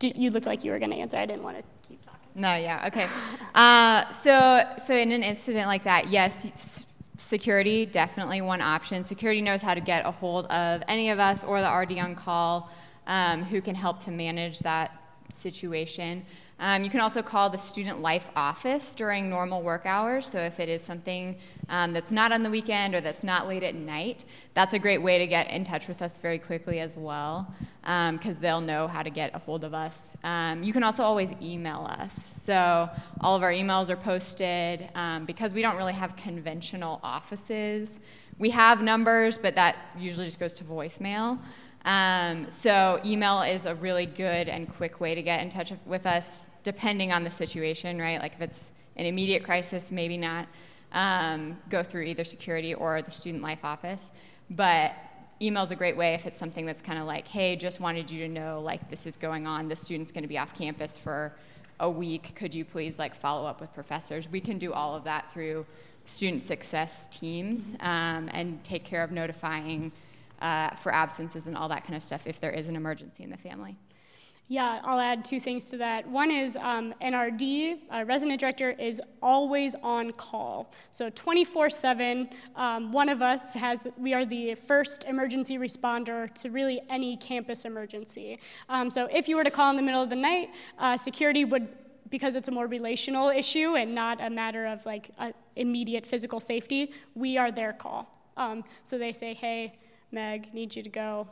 you 0.00 0.30
looked 0.30 0.46
like 0.46 0.64
you 0.64 0.72
were 0.72 0.78
going 0.78 0.90
to 0.90 0.96
answer. 0.96 1.16
I 1.16 1.26
didn't 1.26 1.42
want 1.42 1.58
to 1.58 1.64
keep 1.86 2.04
talking. 2.04 2.20
No, 2.34 2.56
yeah, 2.56 2.86
okay. 2.88 3.06
Uh, 3.54 4.08
so, 4.10 4.62
so 4.84 4.96
in 4.96 5.12
an 5.12 5.22
incident 5.22 5.66
like 5.66 5.84
that, 5.84 6.08
yes, 6.08 6.86
security, 7.22 7.86
definitely 7.86 8.40
one 8.40 8.60
option. 8.60 9.02
Security 9.02 9.40
knows 9.40 9.62
how 9.62 9.74
to 9.74 9.80
get 9.80 10.04
a 10.04 10.10
hold 10.10 10.46
of 10.46 10.82
any 10.88 11.10
of 11.10 11.18
us 11.18 11.44
or 11.44 11.60
the 11.60 11.70
RD 11.70 11.98
on 11.98 12.14
call 12.14 12.70
um, 13.06 13.42
who 13.42 13.60
can 13.60 13.74
help 13.74 13.98
to 14.00 14.10
manage 14.10 14.58
that 14.60 14.92
situation. 15.30 16.24
Um, 16.62 16.84
you 16.84 16.90
can 16.90 17.00
also 17.00 17.22
call 17.22 17.50
the 17.50 17.58
student 17.58 18.02
life 18.02 18.30
office 18.36 18.94
during 18.94 19.28
normal 19.28 19.62
work 19.62 19.84
hours. 19.84 20.26
So 20.26 20.38
if 20.38 20.60
it 20.60 20.68
is 20.68 20.80
something 20.80 21.36
um, 21.68 21.92
that's 21.92 22.12
not 22.12 22.30
on 22.30 22.44
the 22.44 22.50
weekend 22.50 22.94
or 22.94 23.00
that's 23.00 23.24
not 23.24 23.48
late 23.48 23.64
at 23.64 23.74
night, 23.74 24.24
that's 24.54 24.72
a 24.72 24.78
great 24.78 24.98
way 24.98 25.18
to 25.18 25.26
get 25.26 25.50
in 25.50 25.64
touch 25.64 25.88
with 25.88 26.00
us 26.02 26.18
very 26.18 26.38
quickly 26.38 26.78
as 26.78 26.96
well, 26.96 27.52
because 27.80 28.36
um, 28.36 28.40
they'll 28.42 28.60
know 28.60 28.86
how 28.86 29.02
to 29.02 29.10
get 29.10 29.34
a 29.34 29.40
hold 29.40 29.64
of 29.64 29.74
us. 29.74 30.16
Um, 30.22 30.62
you 30.62 30.72
can 30.72 30.84
also 30.84 31.02
always 31.02 31.32
email 31.42 31.84
us. 31.98 32.14
So 32.14 32.88
all 33.20 33.34
of 33.34 33.42
our 33.42 33.50
emails 33.50 33.90
are 33.90 33.96
posted 33.96 34.88
um, 34.94 35.24
because 35.24 35.52
we 35.52 35.62
don't 35.62 35.76
really 35.76 35.94
have 35.94 36.14
conventional 36.14 37.00
offices. 37.02 37.98
We 38.38 38.50
have 38.50 38.82
numbers, 38.82 39.36
but 39.36 39.56
that 39.56 39.74
usually 39.98 40.26
just 40.26 40.38
goes 40.38 40.54
to 40.54 40.64
voicemail. 40.64 41.40
Um, 41.84 42.48
so 42.48 43.00
email 43.04 43.42
is 43.42 43.66
a 43.66 43.74
really 43.74 44.06
good 44.06 44.48
and 44.48 44.72
quick 44.72 45.00
way 45.00 45.16
to 45.16 45.22
get 45.22 45.42
in 45.42 45.50
touch 45.50 45.72
with 45.86 46.06
us, 46.06 46.38
depending 46.62 47.12
on 47.12 47.24
the 47.24 47.30
situation, 47.30 47.98
right? 47.98 48.20
Like 48.20 48.34
if 48.34 48.40
it's 48.40 48.72
an 48.96 49.06
immediate 49.06 49.44
crisis, 49.44 49.90
maybe 49.90 50.16
not 50.16 50.46
um, 50.92 51.58
go 51.68 51.82
through 51.82 52.02
either 52.02 52.24
security 52.24 52.74
or 52.74 53.02
the 53.02 53.10
student 53.10 53.42
life 53.42 53.64
office. 53.64 54.12
But 54.50 54.94
email 55.40 55.62
is 55.64 55.70
a 55.70 55.76
great 55.76 55.96
way 55.96 56.14
if 56.14 56.26
it's 56.26 56.36
something 56.36 56.66
that's 56.66 56.82
kind 56.82 56.98
of 56.98 57.06
like, 57.06 57.26
hey, 57.26 57.56
just 57.56 57.80
wanted 57.80 58.10
you 58.10 58.26
to 58.26 58.32
know 58.32 58.60
like 58.60 58.90
this 58.90 59.06
is 59.06 59.16
going 59.16 59.46
on. 59.46 59.68
The 59.68 59.76
student's 59.76 60.12
going 60.12 60.22
to 60.22 60.28
be 60.28 60.38
off 60.38 60.54
campus 60.54 60.96
for 60.96 61.34
a 61.80 61.90
week. 61.90 62.34
Could 62.36 62.54
you 62.54 62.64
please 62.64 62.98
like 62.98 63.14
follow 63.14 63.46
up 63.46 63.60
with 63.60 63.72
professors? 63.74 64.28
We 64.30 64.40
can 64.40 64.58
do 64.58 64.72
all 64.72 64.94
of 64.94 65.04
that 65.04 65.32
through 65.32 65.66
student 66.04 66.42
success 66.42 67.08
teams 67.08 67.74
um, 67.80 68.28
and 68.32 68.62
take 68.64 68.84
care 68.84 69.02
of 69.02 69.10
notifying 69.10 69.92
uh, 70.40 70.70
for 70.76 70.92
absences 70.92 71.46
and 71.46 71.56
all 71.56 71.68
that 71.68 71.84
kind 71.84 71.96
of 71.96 72.02
stuff 72.02 72.26
if 72.26 72.40
there 72.40 72.50
is 72.50 72.68
an 72.68 72.76
emergency 72.76 73.22
in 73.22 73.30
the 73.30 73.36
family. 73.36 73.76
Yeah, 74.52 74.80
I'll 74.84 75.00
add 75.00 75.24
two 75.24 75.40
things 75.40 75.70
to 75.70 75.78
that. 75.78 76.06
One 76.06 76.30
is 76.30 76.58
um, 76.58 76.92
NRD, 77.00 77.78
uh, 77.90 78.04
resident 78.06 78.38
director, 78.38 78.72
is 78.72 79.00
always 79.22 79.74
on 79.76 80.10
call. 80.10 80.74
So 80.90 81.08
24 81.08 81.64
um, 81.64 81.70
7, 81.70 82.28
one 82.90 83.08
of 83.08 83.22
us 83.22 83.54
has, 83.54 83.86
we 83.96 84.12
are 84.12 84.26
the 84.26 84.54
first 84.54 85.04
emergency 85.04 85.56
responder 85.56 86.30
to 86.34 86.50
really 86.50 86.82
any 86.90 87.16
campus 87.16 87.64
emergency. 87.64 88.38
Um, 88.68 88.90
so 88.90 89.08
if 89.10 89.26
you 89.26 89.36
were 89.36 89.44
to 89.44 89.50
call 89.50 89.70
in 89.70 89.76
the 89.76 89.80
middle 89.80 90.02
of 90.02 90.10
the 90.10 90.16
night, 90.16 90.50
uh, 90.78 90.98
security 90.98 91.46
would 91.46 91.68
because 92.10 92.36
it's 92.36 92.48
a 92.48 92.52
more 92.52 92.66
relational 92.66 93.30
issue 93.30 93.76
and 93.76 93.94
not 93.94 94.20
a 94.20 94.28
matter 94.28 94.66
of 94.66 94.84
like 94.84 95.12
immediate 95.56 96.06
physical 96.06 96.40
safety, 96.40 96.92
we 97.14 97.38
are 97.38 97.50
their 97.50 97.72
call. 97.72 98.06
Um, 98.36 98.64
so 98.84 98.98
they 98.98 99.14
say, 99.14 99.32
hey, 99.32 99.78
Meg, 100.10 100.52
need 100.52 100.76
you 100.76 100.82
to 100.82 100.90
go 100.90 101.26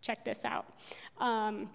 check 0.00 0.24
this 0.24 0.44
out. 0.44 0.66
Um, 1.18 1.68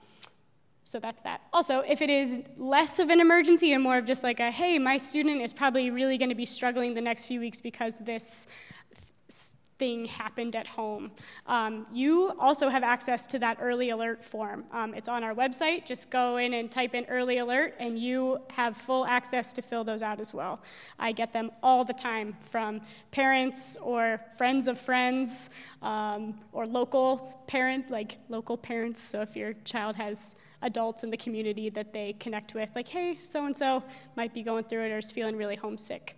so 0.86 1.00
that's 1.00 1.22
that. 1.22 1.42
Also, 1.54 1.80
if 1.80 2.02
it 2.02 2.10
is 2.10 2.42
less 2.58 3.00
of 3.00 3.10
an 3.10 3.20
emergency 3.20 3.72
and 3.74 3.82
more 3.82 3.98
of 3.98 4.06
just 4.06 4.24
like 4.24 4.40
a, 4.40 4.52
hey, 4.52 4.78
my 4.80 4.98
student 4.98 5.42
is 5.42 5.54
probably 5.54 5.90
really 5.90 6.18
going 6.18 6.30
to 6.30 6.36
be 6.36 6.46
struggling 6.46 6.94
the 6.94 7.02
next 7.02 7.24
few 7.24 7.40
weeks 7.40 7.62
because 7.62 8.00
this 8.00 8.48
thing 9.80 10.06
happened 10.06 10.56
at 10.56 10.68
home. 10.68 11.12
Um, 11.48 11.88
you 11.92 12.34
also 12.40 12.70
have 12.70 12.84
access 12.84 13.26
to 13.28 13.40
that 13.40 13.58
early 13.60 13.90
alert 13.90 14.24
form. 14.24 14.66
Um, 14.72 14.94
it's 14.94 15.10
on 15.10 15.24
our 15.24 15.34
website. 15.34 15.86
Just 15.86 16.10
go 16.10 16.38
in 16.38 16.54
and 16.54 16.72
type 16.72 16.94
in 16.94 17.06
early 17.06 17.40
alert, 17.40 17.76
and 17.80 17.98
you 17.98 18.40
have 18.52 18.78
full 18.78 19.06
access 19.06 19.52
to 19.54 19.62
fill 19.62 19.84
those 19.84 20.02
out 20.02 20.20
as 20.20 20.34
well. 20.34 20.62
I 21.00 21.12
get 21.12 21.34
them 21.34 21.52
all 21.62 21.84
the 21.84 21.94
time 21.94 22.36
from 22.52 22.82
parents 23.12 23.78
or 23.78 24.22
friends 24.38 24.68
of 24.68 24.80
friends 24.80 25.50
um, 25.82 26.40
or 26.52 26.66
local 26.66 27.44
parent, 27.48 27.90
like 27.90 28.18
local 28.30 28.58
parents. 28.58 29.02
So 29.02 29.22
if 29.22 29.36
your 29.36 29.54
child 29.66 29.96
has 29.96 30.36
adults 30.64 31.04
in 31.04 31.12
the 31.12 31.18
community 31.18 31.70
that 31.70 31.94
they 31.94 32.14
connect 32.14 32.54
with, 32.54 32.72
like, 32.76 32.88
hey, 32.88 33.20
so 33.22 33.46
and 33.46 33.56
so 33.56 33.84
might 34.16 34.34
be 34.34 34.42
going 34.42 34.64
through 34.64 34.86
it 34.86 34.92
or 34.92 34.98
is 34.98 35.12
feeling 35.12 35.36
really 35.36 35.56
homesick. 35.56 36.18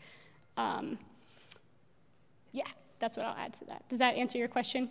Um, 0.58 0.98
yeah 2.52 2.64
that's 3.00 3.18
what 3.18 3.26
I'll 3.26 3.36
add 3.38 3.54
to 3.54 3.66
that. 3.66 3.88
Does 3.90 4.00
that 4.00 4.16
answer 4.16 4.38
your 4.38 4.48
question? 4.48 4.90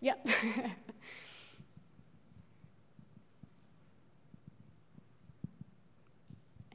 Yep. 0.00 0.26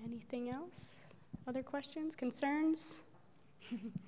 Anything 0.03 0.51
else? 0.51 1.07
Other 1.47 1.63
questions, 1.63 2.15
concerns? 2.15 3.01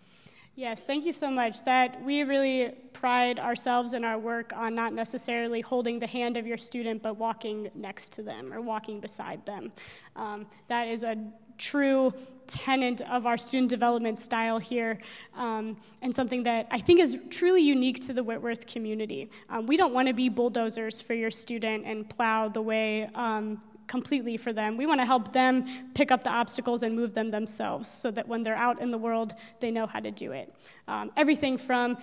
yes, 0.58 0.84
thank 0.84 1.06
you 1.06 1.14
so 1.14 1.32
much. 1.32 1.64
That 1.64 2.04
we 2.04 2.24
really 2.24 2.74
pride 2.92 3.40
ourselves 3.40 3.94
in 3.94 4.04
our 4.04 4.18
work 4.20 4.52
on 4.54 4.76
not 4.76 4.92
necessarily 4.92 5.62
holding 5.62 6.00
the 6.00 6.08
hand 6.08 6.36
of 6.36 6.46
your 6.46 6.58
student, 6.58 7.02
but 7.02 7.16
walking 7.16 7.70
next 7.76 8.12
to 8.14 8.24
them 8.24 8.52
or 8.52 8.60
walking 8.60 9.00
beside 9.00 9.46
them. 9.46 9.72
Um, 10.18 10.48
that 10.68 10.90
is 10.90 11.06
a 11.06 11.16
true 11.58 12.14
tenet 12.48 13.02
of 13.02 13.26
our 13.26 13.38
student 13.38 13.70
development 13.70 14.18
style 14.18 14.58
here, 14.58 15.00
um, 15.36 15.78
and 16.02 16.16
something 16.16 16.44
that 16.44 16.68
I 16.72 16.80
think 16.80 17.00
is 17.00 17.18
truly 17.30 17.62
unique 17.62 18.00
to 18.02 18.14
the 18.14 18.24
Whitworth 18.24 18.66
community. 18.66 19.30
Um, 19.50 19.68
we 19.68 19.78
don't 19.78 19.94
want 19.94 20.08
to 20.08 20.14
be 20.14 20.30
bulldozers 20.30 21.02
for 21.02 21.14
your 21.14 21.32
student 21.32 21.86
and 21.86 22.10
plow 22.10 22.48
the 22.48 22.62
way 22.62 23.10
um, 23.16 23.62
completely 23.88 24.38
for 24.38 24.54
them. 24.54 24.78
We 24.78 24.86
want 24.86 25.02
to 25.02 25.06
help 25.06 25.32
them 25.32 25.66
pick 25.94 26.12
up 26.12 26.24
the 26.24 26.30
obstacles 26.30 26.84
and 26.84 26.96
move 26.96 27.14
them 27.14 27.30
themselves 27.30 27.90
so 27.90 28.12
that 28.12 28.28
when 28.28 28.44
they're 28.44 28.56
out 28.56 28.82
in 28.82 28.92
the 28.92 28.98
world, 28.98 29.34
they 29.60 29.72
know 29.72 29.88
how 29.88 30.00
to 30.00 30.12
do 30.12 30.32
it. 30.34 30.54
Um, 30.88 31.12
everything 31.18 31.58
from 31.58 31.98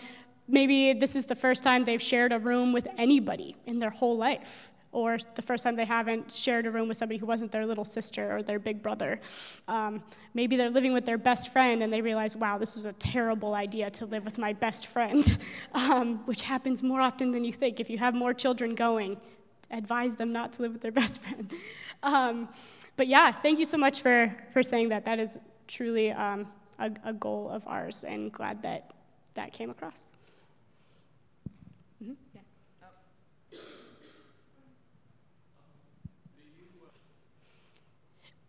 maybe 0.49 0.93
this 0.93 1.17
is 1.17 1.27
the 1.27 1.35
first 1.35 1.63
time 1.63 1.85
they've 1.85 2.03
shared 2.03 2.33
a 2.33 2.39
room 2.39 2.73
with 2.73 2.89
anybody 2.99 3.57
in 3.67 3.79
their 3.79 3.91
whole 3.91 4.17
life 4.17 4.71
or 4.95 5.19
the 5.35 5.43
first 5.43 5.65
time 5.65 5.75
they 5.75 5.85
haven't 5.85 6.31
shared 6.31 6.67
a 6.67 6.71
room 6.71 6.87
with 6.87 6.97
somebody 6.97 7.19
who 7.19 7.27
wasn't 7.27 7.51
their 7.51 7.67
little 7.67 7.85
sister 7.85 8.37
or 8.37 8.43
their 8.45 8.61
big 8.61 8.81
brother. 8.81 9.21
Um, 9.67 10.03
maybe 10.35 10.57
they're 10.57 10.71
living 10.71 10.93
with 10.93 11.05
their 11.05 11.19
best 11.19 11.53
friend 11.53 11.83
and 11.83 11.93
they 11.93 12.01
realize, 12.01 12.37
wow, 12.37 12.59
this 12.59 12.77
was 12.77 12.87
a 12.87 12.93
terrible 12.93 13.55
idea 13.55 13.91
to 13.91 14.07
live 14.07 14.25
with 14.25 14.39
my 14.39 14.53
best 14.53 14.87
friend, 14.87 15.37
um, 15.75 16.25
which 16.27 16.43
happens 16.43 16.81
more 16.83 17.01
often 17.01 17.33
than 17.33 17.45
you 17.45 17.53
think. 17.53 17.81
If 17.81 17.91
you 17.91 17.99
have 17.99 18.15
more 18.15 18.33
children 18.33 18.77
going, 18.77 19.17
advise 19.77 20.15
them 20.17 20.33
not 20.33 20.53
to 20.55 20.63
live 20.63 20.73
with 20.73 20.83
their 20.83 20.93
best 21.03 21.21
friend. 21.23 21.51
Um, 22.03 22.49
but 22.97 23.07
yeah, 23.07 23.33
thank 23.33 23.59
you 23.59 23.65
so 23.65 23.79
much 23.79 24.03
for, 24.03 24.35
for 24.53 24.63
saying 24.63 24.91
that. 24.91 25.05
That 25.05 25.19
is 25.19 25.39
truly 25.67 26.13
um, 26.13 26.47
a, 26.79 26.91
a 27.05 27.13
goal 27.13 27.49
of 27.49 27.67
ours, 27.67 28.05
and 28.05 28.33
glad 28.33 28.63
that 28.63 28.91
that 29.35 29.53
came 29.53 29.71
across. 29.71 30.09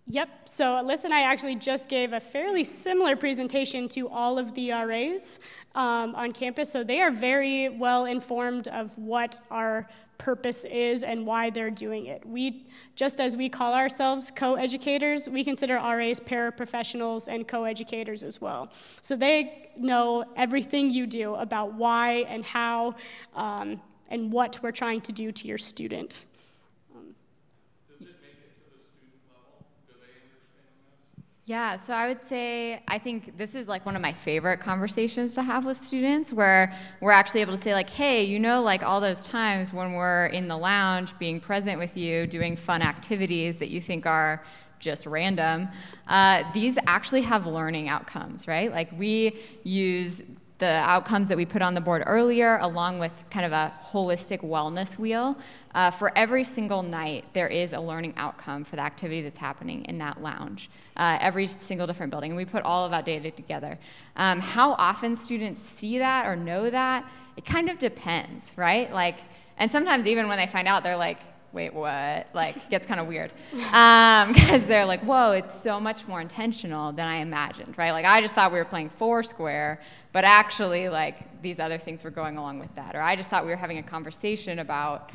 Yep, 0.08 0.30
so 0.46 0.66
Alyssa 0.66 1.06
and 1.06 1.16
I 1.16 1.22
actually 1.22 1.56
just 1.56 1.90
gave 1.90 2.14
a 2.14 2.20
fairly 2.20 2.64
similar 2.64 3.16
presentation 3.16 3.90
to 3.90 4.08
all 4.08 4.38
of 4.38 4.54
the 4.54 4.70
RAs 4.70 5.40
um, 5.74 6.14
on 6.14 6.32
campus, 6.32 6.72
so 6.72 6.84
they 6.84 7.02
are 7.02 7.10
very 7.10 7.70
well 7.70 8.06
informed 8.06 8.68
of 8.68 8.96
what 9.00 9.42
our 9.50 9.90
purpose 10.18 10.66
is 10.66 11.04
and 11.04 11.26
why 11.26 11.50
they're 11.50 11.70
doing 11.70 12.06
it. 12.06 12.26
We, 12.26 12.66
just 12.96 13.20
as 13.20 13.36
we 13.36 13.50
call 13.50 13.74
ourselves 13.74 14.32
co-educators, 14.32 15.28
we 15.28 15.44
consider 15.44 15.76
RAs 15.76 16.20
paraprofessionals 16.20 17.28
and 17.28 17.48
co-educators 17.48 18.24
as 18.24 18.40
well. 18.40 18.72
So 19.02 19.16
they 19.16 19.70
know 19.78 20.26
everything 20.36 20.90
you 20.90 21.08
do 21.08 21.36
about 21.36 21.74
why 21.74 22.26
and 22.28 22.44
how 22.44 22.96
um, 23.36 23.82
and 24.10 24.32
what 24.32 24.60
we're 24.62 24.72
trying 24.72 25.02
to 25.02 25.12
do 25.12 25.32
to 25.32 25.48
your 25.48 25.58
student. 25.58 26.28
Yeah, 31.48 31.78
so 31.78 31.94
I 31.94 32.08
would 32.08 32.22
say 32.22 32.82
I 32.88 32.98
think 32.98 33.38
this 33.38 33.54
is 33.54 33.68
like 33.68 33.86
one 33.86 33.96
of 33.96 34.02
my 34.02 34.14
favorite 34.14 34.60
conversations 34.60 35.36
to 35.36 35.44
have 35.44 35.64
with 35.64 35.78
students 35.78 36.34
where 36.34 36.74
we're 37.02 37.12
actually 37.12 37.42
able 37.42 37.56
to 37.56 37.62
say 37.62 37.76
like, 37.76 37.88
"Hey, 37.88 38.24
you 38.24 38.40
know 38.40 38.64
like 38.64 38.82
all 38.82 39.00
those 39.00 39.24
times 39.28 39.72
when 39.72 39.94
we're 39.94 40.26
in 40.28 40.48
the 40.48 40.58
lounge 40.58 41.18
being 41.20 41.40
present 41.40 41.78
with 41.78 41.96
you, 41.96 42.26
doing 42.26 42.56
fun 42.56 42.82
activities 42.82 43.58
that 43.58 43.70
you 43.70 43.80
think 43.80 44.08
are 44.08 44.44
just 44.80 45.06
random, 45.06 45.68
uh, 46.08 46.44
these 46.54 46.80
actually 46.88 47.22
have 47.22 47.46
learning 47.46 47.90
outcomes, 47.90 48.48
right? 48.48 48.72
Like 48.72 48.92
we 48.98 49.38
use 49.64 50.24
the 50.58 50.66
outcomes 50.66 51.28
that 51.28 51.38
we 51.38 51.46
put 51.46 51.62
on 51.62 51.74
the 51.74 51.82
board 51.82 52.02
earlier, 52.06 52.58
along 52.62 53.00
with 53.00 53.26
kind 53.30 53.46
of 53.46 53.52
a 53.52 53.74
holistic 53.82 54.42
wellness 54.42 54.98
wheel. 54.98 55.38
Uh, 55.74 55.92
for 55.92 56.18
every 56.18 56.46
single 56.46 56.82
night, 56.82 57.26
there 57.34 57.50
is 57.50 57.74
a 57.74 57.80
learning 57.80 58.14
outcome 58.16 58.64
for 58.64 58.78
the 58.78 58.82
activity 58.82 59.22
that's 59.22 59.38
happening 59.38 59.84
in 59.86 59.98
that 59.98 60.22
lounge. 60.22 60.70
Uh, 60.96 61.18
every 61.20 61.46
single 61.46 61.86
different 61.86 62.10
building, 62.10 62.32
and 62.32 62.38
we 62.38 62.46
put 62.46 62.64
all 62.64 62.86
of 62.86 62.92
that 62.92 63.06
data 63.06 63.30
together. 63.32 63.78
Um, 64.16 64.40
how 64.40 64.74
often 64.74 65.16
students 65.18 65.60
see 65.60 65.98
that 65.98 66.26
or 66.26 66.38
know 66.38 66.70
that, 66.70 67.06
it 67.36 67.44
kind 67.44 67.70
of 67.70 67.78
depends, 67.78 68.54
right? 68.56 68.92
Like, 68.94 69.20
and 69.58 69.70
sometimes 69.70 70.08
even 70.08 70.30
when 70.30 70.38
they 70.38 70.48
find 70.48 70.70
out, 70.70 70.84
they're 70.84 70.96
like, 70.96 71.20
wait, 71.56 71.74
what? 71.74 72.28
Like, 72.36 72.70
gets 72.70 72.86
kind 72.86 73.00
of 73.00 73.08
weird. 73.08 73.32
Because 73.52 74.64
um, 74.64 74.68
they're 74.68 74.86
like, 74.86 75.02
whoa, 75.02 75.32
it's 75.32 75.54
so 75.54 75.80
much 75.80 76.08
more 76.08 76.22
intentional 76.22 76.92
than 76.92 77.08
I 77.08 77.16
imagined, 77.18 77.76
right? 77.78 77.92
Like, 77.92 78.06
I 78.06 78.22
just 78.22 78.36
thought 78.36 78.52
we 78.52 78.60
were 78.60 78.66
playing 78.66 78.90
Foursquare, 78.90 79.82
but 80.12 80.26
actually, 80.26 80.90
like, 80.90 81.42
these 81.42 81.60
other 81.60 81.78
things 81.78 82.04
were 82.04 82.12
going 82.12 82.38
along 82.38 82.60
with 82.60 82.76
that. 82.76 82.96
Or 82.96 83.02
I 83.02 83.16
just 83.16 83.30
thought 83.30 83.46
we 83.46 83.50
were 83.50 83.56
having 83.56 83.78
a 83.78 83.84
conversation 83.84 84.60
about, 84.60 85.12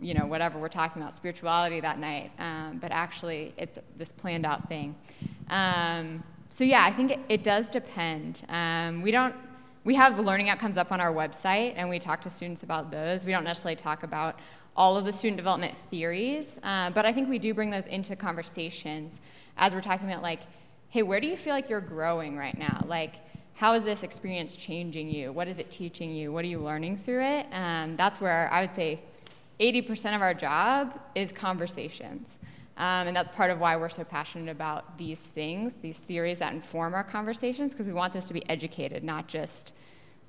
you 0.00 0.14
know, 0.14 0.26
whatever 0.26 0.58
we're 0.58 0.68
talking 0.68 1.02
about, 1.02 1.14
spirituality 1.14 1.80
that 1.80 1.98
night. 1.98 2.30
Um, 2.38 2.78
but 2.78 2.92
actually, 2.92 3.52
it's 3.58 3.78
this 3.98 4.12
planned 4.12 4.46
out 4.46 4.68
thing. 4.68 4.94
Um, 5.50 6.22
so, 6.48 6.64
yeah, 6.64 6.84
I 6.84 6.92
think 6.92 7.10
it, 7.10 7.20
it 7.28 7.42
does 7.42 7.68
depend. 7.68 8.40
Um, 8.48 9.02
we 9.02 9.10
don't 9.10 9.34
we 9.82 9.94
have 9.94 10.18
learning 10.18 10.50
outcomes 10.50 10.76
up 10.76 10.92
on 10.92 11.00
our 11.00 11.12
website 11.12 11.72
and 11.76 11.88
we 11.88 11.98
talk 11.98 12.20
to 12.22 12.30
students 12.30 12.62
about 12.62 12.90
those. 12.90 13.24
We 13.24 13.32
don't 13.32 13.44
necessarily 13.44 13.76
talk 13.76 14.02
about 14.02 14.38
all 14.80 14.96
of 14.96 15.04
the 15.04 15.12
student 15.12 15.36
development 15.36 15.76
theories, 15.76 16.58
uh, 16.62 16.88
but 16.88 17.04
I 17.04 17.12
think 17.12 17.28
we 17.28 17.38
do 17.38 17.52
bring 17.52 17.68
those 17.68 17.86
into 17.86 18.16
conversations 18.16 19.20
as 19.58 19.74
we're 19.74 19.82
talking 19.82 20.08
about 20.10 20.22
like, 20.22 20.40
hey, 20.88 21.02
where 21.02 21.20
do 21.20 21.26
you 21.26 21.36
feel 21.36 21.52
like 21.52 21.68
you're 21.68 21.82
growing 21.82 22.34
right 22.34 22.56
now? 22.56 22.82
Like, 22.86 23.16
how 23.52 23.74
is 23.74 23.84
this 23.84 24.02
experience 24.02 24.56
changing 24.56 25.10
you? 25.10 25.32
What 25.32 25.48
is 25.48 25.58
it 25.58 25.70
teaching 25.70 26.10
you? 26.10 26.32
What 26.32 26.46
are 26.46 26.48
you 26.48 26.60
learning 26.60 26.96
through 26.96 27.20
it? 27.20 27.46
Um, 27.52 27.94
that's 27.98 28.22
where 28.22 28.50
I 28.50 28.62
would 28.62 28.70
say 28.70 29.02
80% 29.60 30.16
of 30.16 30.22
our 30.22 30.32
job 30.32 30.98
is 31.14 31.30
conversations. 31.30 32.38
Um, 32.78 33.08
and 33.08 33.14
that's 33.14 33.30
part 33.32 33.50
of 33.50 33.60
why 33.60 33.76
we're 33.76 33.90
so 33.90 34.02
passionate 34.02 34.50
about 34.50 34.96
these 34.96 35.20
things, 35.20 35.76
these 35.76 35.98
theories 35.98 36.38
that 36.38 36.54
inform 36.54 36.94
our 36.94 37.04
conversations, 37.04 37.74
because 37.74 37.86
we 37.86 37.92
want 37.92 38.14
this 38.14 38.28
to 38.28 38.32
be 38.32 38.48
educated, 38.48 39.04
not 39.04 39.28
just 39.28 39.74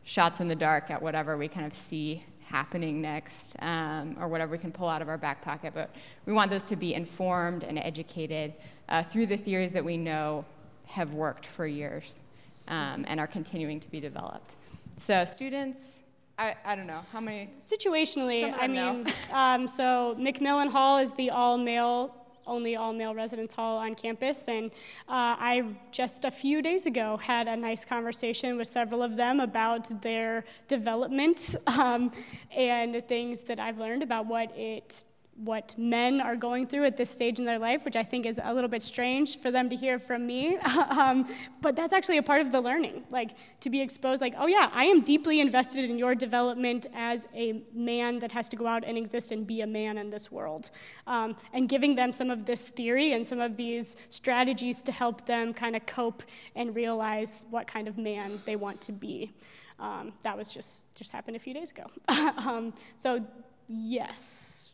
shots 0.04 0.42
in 0.42 0.50
the 0.50 0.58
dark 0.58 0.92
at 0.92 1.02
whatever 1.02 1.38
we 1.38 1.48
kind 1.48 1.66
of 1.66 1.74
see 1.74 2.26
happening 2.46 3.02
next 3.02 3.56
um, 3.60 4.18
or 4.20 4.28
whatever 4.28 4.52
we 4.52 4.58
can 4.58 4.72
pull 4.72 4.88
out 4.88 5.02
of 5.02 5.10
our 5.10 5.18
back 5.18 5.42
pocket. 5.42 5.74
But 5.74 5.96
we 6.26 6.34
want 6.34 6.52
those 6.52 6.66
to 6.66 6.76
be 6.76 6.94
informed 6.94 7.64
and 7.64 7.78
educated 7.78 8.54
uh, 8.90 9.04
through 9.04 9.28
the 9.28 9.38
theories 9.38 9.72
that 9.74 9.86
we 9.86 9.98
know 9.98 10.46
have 10.86 11.14
worked 11.14 11.46
for 11.46 11.66
years 11.66 12.22
um, 12.68 13.06
and 13.08 13.20
are 13.20 13.28
continuing 13.28 13.80
to 13.80 13.90
be 13.90 14.00
developed. 14.00 14.56
So, 14.98 15.26
students, 15.26 16.00
I, 16.38 16.56
I 16.66 16.76
don't 16.76 16.88
know 16.88 17.02
how 17.12 17.20
many. 17.20 17.50
Situationally, 17.60 18.54
I 18.58 18.68
mean, 18.68 19.06
um, 19.32 19.68
so 19.68 20.16
McMillan 20.20 20.70
Hall 20.70 20.98
is 20.98 21.14
the 21.14 21.30
all 21.30 21.58
male 21.58 22.16
only 22.52 22.76
all 22.76 22.94
male 22.94 23.16
residence 23.16 23.54
hall 23.54 23.78
on 23.78 23.96
campus. 23.96 24.48
And 24.48 24.66
uh, 25.08 25.36
I 25.40 25.64
just 25.92 26.26
a 26.26 26.32
few 26.32 26.62
days 26.62 26.86
ago 26.86 27.18
had 27.18 27.48
a 27.48 27.56
nice 27.56 27.86
conversation 27.86 28.58
with 28.58 28.68
several 28.68 29.02
of 29.02 29.16
them 29.16 29.40
about 29.40 30.02
their 30.02 30.44
development 30.68 31.56
um, 31.68 32.12
and 32.56 33.08
things 33.08 33.44
that 33.44 33.60
I've 33.60 33.80
learned 33.80 34.04
about 34.04 34.26
what 34.26 34.56
it 34.58 35.06
what 35.36 35.76
men 35.78 36.22
are 36.22 36.36
going 36.36 36.68
through 36.68 36.86
at 36.86 36.98
this 36.98 37.10
stage 37.10 37.40
in 37.40 37.46
their 37.46 37.58
life, 37.58 37.84
which 37.84 37.96
I 37.96 38.04
think 38.04 38.26
is 38.26 38.40
a 38.44 38.54
little 38.54 38.70
bit 38.70 38.84
strange 38.84 39.40
for 39.40 39.50
them 39.50 39.70
to 39.70 39.76
hear 39.76 39.98
from 39.98 40.28
me. 40.28 40.58
um, 40.90 41.28
but 41.62 41.76
that's 41.76 41.94
actually 41.94 42.18
a 42.18 42.24
part 42.24 42.42
of 42.42 42.52
the 42.52 42.62
learning, 42.62 43.04
like 43.10 43.32
to 43.62 43.70
be 43.70 43.82
exposed, 43.82 44.22
like, 44.22 44.36
oh 44.38 44.48
yeah, 44.48 44.70
I 44.72 44.86
am 44.86 45.02
deeply 45.02 45.40
invested 45.40 45.86
in 45.86 45.98
your 45.98 46.14
development 46.16 46.88
as 46.94 47.28
a 47.34 47.64
man 47.74 48.20
that 48.20 48.32
has 48.34 48.50
to 48.50 48.56
go 48.56 48.68
out 48.68 48.84
and 48.86 48.98
exist 48.98 49.32
and 49.32 49.48
be 49.48 49.62
a 49.62 49.68
man 49.68 49.98
in 49.98 50.10
this 50.10 50.32
world. 50.32 50.70
Um, 51.08 51.36
and 51.54 51.68
giving 51.68 51.96
them 51.96 52.14
some 52.14 52.30
of 52.30 52.46
this 52.46 52.70
theory 52.70 53.14
and 53.14 53.26
some 53.26 53.40
of 53.40 53.58
these 53.58 53.98
strategies 54.10 54.82
to 54.84 54.92
help 54.92 55.26
them 55.26 55.54
kind 55.54 55.76
of 55.76 55.86
cope 55.86 56.24
and 56.56 56.76
realize 56.76 57.46
what 57.50 57.68
kind 57.68 57.88
of 57.88 57.98
man 57.98 58.42
they 58.46 58.56
want 58.56 58.80
to 58.82 58.92
be. 58.92 59.32
Um, 59.80 60.14
that 60.22 60.38
was 60.38 60.54
just 60.54 60.96
just 60.96 61.12
happened 61.12 61.36
a 61.36 61.40
few 61.40 61.54
days 61.54 61.72
ago. 61.72 61.90
Um, 62.42 62.74
so 62.96 63.26
yes, 63.68 64.71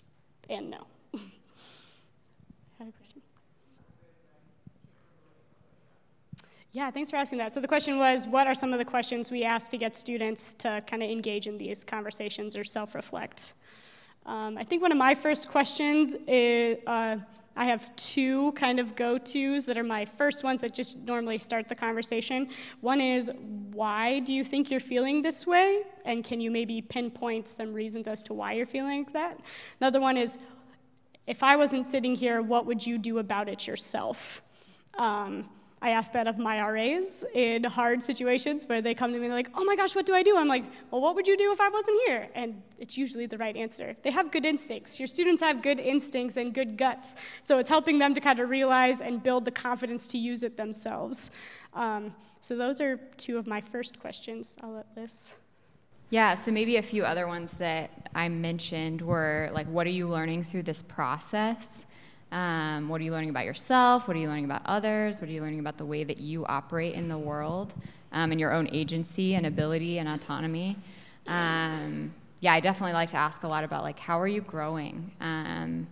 and 0.49 0.69
no. 0.69 0.87
Yeah, 6.73 6.91
thanks 6.91 7.09
for 7.09 7.15
asking 7.15 7.39
that. 7.39 7.51
So 7.51 7.59
the 7.59 7.67
question 7.67 7.97
was, 7.97 8.27
what 8.27 8.45
are 8.45 8.53
some 8.53 8.71
of 8.71 8.77
the 8.77 8.85
questions 8.85 9.31
we 9.31 9.43
ask 9.43 9.71
to 9.71 9.77
get 9.77 9.95
students 9.95 10.53
to 10.55 10.83
kind 10.85 11.01
of 11.01 11.09
engage 11.09 11.47
in 11.47 11.57
these 11.57 11.83
conversations 11.83 12.55
or 12.55 12.63
self-reflect? 12.63 13.55
Um, 14.27 14.59
I 14.59 14.63
think 14.63 14.83
one 14.83 14.91
of 14.91 14.97
my 14.99 15.15
first 15.15 15.49
questions 15.49 16.13
is, 16.27 16.77
uh, 16.85 17.17
I 17.57 17.65
have 17.65 17.93
two 17.95 18.51
kind 18.51 18.79
of 18.79 18.95
go-tos 18.95 19.65
that 19.65 19.77
are 19.77 19.83
my 19.83 20.05
first 20.05 20.43
ones 20.43 20.61
that 20.61 20.75
just 20.75 20.99
normally 20.99 21.39
start 21.39 21.67
the 21.67 21.75
conversation. 21.75 22.49
One 22.81 23.01
is, 23.01 23.31
why 23.71 24.19
do 24.19 24.31
you 24.31 24.43
think 24.43 24.69
you're 24.69 24.79
feeling 24.79 25.23
this 25.23 25.47
way? 25.47 25.81
And 26.05 26.23
can 26.23 26.39
you 26.39 26.51
maybe 26.51 26.83
pinpoint 26.83 27.47
some 27.47 27.73
reasons 27.73 28.07
as 28.07 28.21
to 28.23 28.33
why 28.35 28.53
you're 28.53 28.67
feeling 28.67 28.99
like 28.99 29.13
that? 29.13 29.39
Another 29.81 29.99
one 29.99 30.17
is, 30.17 30.37
if 31.25 31.41
I 31.41 31.55
wasn't 31.55 31.87
sitting 31.87 32.13
here, 32.13 32.41
what 32.41 32.67
would 32.67 32.85
you 32.85 32.99
do 32.99 33.17
about 33.17 33.49
it 33.49 33.65
yourself? 33.65 34.43
Um, 34.93 35.49
I 35.79 35.91
ask 35.91 36.11
that 36.13 36.27
of 36.27 36.39
my 36.39 36.59
RAs 36.59 37.23
in 37.35 37.63
hard 37.63 38.01
situations 38.01 38.67
where 38.67 38.81
they 38.81 38.95
come 38.95 39.13
to 39.13 39.19
me 39.19 39.25
and 39.25 39.31
they're 39.31 39.37
like, 39.37 39.51
oh 39.53 39.63
my 39.63 39.75
gosh, 39.75 39.93
what 39.93 40.07
do 40.07 40.15
I 40.15 40.23
do? 40.23 40.35
I'm 40.35 40.47
like, 40.47 40.63
well, 40.89 41.01
what 41.01 41.13
would 41.13 41.27
you 41.27 41.37
do 41.37 41.51
if 41.51 41.61
I 41.61 41.69
wasn't 41.69 41.99
here? 42.07 42.29
And 42.33 42.63
it's 42.79 42.97
usually 42.97 43.27
the 43.27 43.37
right 43.37 43.55
answer. 43.55 43.95
They 44.01 44.09
have 44.09 44.31
good 44.31 44.43
instincts. 44.43 44.99
Your 44.99 45.07
students 45.07 45.41
have 45.41 45.61
good 45.61 45.79
instincts 45.79 46.35
and 46.35 46.51
good 46.51 46.77
guts. 46.77 47.15
So 47.41 47.59
it's 47.59 47.69
helping 47.69 47.99
them 47.99 48.15
to 48.15 48.21
kind 48.21 48.39
of 48.39 48.49
realize 48.49 49.01
and 49.01 49.21
build 49.21 49.45
the 49.45 49.51
confidence 49.51 50.07
to 50.07 50.17
use 50.17 50.41
it 50.41 50.57
themselves. 50.57 51.29
Um, 51.75 52.15
so 52.41 52.57
those 52.57 52.81
are 52.81 52.97
two 53.17 53.37
of 53.37 53.45
my 53.45 53.61
first 53.61 53.99
questions. 53.99 54.57
I'll 54.63 54.71
let 54.71 54.95
this. 54.95 55.41
Yeah, 56.09 56.35
so 56.35 56.51
maybe 56.51 56.77
a 56.77 56.81
few 56.81 57.03
other 57.03 57.27
ones 57.27 57.53
that 57.57 58.09
I 58.15 58.29
mentioned 58.29 59.01
were 59.01 59.49
like, 59.53 59.67
what 59.67 59.85
are 59.85 59.91
you 59.91 60.07
learning 60.07 60.45
through 60.45 60.63
this 60.63 60.81
process? 60.81 61.85
Um, 62.31 62.89
what 62.89 62.99
are 62.99 63.03
you 63.03 63.11
learning 63.11 63.29
about 63.29 63.45
yourself? 63.45 64.07
What 64.07 64.17
are 64.17 64.19
you 64.19 64.27
learning 64.27 64.45
about 64.45 64.61
others? 64.65 65.21
What 65.21 65.29
are 65.29 65.33
you 65.33 65.41
learning 65.41 65.59
about 65.59 65.77
the 65.77 65.85
way 65.85 66.03
that 66.03 66.17
you 66.17 66.45
operate 66.45 66.93
in 66.93 67.07
the 67.07 67.17
world 67.17 67.73
um, 68.11 68.31
and 68.31 68.39
your 68.39 68.53
own 68.53 68.67
agency 68.71 69.35
and 69.35 69.45
ability 69.45 69.99
and 69.99 70.09
autonomy? 70.09 70.77
Um, 71.27 72.13
yeah, 72.41 72.53
I 72.53 72.59
definitely 72.59 72.93
like 72.93 73.09
to 73.09 73.17
ask 73.17 73.43
a 73.43 73.47
lot 73.47 73.63
about 73.63 73.83
like 73.83 73.99
how 73.99 74.19
are 74.19 74.27
you 74.27 74.41
growing. 74.41 75.11
Um, 75.21 75.87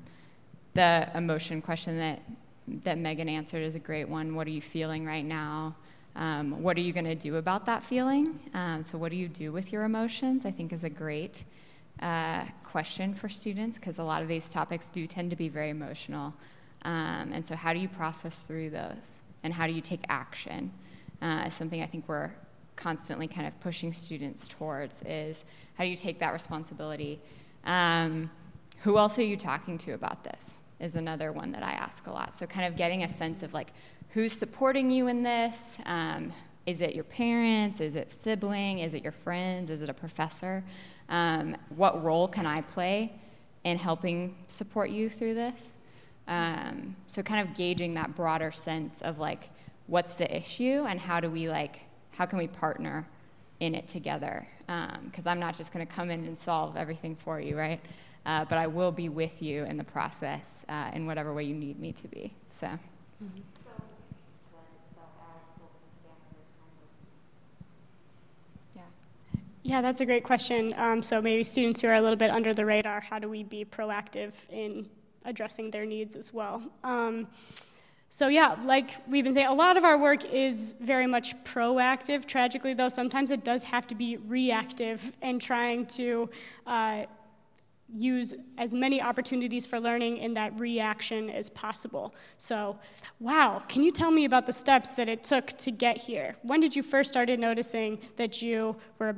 the 0.73 1.09
emotion 1.15 1.61
question 1.61 1.97
that 1.97 2.21
that 2.83 2.97
Megan 2.97 3.29
answered 3.29 3.63
is 3.63 3.75
a 3.75 3.79
great 3.79 4.09
one. 4.09 4.35
What 4.35 4.47
are 4.47 4.51
you 4.51 4.61
feeling 4.61 5.05
right 5.05 5.25
now? 5.25 5.75
Um, 6.15 6.63
what 6.63 6.77
are 6.77 6.81
you 6.81 6.93
going 6.93 7.05
to 7.05 7.15
do 7.15 7.35
about 7.35 7.65
that 7.65 7.83
feeling? 7.83 8.39
Um, 8.53 8.83
so, 8.83 8.97
what 8.97 9.11
do 9.11 9.17
you 9.17 9.27
do 9.27 9.51
with 9.51 9.71
your 9.71 9.83
emotions? 9.83 10.45
I 10.45 10.51
think 10.51 10.73
is 10.73 10.83
a 10.83 10.89
great 10.89 11.43
uh, 12.01 12.45
question 12.75 13.13
for 13.13 13.29
students 13.29 13.77
because 13.77 13.99
a 13.99 14.03
lot 14.03 14.21
of 14.21 14.27
these 14.27 14.49
topics 14.49 14.89
do 14.89 15.07
tend 15.07 15.29
to 15.29 15.37
be 15.37 15.47
very 15.47 15.69
emotional. 15.69 16.33
Um, 16.81 17.31
and 17.31 17.45
so, 17.45 17.55
how 17.55 17.71
do 17.71 17.79
you 17.79 17.87
process 17.87 18.41
through 18.41 18.71
those? 18.71 19.21
And 19.43 19.53
how 19.53 19.65
do 19.65 19.71
you 19.71 19.79
take 19.79 20.01
action? 20.09 20.73
Uh, 21.21 21.49
something 21.49 21.81
I 21.81 21.85
think 21.85 22.09
we're 22.09 22.31
constantly 22.75 23.29
kind 23.29 23.47
of 23.47 23.57
pushing 23.61 23.93
students 23.93 24.49
towards 24.49 25.01
is 25.03 25.45
how 25.75 25.85
do 25.85 25.89
you 25.89 25.95
take 25.95 26.19
that 26.19 26.33
responsibility? 26.33 27.21
Um, 27.63 28.29
who 28.79 28.97
else 28.97 29.17
are 29.19 29.23
you 29.23 29.37
talking 29.37 29.77
to 29.77 29.93
about 29.93 30.25
this? 30.25 30.57
Is 30.81 30.97
another 30.97 31.31
one 31.31 31.53
that 31.53 31.63
I 31.63 31.71
ask 31.71 32.07
a 32.07 32.11
lot. 32.11 32.35
So, 32.35 32.45
kind 32.45 32.67
of 32.67 32.75
getting 32.75 33.03
a 33.03 33.07
sense 33.07 33.41
of 33.41 33.53
like 33.53 33.71
who's 34.09 34.33
supporting 34.33 34.91
you 34.91 35.07
in 35.07 35.23
this. 35.23 35.77
Um, 35.85 36.33
is 36.65 36.81
it 36.81 36.93
your 36.93 37.05
parents? 37.05 37.79
Is 37.79 37.95
it 37.95 38.11
sibling? 38.11 38.79
Is 38.79 38.93
it 38.93 39.01
your 39.01 39.13
friends? 39.13 39.69
Is 39.69 39.81
it 39.81 39.89
a 39.89 39.93
professor? 39.93 40.61
Um, 41.09 41.55
what 41.75 42.03
role 42.03 42.27
can 42.27 42.45
I 42.45 42.61
play 42.61 43.13
in 43.63 43.77
helping 43.77 44.35
support 44.47 44.89
you 44.89 45.09
through 45.09 45.35
this? 45.35 45.75
Um, 46.27 46.95
so 47.07 47.21
kind 47.21 47.47
of 47.47 47.55
gauging 47.55 47.93
that 47.95 48.15
broader 48.15 48.51
sense 48.51 49.01
of 49.01 49.19
like 49.19 49.49
what's 49.87 50.15
the 50.15 50.35
issue 50.35 50.85
and 50.87 50.99
how 50.99 51.19
do 51.19 51.29
we 51.29 51.47
like 51.47 51.81
how 52.17 52.25
can 52.25 52.39
we 52.39 52.47
partner 52.47 53.05
in 53.59 53.75
it 53.75 53.87
together 53.87 54.47
because 54.59 55.25
um, 55.27 55.31
i'm 55.31 55.39
not 55.39 55.55
just 55.55 55.71
going 55.71 55.85
to 55.85 55.93
come 55.93 56.09
in 56.09 56.25
and 56.25 56.37
solve 56.37 56.75
everything 56.75 57.15
for 57.15 57.39
you 57.39 57.57
right 57.57 57.79
uh, 58.25 58.43
but 58.45 58.57
i 58.57 58.65
will 58.65 58.91
be 58.91 59.09
with 59.09 59.41
you 59.41 59.63
in 59.65 59.77
the 59.77 59.83
process 59.83 60.65
uh, 60.69 60.89
in 60.93 61.05
whatever 61.05 61.33
way 61.33 61.43
you 61.43 61.53
need 61.53 61.79
me 61.79 61.91
to 61.91 62.07
be 62.07 62.33
so 62.49 62.67
mm-hmm. 62.67 63.41
Yeah, 69.67 69.81
that's 69.81 69.99
a 69.99 70.05
great 70.05 70.23
question. 70.23 70.75
Um, 70.77 71.01
so 71.01 71.19
maybe 71.19 71.43
students 71.43 71.81
who 71.81 71.87
are 71.87 71.95
a 71.95 72.01
little 72.01 72.17
bit 72.17 72.29
under 72.29 72.53
the 72.53 72.63
radar, 72.63 73.01
how 73.01 73.17
do 73.17 73.27
we 73.27 73.43
be 73.43 73.65
proactive 73.65 74.33
in 74.51 74.87
addressing 75.25 75.71
their 75.71 75.87
needs 75.87 76.15
as 76.15 76.31
well? 76.31 76.61
Um, 76.83 77.25
so 78.09 78.27
yeah, 78.27 78.57
like 78.63 78.91
we've 79.09 79.23
been 79.23 79.33
saying, 79.33 79.47
a 79.47 79.53
lot 79.55 79.75
of 79.75 79.83
our 79.83 79.97
work 79.97 80.23
is 80.23 80.75
very 80.79 81.07
much 81.07 81.35
proactive. 81.45 82.27
Tragically, 82.27 82.75
though, 82.75 82.89
sometimes 82.89 83.31
it 83.31 83.43
does 83.43 83.63
have 83.63 83.87
to 83.87 83.95
be 83.95 84.17
reactive 84.17 85.13
and 85.23 85.41
trying 85.41 85.87
to 85.87 86.29
uh, 86.67 87.05
use 87.91 88.35
as 88.59 88.75
many 88.75 89.01
opportunities 89.01 89.65
for 89.65 89.79
learning 89.79 90.17
in 90.17 90.35
that 90.35 90.59
reaction 90.59 91.31
as 91.31 91.49
possible. 91.49 92.13
So, 92.37 92.77
wow, 93.19 93.63
can 93.67 93.81
you 93.81 93.89
tell 93.89 94.11
me 94.11 94.25
about 94.25 94.45
the 94.45 94.53
steps 94.53 94.91
that 94.91 95.09
it 95.09 95.23
took 95.23 95.47
to 95.57 95.71
get 95.71 95.97
here? 95.97 96.35
When 96.43 96.59
did 96.59 96.75
you 96.75 96.83
first 96.83 97.09
started 97.09 97.39
noticing 97.39 97.97
that 98.17 98.43
you 98.43 98.75
were 98.99 99.15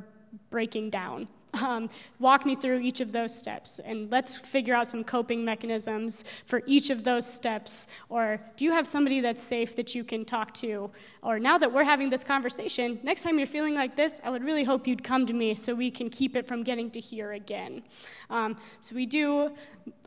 breaking 0.50 0.90
down. 0.90 1.28
Um, 1.54 1.90
walk 2.20 2.46
me 2.46 2.56
through 2.56 2.80
each 2.80 3.00
of 3.00 3.12
those 3.12 3.34
steps 3.34 3.80
and 3.80 4.12
let's 4.12 4.36
figure 4.36 4.76
out 4.76 4.88
some 4.88 5.04
coping 5.04 5.44
mechanisms 5.44 6.24
for 6.46 6.62
each 6.66 6.90
of 6.90 7.04
those 7.04 7.26
steps. 7.26 7.88
Or 8.10 8.40
do 8.58 8.66
you 8.66 8.72
have 8.72 8.88
somebody 8.88 9.22
that's 9.22 9.42
safe 9.42 9.76
that 9.76 9.96
you 9.96 10.04
can 10.04 10.26
talk 10.26 10.54
to? 10.56 10.92
Or 11.24 11.40
now 11.40 11.58
that 11.58 11.72
we're 11.72 11.84
having 11.84 12.10
this 12.10 12.24
conversation, 12.24 13.00
next 13.02 13.24
time 13.24 13.38
you're 13.38 13.48
feeling 13.48 13.76
like 13.76 13.96
this, 13.96 14.22
I 14.24 14.30
would 14.30 14.44
really 14.44 14.64
hope 14.64 14.88
you'd 14.88 15.04
come 15.04 15.26
to 15.26 15.34
me 15.34 15.56
so 15.56 15.74
we 15.74 15.90
can 15.90 16.10
keep 16.10 16.36
it 16.36 16.48
from 16.48 16.64
getting 16.64 16.92
to 16.92 17.00
here 17.00 17.32
again. 17.32 17.84
Um, 18.30 18.58
so 18.82 18.96
we 18.96 19.06
do. 19.06 19.56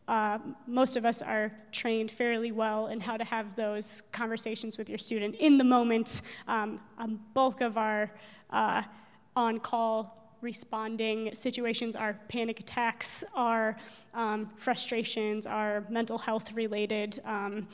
Uh, 0.07 0.39
most 0.67 0.97
of 0.97 1.05
us 1.05 1.23
are 1.23 1.53
trained 1.71 2.11
fairly 2.11 2.53
well 2.53 2.89
in 2.89 3.01
how 3.01 3.17
to 3.17 3.25
have 3.25 3.55
those 3.55 4.03
conversations 4.13 4.77
with 4.77 4.89
your 4.89 4.99
student 4.99 5.37
in 5.37 5.57
the 5.57 5.65
moment. 5.65 6.23
Um, 6.49 6.81
a 6.99 7.07
bulk 7.07 7.61
of 7.61 7.79
our 7.79 8.11
uh, 8.51 8.83
on 9.37 9.61
call 9.61 10.20
responding 10.41 11.35
situations 11.35 11.97
are 11.97 12.19
panic 12.29 12.61
attacks, 12.61 13.25
are 13.35 13.77
um, 14.15 14.47
frustrations, 14.57 15.47
are 15.47 15.85
mental 15.89 16.19
health 16.19 16.53
related. 16.53 17.21
Um, 17.25 17.69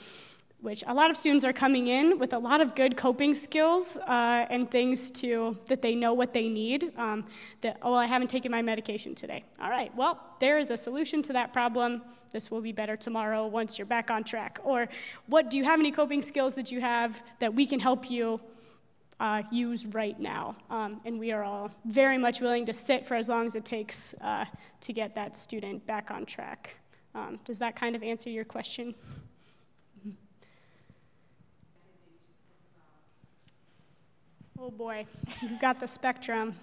which 0.62 0.82
a 0.86 0.94
lot 0.94 1.10
of 1.10 1.16
students 1.16 1.44
are 1.44 1.52
coming 1.52 1.88
in 1.88 2.18
with 2.18 2.32
a 2.32 2.38
lot 2.38 2.60
of 2.60 2.74
good 2.74 2.96
coping 2.96 3.34
skills 3.34 3.98
uh, 4.08 4.46
and 4.48 4.70
things 4.70 5.10
to 5.10 5.56
that 5.68 5.82
they 5.82 5.94
know 5.94 6.14
what 6.14 6.32
they 6.32 6.48
need. 6.48 6.92
Um, 6.96 7.26
that 7.60 7.76
oh, 7.82 7.94
I 7.94 8.06
haven't 8.06 8.28
taken 8.28 8.50
my 8.50 8.62
medication 8.62 9.14
today. 9.14 9.44
All 9.60 9.70
right, 9.70 9.94
well, 9.94 10.18
there 10.40 10.58
is 10.58 10.70
a 10.70 10.76
solution 10.76 11.22
to 11.22 11.32
that 11.34 11.52
problem. 11.52 12.02
This 12.32 12.50
will 12.50 12.62
be 12.62 12.72
better 12.72 12.96
tomorrow 12.96 13.46
once 13.46 13.78
you're 13.78 13.86
back 13.86 14.10
on 14.10 14.24
track. 14.24 14.58
Or 14.64 14.88
what 15.26 15.50
do 15.50 15.56
you 15.56 15.64
have 15.64 15.78
any 15.78 15.92
coping 15.92 16.22
skills 16.22 16.54
that 16.54 16.72
you 16.72 16.80
have 16.80 17.22
that 17.38 17.54
we 17.54 17.66
can 17.66 17.78
help 17.78 18.10
you 18.10 18.40
uh, 19.20 19.42
use 19.50 19.86
right 19.86 20.18
now? 20.18 20.54
Um, 20.70 21.00
and 21.04 21.18
we 21.18 21.32
are 21.32 21.44
all 21.44 21.70
very 21.84 22.18
much 22.18 22.40
willing 22.40 22.66
to 22.66 22.72
sit 22.72 23.06
for 23.06 23.14
as 23.14 23.28
long 23.28 23.46
as 23.46 23.56
it 23.56 23.64
takes 23.64 24.14
uh, 24.20 24.44
to 24.80 24.92
get 24.92 25.14
that 25.14 25.36
student 25.36 25.86
back 25.86 26.10
on 26.10 26.26
track. 26.26 26.76
Um, 27.14 27.38
does 27.44 27.58
that 27.60 27.76
kind 27.76 27.96
of 27.96 28.02
answer 28.02 28.28
your 28.28 28.44
question? 28.44 28.94
Oh 34.58 34.70
boy, 34.70 35.06
you've 35.42 35.60
got 35.60 35.80
the 35.80 35.86
spectrum. 35.86 36.54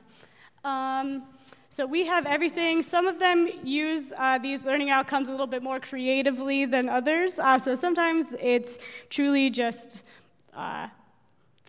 Um, 0.64 1.24
so 1.70 1.86
we 1.86 2.06
have 2.06 2.26
everything. 2.26 2.84
Some 2.84 3.08
of 3.08 3.18
them 3.18 3.50
use 3.64 4.14
uh, 4.18 4.38
these 4.38 4.64
learning 4.64 4.92
outcomes 4.92 5.28
a 5.28 5.32
little 5.32 5.48
bit 5.48 5.64
more 5.64 5.80
creatively 5.80 6.66
than 6.66 6.88
others. 6.88 7.40
Uh, 7.40 7.58
so 7.58 7.76
sometimes 7.76 8.32
it's 8.40 8.78
truly 9.10 9.50
just 9.50 10.04
uh, 10.56 10.88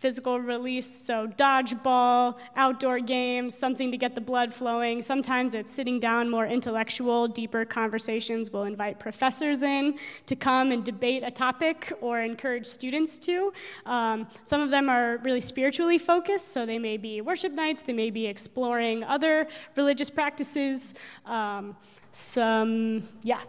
physical 0.04 0.38
release, 0.38 0.86
so 0.86 1.26
dodgeball, 1.26 2.36
outdoor 2.56 3.00
games, 3.00 3.56
something 3.56 3.90
to 3.90 3.96
get 3.96 4.14
the 4.14 4.20
blood 4.20 4.52
flowing. 4.52 5.00
Sometimes 5.00 5.54
it's 5.54 5.70
sitting 5.70 5.98
down, 5.98 6.28
more 6.28 6.44
intellectual, 6.44 7.26
deeper 7.26 7.64
conversations. 7.64 8.52
We'll 8.52 8.64
invite 8.64 9.00
professors 9.00 9.62
in 9.62 9.98
to 10.26 10.36
come 10.36 10.72
and 10.72 10.84
debate 10.84 11.22
a 11.24 11.30
topic 11.30 11.90
or 12.02 12.20
encourage 12.20 12.66
students 12.66 13.16
to. 13.20 13.50
Um, 13.86 14.26
some 14.42 14.60
of 14.60 14.68
them 14.68 14.90
are 14.90 15.16
really 15.22 15.40
spiritually 15.40 15.96
focused, 15.96 16.48
so 16.48 16.66
they 16.66 16.78
may 16.78 16.98
be 16.98 17.22
worship 17.22 17.52
nights, 17.52 17.80
they 17.80 17.94
may 17.94 18.10
be 18.10 18.26
exploring 18.26 19.04
other 19.04 19.48
religious 19.74 20.10
practices. 20.10 20.94
Um, 21.24 21.78
some, 22.10 23.04
yeah, 23.22 23.40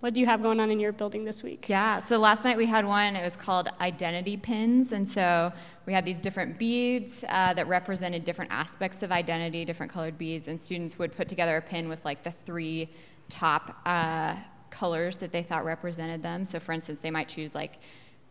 what 0.00 0.14
do 0.14 0.20
you 0.20 0.26
have 0.26 0.42
going 0.42 0.60
on 0.60 0.70
in 0.70 0.78
your 0.78 0.92
building 0.92 1.24
this 1.24 1.42
week? 1.42 1.68
Yeah, 1.68 1.98
so 1.98 2.18
last 2.18 2.44
night 2.44 2.56
we 2.56 2.66
had 2.66 2.86
one, 2.86 3.16
it 3.16 3.24
was 3.24 3.36
called 3.36 3.68
Identity 3.80 4.36
Pins. 4.36 4.92
And 4.92 5.06
so 5.06 5.52
we 5.86 5.92
had 5.92 6.04
these 6.04 6.20
different 6.20 6.56
beads 6.58 7.24
uh, 7.28 7.54
that 7.54 7.66
represented 7.66 8.24
different 8.24 8.52
aspects 8.52 9.02
of 9.02 9.10
identity, 9.10 9.64
different 9.64 9.90
colored 9.90 10.16
beads. 10.16 10.46
And 10.46 10.60
students 10.60 10.98
would 10.98 11.16
put 11.16 11.28
together 11.28 11.56
a 11.56 11.62
pin 11.62 11.88
with 11.88 12.04
like 12.04 12.22
the 12.22 12.30
three 12.30 12.90
top 13.28 13.76
uh, 13.86 14.36
colors 14.70 15.16
that 15.16 15.32
they 15.32 15.42
thought 15.42 15.64
represented 15.64 16.22
them. 16.22 16.44
So, 16.44 16.60
for 16.60 16.72
instance, 16.72 17.00
they 17.00 17.10
might 17.10 17.28
choose 17.28 17.54
like 17.54 17.78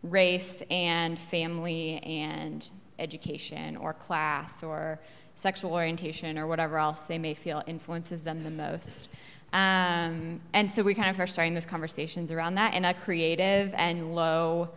race 0.02 0.62
and 0.70 1.18
family 1.18 1.98
and 1.98 2.68
education 2.98 3.76
or 3.76 3.92
class 3.92 4.62
or 4.62 5.00
sexual 5.34 5.72
orientation 5.72 6.38
or 6.38 6.46
whatever 6.46 6.78
else 6.78 7.02
they 7.02 7.18
may 7.18 7.34
feel 7.34 7.62
influences 7.66 8.24
them 8.24 8.42
the 8.42 8.50
most. 8.50 9.08
Um, 9.52 10.40
and 10.52 10.70
so 10.70 10.82
we 10.82 10.94
kind 10.94 11.08
of 11.08 11.18
are 11.20 11.26
starting 11.26 11.54
those 11.54 11.66
conversations 11.66 12.30
around 12.30 12.56
that 12.56 12.74
in 12.74 12.84
a 12.84 12.92
creative 12.92 13.72
and 13.74 14.14
low, 14.14 14.70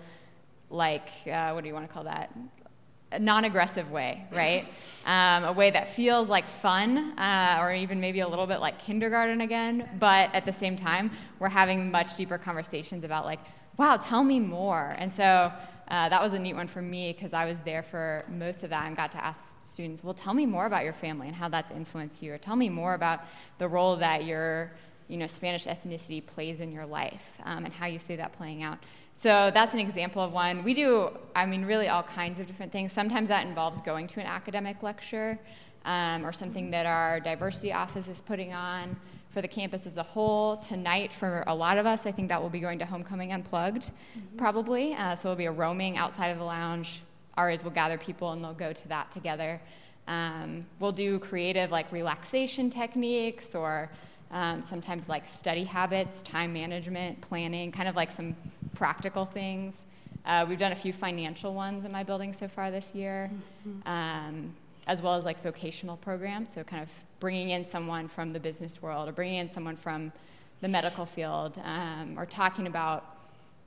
like, 0.70 1.10
uh, 1.32 1.52
what 1.52 1.62
do 1.62 1.68
you 1.68 1.74
want 1.74 1.88
to 1.88 1.94
call 1.94 2.06
that? 2.06 2.34
A 3.12 3.20
non-aggressive 3.20 3.92
way, 3.92 4.26
right? 4.32 4.68
Um, 5.04 5.46
a 5.46 5.52
way 5.52 5.72
that 5.72 5.90
feels 5.90 6.30
like 6.30 6.46
fun, 6.46 7.18
uh, 7.18 7.58
or 7.60 7.74
even 7.74 8.00
maybe 8.00 8.20
a 8.20 8.28
little 8.28 8.46
bit 8.46 8.60
like 8.60 8.78
kindergarten 8.78 9.42
again. 9.42 9.90
But 10.00 10.30
at 10.32 10.46
the 10.46 10.54
same 10.54 10.76
time, 10.76 11.10
we're 11.40 11.50
having 11.50 11.90
much 11.90 12.16
deeper 12.16 12.38
conversations 12.38 13.04
about 13.04 13.26
like, 13.26 13.40
wow, 13.78 13.98
tell 13.98 14.24
me 14.24 14.40
more. 14.40 14.96
And 15.00 15.12
so 15.12 15.52
uh, 15.92 16.08
that 16.08 16.22
was 16.22 16.32
a 16.32 16.40
neat 16.40 16.56
one 16.56 16.68
for 16.68 16.82
me 16.82 17.12
because 17.12 17.34
I 17.34 17.44
was 17.44 17.60
there 17.60 17.84
for 17.84 18.24
most 18.30 18.64
of 18.64 18.70
that 18.70 18.88
and 18.88 18.96
got 18.96 19.12
to 19.12 19.24
ask 19.24 19.58
students, 19.62 20.02
well, 20.02 20.14
tell 20.14 20.34
me 20.34 20.46
more 20.46 20.66
about 20.66 20.86
your 20.86 20.94
family 20.94 21.28
and 21.28 21.36
how 21.36 21.50
that's 21.50 21.70
influenced 21.70 22.24
you, 22.24 22.34
or 22.34 22.38
tell 22.38 22.56
me 22.56 22.70
more 22.70 22.94
about 22.94 23.20
the 23.58 23.68
role 23.68 23.98
that 23.98 24.24
your 24.24 24.72
you 25.10 25.18
know, 25.18 25.28
Spanish 25.28 25.66
ethnicity 25.66 26.26
plays 26.26 26.62
in 26.62 26.72
your 26.72 26.86
life 26.86 27.38
um, 27.44 27.66
and 27.66 27.74
how 27.74 27.88
you 27.88 28.00
see 28.00 28.16
that 28.16 28.32
playing 28.32 28.64
out. 28.64 28.78
So 29.14 29.52
that's 29.54 29.74
an 29.74 29.82
example 29.82 30.22
of 30.24 30.32
one. 30.32 30.64
We 30.64 30.74
do, 30.74 31.10
I 31.36 31.46
mean, 31.46 31.66
really 31.66 31.90
all 31.90 32.04
kinds 32.04 32.40
of 32.40 32.48
different 32.48 32.72
things. 32.72 32.94
Sometimes 32.94 33.28
that 33.28 33.46
involves 33.46 33.82
going 33.82 34.08
to 34.08 34.22
an 34.22 34.28
academic 34.28 34.82
lecture 34.84 35.38
um, 35.84 36.26
or 36.26 36.32
something 36.32 36.72
that 36.72 36.86
our 36.86 37.20
diversity 37.20 37.74
office 37.74 38.08
is 38.08 38.22
putting 38.22 38.54
on 38.54 38.96
for 39.32 39.42
the 39.42 39.48
campus 39.48 39.88
as 39.88 39.98
a 39.98 40.04
whole. 40.04 40.58
Tonight, 40.58 41.12
for 41.12 41.44
a 41.48 41.56
lot 41.56 41.78
of 41.78 41.86
us, 41.86 42.06
I 42.06 42.12
think 42.12 42.30
that 42.30 42.42
will 42.42 42.50
be 42.50 42.60
going 42.60 42.80
to 42.80 42.86
Homecoming 42.86 43.32
Unplugged, 43.32 43.92
mm-hmm. 43.92 44.38
probably. 44.38 44.94
Uh, 44.94 45.16
so 45.16 45.30
it'll 45.30 45.38
be 45.38 45.46
a 45.46 45.52
roaming 45.52 45.98
outside 45.98 46.28
of 46.28 46.38
the 46.38 46.44
lounge. 46.44 47.02
RAs 47.38 47.64
will 47.64 47.72
gather 47.72 47.98
people 47.98 48.32
and 48.32 48.44
they'll 48.44 48.54
go 48.54 48.74
to 48.74 48.88
that 48.90 49.12
together. 49.12 49.60
Um, 50.08 50.66
we'll 50.80 50.92
do 50.92 51.20
creative, 51.20 51.72
like 51.72 51.92
relaxation 51.92 52.70
techniques 52.70 53.56
or 53.56 53.90
um, 54.32 54.62
sometimes 54.62 55.08
like 55.08 55.28
study 55.28 55.64
habits, 55.64 56.22
time 56.22 56.54
management, 56.54 57.22
planning, 57.22 57.72
kind 57.72 57.88
of 57.88 57.96
like 57.96 58.12
some 58.12 58.36
practical 58.76 59.26
things. 59.26 59.86
Uh, 60.26 60.46
we've 60.48 60.60
done 60.60 60.72
a 60.72 60.76
few 60.76 60.94
financial 60.94 61.54
ones 61.54 61.86
in 61.86 61.92
my 61.92 62.04
building 62.04 62.34
so 62.34 62.48
far 62.48 62.70
this 62.70 62.94
year, 62.94 63.32
mm-hmm. 63.68 63.88
um, 63.88 64.54
as 64.88 65.02
well 65.02 65.16
as 65.16 65.26
like 65.26 65.42
vocational 65.42 65.98
programs. 65.98 66.54
So, 66.54 66.64
kind 66.64 66.84
of 66.84 66.90
bringing 67.22 67.52
in 67.52 67.64
someone 67.64 68.10
from 68.10 68.34
the 68.34 68.40
business 68.40 68.82
world 68.82 69.08
or 69.08 69.14
bringing 69.14 69.38
in 69.38 69.50
someone 69.50 69.78
from 69.78 70.12
the 70.60 70.68
medical 70.68 71.06
field 71.06 71.58
um, 71.64 72.20
or 72.20 72.26
talking 72.26 72.68
about 72.68 73.20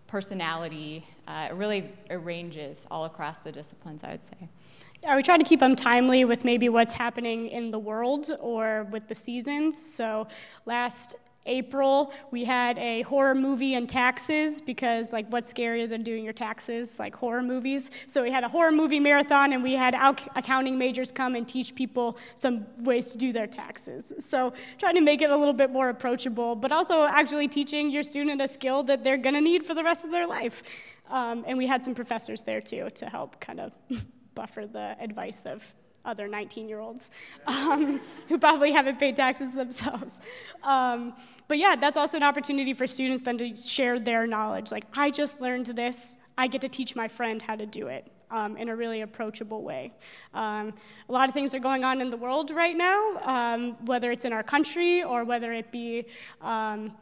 personality. 0.09 1.07
Uh, 1.27 1.49
it 1.51 1.55
really 1.55 1.91
arranges 2.11 2.85
all 2.91 3.07
across 3.07 3.39
the 3.39 3.53
disciplines, 3.53 4.05
I 4.05 4.11
would 4.11 4.25
say. 4.25 4.49
Yeah, 5.03 5.17
we 5.17 5.23
try 5.23 5.39
to 5.39 5.45
keep 5.45 5.61
them 5.61 5.77
timely 5.77 6.25
with 6.25 6.45
maybe 6.45 6.69
what's 6.69 6.93
happening 6.93 7.49
in 7.49 7.71
the 7.71 7.79
world 7.79 8.27
or 8.41 8.89
with 8.91 9.09
the 9.09 9.15
seasons. 9.15 9.81
So 9.81 10.27
last 10.67 11.17
April, 11.47 12.13
we 12.31 12.45
had 12.45 12.79
a 12.79 13.03
horror 13.03 13.35
movie 13.35 13.75
and 13.75 13.89
taxes 13.89 14.61
because, 14.61 15.13
like, 15.13 15.31
what's 15.31 15.53
scarier 15.53 15.89
than 15.89 16.03
doing 16.03 16.25
your 16.25 16.33
taxes? 16.33 16.99
Like 16.99 17.15
horror 17.15 17.43
movies. 17.43 17.91
So 18.07 18.23
we 18.23 18.31
had 18.31 18.45
a 18.45 18.49
horror 18.49 18.73
movie 18.73 19.01
marathon, 19.01 19.53
and 19.53 19.63
we 19.63 19.75
had 19.75 19.95
accounting 20.37 20.79
majors 20.79 21.13
come 21.13 21.35
and 21.35 21.47
teach 21.47 21.75
people 21.75 22.17
some 22.35 22.67
ways 22.81 23.13
to 23.13 23.19
do 23.19 23.33
their 23.33 23.47
taxes. 23.47 24.15
So 24.19 24.55
trying 24.79 24.95
to 24.95 25.03
make 25.03 25.21
it 25.21 25.31
a 25.31 25.37
little 25.37 25.53
bit 25.53 25.71
more 25.71 25.91
approachable, 25.91 26.57
but 26.57 26.73
also 26.73 27.05
actually 27.05 27.49
teaching 27.49 27.91
your 27.91 28.03
student 28.03 28.41
a 28.41 28.49
skill 28.49 28.83
that 28.85 29.05
they're 29.05 29.19
going 29.19 29.35
to 29.35 29.41
need 29.41 29.65
for 29.65 29.75
the 29.75 29.85
rest 29.85 30.05
of 30.05 30.11
their 30.11 30.27
life. 30.27 30.63
Um, 31.11 31.45
and 31.47 31.59
we 31.59 31.67
had 31.67 31.85
some 31.85 31.95
professors 31.95 32.43
there 32.43 32.61
too 32.63 32.89
to 32.95 33.07
help 33.07 33.39
kind 33.41 33.61
of 33.61 33.73
buffer 34.35 34.67
the 34.67 34.97
advice 34.99 35.45
of 35.45 35.75
other 36.05 36.29
19 36.29 36.69
year 36.69 36.81
olds 36.81 37.11
um, 37.47 38.01
who 38.29 38.39
probably 38.39 38.73
haven't 38.73 38.99
paid 38.99 39.17
taxes 39.17 39.55
themselves. 39.55 40.21
Um, 40.63 41.15
but 41.49 41.59
yeah, 41.59 41.77
that's 41.77 41.97
also 41.97 42.17
an 42.17 42.23
opportunity 42.23 42.75
for 42.75 42.87
students 42.87 43.23
then 43.23 43.39
to 43.39 43.57
share 43.57 43.99
their 43.99 44.27
knowledge. 44.27 44.71
Like, 44.73 44.85
I 44.97 45.11
just 45.11 45.41
learned 45.41 45.67
this, 45.67 46.19
I 46.37 46.47
get 46.47 46.61
to 46.63 46.69
teach 46.69 46.97
my 46.97 47.09
friend 47.09 47.41
how 47.41 47.57
to 47.57 47.67
do 47.67 47.89
it. 47.89 48.11
Um, 48.31 48.57
in 48.57 48.69
a 48.69 48.75
really 48.75 49.03
approachable 49.03 49.63
way. 49.63 49.93
Um, 50.33 50.73
a 51.09 51.13
lot 51.13 51.29
of 51.29 51.35
things 51.35 51.55
are 51.55 51.61
going 51.61 51.85
on 51.85 52.01
in 52.01 52.11
the 52.11 52.17
world 52.17 52.51
right 52.51 52.77
now, 52.77 53.17
um, 53.23 53.77
whether 53.85 54.11
it's 54.11 54.25
in 54.25 54.33
our 54.33 54.43
country 54.43 55.05
or 55.05 55.23
whether 55.23 55.53
it 55.53 55.71
be 55.71 56.07
um, 56.41 56.97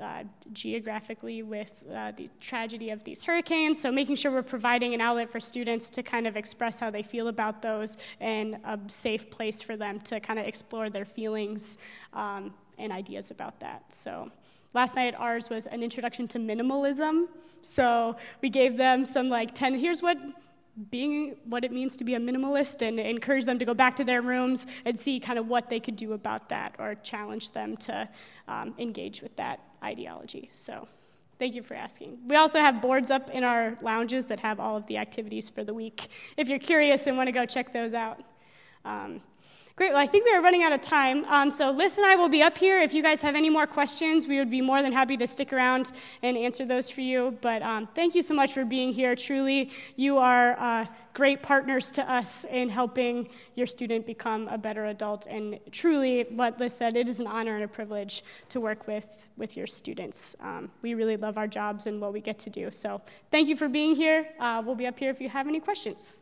uh, 0.00 0.24
geographically 0.52 1.42
with 1.42 1.84
uh, 1.94 2.12
the 2.12 2.28
tragedy 2.40 2.90
of 2.90 3.04
these 3.04 3.22
hurricanes. 3.22 3.80
So, 3.80 3.92
making 3.92 4.16
sure 4.16 4.32
we're 4.32 4.42
providing 4.42 4.94
an 4.94 5.00
outlet 5.00 5.30
for 5.30 5.40
students 5.40 5.90
to 5.90 6.02
kind 6.02 6.26
of 6.26 6.36
express 6.36 6.80
how 6.80 6.90
they 6.90 7.02
feel 7.02 7.28
about 7.28 7.62
those 7.62 7.96
and 8.20 8.56
a 8.64 8.78
safe 8.88 9.30
place 9.30 9.62
for 9.62 9.76
them 9.76 10.00
to 10.00 10.20
kind 10.20 10.38
of 10.38 10.46
explore 10.46 10.90
their 10.90 11.04
feelings 11.04 11.78
um, 12.12 12.54
and 12.78 12.92
ideas 12.92 13.30
about 13.30 13.60
that. 13.60 13.92
So, 13.92 14.30
last 14.74 14.96
night 14.96 15.14
ours 15.16 15.50
was 15.50 15.66
an 15.66 15.82
introduction 15.82 16.26
to 16.28 16.38
minimalism. 16.38 17.26
So, 17.62 18.16
we 18.40 18.48
gave 18.48 18.76
them 18.76 19.04
some 19.04 19.28
like 19.28 19.54
10, 19.54 19.74
here's 19.74 20.02
what 20.02 20.18
being 20.90 21.36
what 21.44 21.64
it 21.64 21.72
means 21.72 21.96
to 21.96 22.04
be 22.04 22.14
a 22.14 22.18
minimalist 22.18 22.80
and 22.86 22.98
encourage 22.98 23.44
them 23.44 23.58
to 23.58 23.64
go 23.64 23.74
back 23.74 23.96
to 23.96 24.04
their 24.04 24.22
rooms 24.22 24.66
and 24.84 24.98
see 24.98 25.20
kind 25.20 25.38
of 25.38 25.46
what 25.46 25.68
they 25.68 25.80
could 25.80 25.96
do 25.96 26.12
about 26.12 26.48
that 26.48 26.74
or 26.78 26.94
challenge 27.02 27.50
them 27.50 27.76
to 27.76 28.08
um, 28.48 28.74
engage 28.78 29.20
with 29.20 29.34
that 29.36 29.60
ideology. 29.82 30.48
So 30.52 30.88
thank 31.38 31.54
you 31.54 31.62
for 31.62 31.74
asking. 31.74 32.18
We 32.26 32.36
also 32.36 32.58
have 32.58 32.80
boards 32.82 33.10
up 33.10 33.30
in 33.30 33.44
our 33.44 33.76
lounges 33.82 34.26
that 34.26 34.40
have 34.40 34.60
all 34.60 34.76
of 34.76 34.86
the 34.86 34.98
activities 34.98 35.48
for 35.48 35.64
the 35.64 35.74
week 35.74 36.08
if 36.36 36.48
you're 36.48 36.58
curious 36.58 37.06
and 37.06 37.16
want 37.16 37.28
to 37.28 37.32
go 37.32 37.46
check 37.46 37.72
those 37.72 37.94
out. 37.94 38.20
Um, 38.84 39.22
Great. 39.80 39.94
Well, 39.94 40.02
I 40.02 40.06
think 40.06 40.26
we 40.26 40.34
are 40.34 40.42
running 40.42 40.62
out 40.62 40.74
of 40.74 40.82
time. 40.82 41.24
Um, 41.24 41.50
so 41.50 41.70
Liz 41.70 41.96
and 41.96 42.06
I 42.06 42.14
will 42.14 42.28
be 42.28 42.42
up 42.42 42.58
here. 42.58 42.82
If 42.82 42.92
you 42.92 43.02
guys 43.02 43.22
have 43.22 43.34
any 43.34 43.48
more 43.48 43.66
questions, 43.66 44.28
we 44.28 44.38
would 44.38 44.50
be 44.50 44.60
more 44.60 44.82
than 44.82 44.92
happy 44.92 45.16
to 45.16 45.26
stick 45.26 45.54
around 45.54 45.92
and 46.22 46.36
answer 46.36 46.66
those 46.66 46.90
for 46.90 47.00
you. 47.00 47.38
But 47.40 47.62
um, 47.62 47.88
thank 47.94 48.14
you 48.14 48.20
so 48.20 48.34
much 48.34 48.52
for 48.52 48.66
being 48.66 48.92
here. 48.92 49.16
Truly, 49.16 49.70
you 49.96 50.18
are 50.18 50.54
uh, 50.60 50.84
great 51.14 51.42
partners 51.42 51.90
to 51.92 52.02
us 52.12 52.44
in 52.44 52.68
helping 52.68 53.30
your 53.54 53.66
student 53.66 54.04
become 54.04 54.48
a 54.48 54.58
better 54.58 54.84
adult. 54.84 55.24
And 55.24 55.58
truly, 55.72 56.26
what 56.28 56.60
Liz 56.60 56.74
said, 56.74 56.94
it 56.94 57.08
is 57.08 57.18
an 57.18 57.26
honor 57.26 57.54
and 57.54 57.64
a 57.64 57.68
privilege 57.68 58.22
to 58.50 58.60
work 58.60 58.86
with, 58.86 59.30
with 59.38 59.56
your 59.56 59.66
students. 59.66 60.36
Um, 60.42 60.70
we 60.82 60.92
really 60.92 61.16
love 61.16 61.38
our 61.38 61.48
jobs 61.48 61.86
and 61.86 62.02
what 62.02 62.12
we 62.12 62.20
get 62.20 62.38
to 62.40 62.50
do. 62.50 62.68
So 62.70 63.00
thank 63.30 63.48
you 63.48 63.56
for 63.56 63.66
being 63.66 63.94
here. 63.94 64.28
Uh, 64.38 64.62
we'll 64.62 64.74
be 64.74 64.86
up 64.86 64.98
here 64.98 65.08
if 65.08 65.22
you 65.22 65.30
have 65.30 65.48
any 65.48 65.58
questions. 65.58 66.20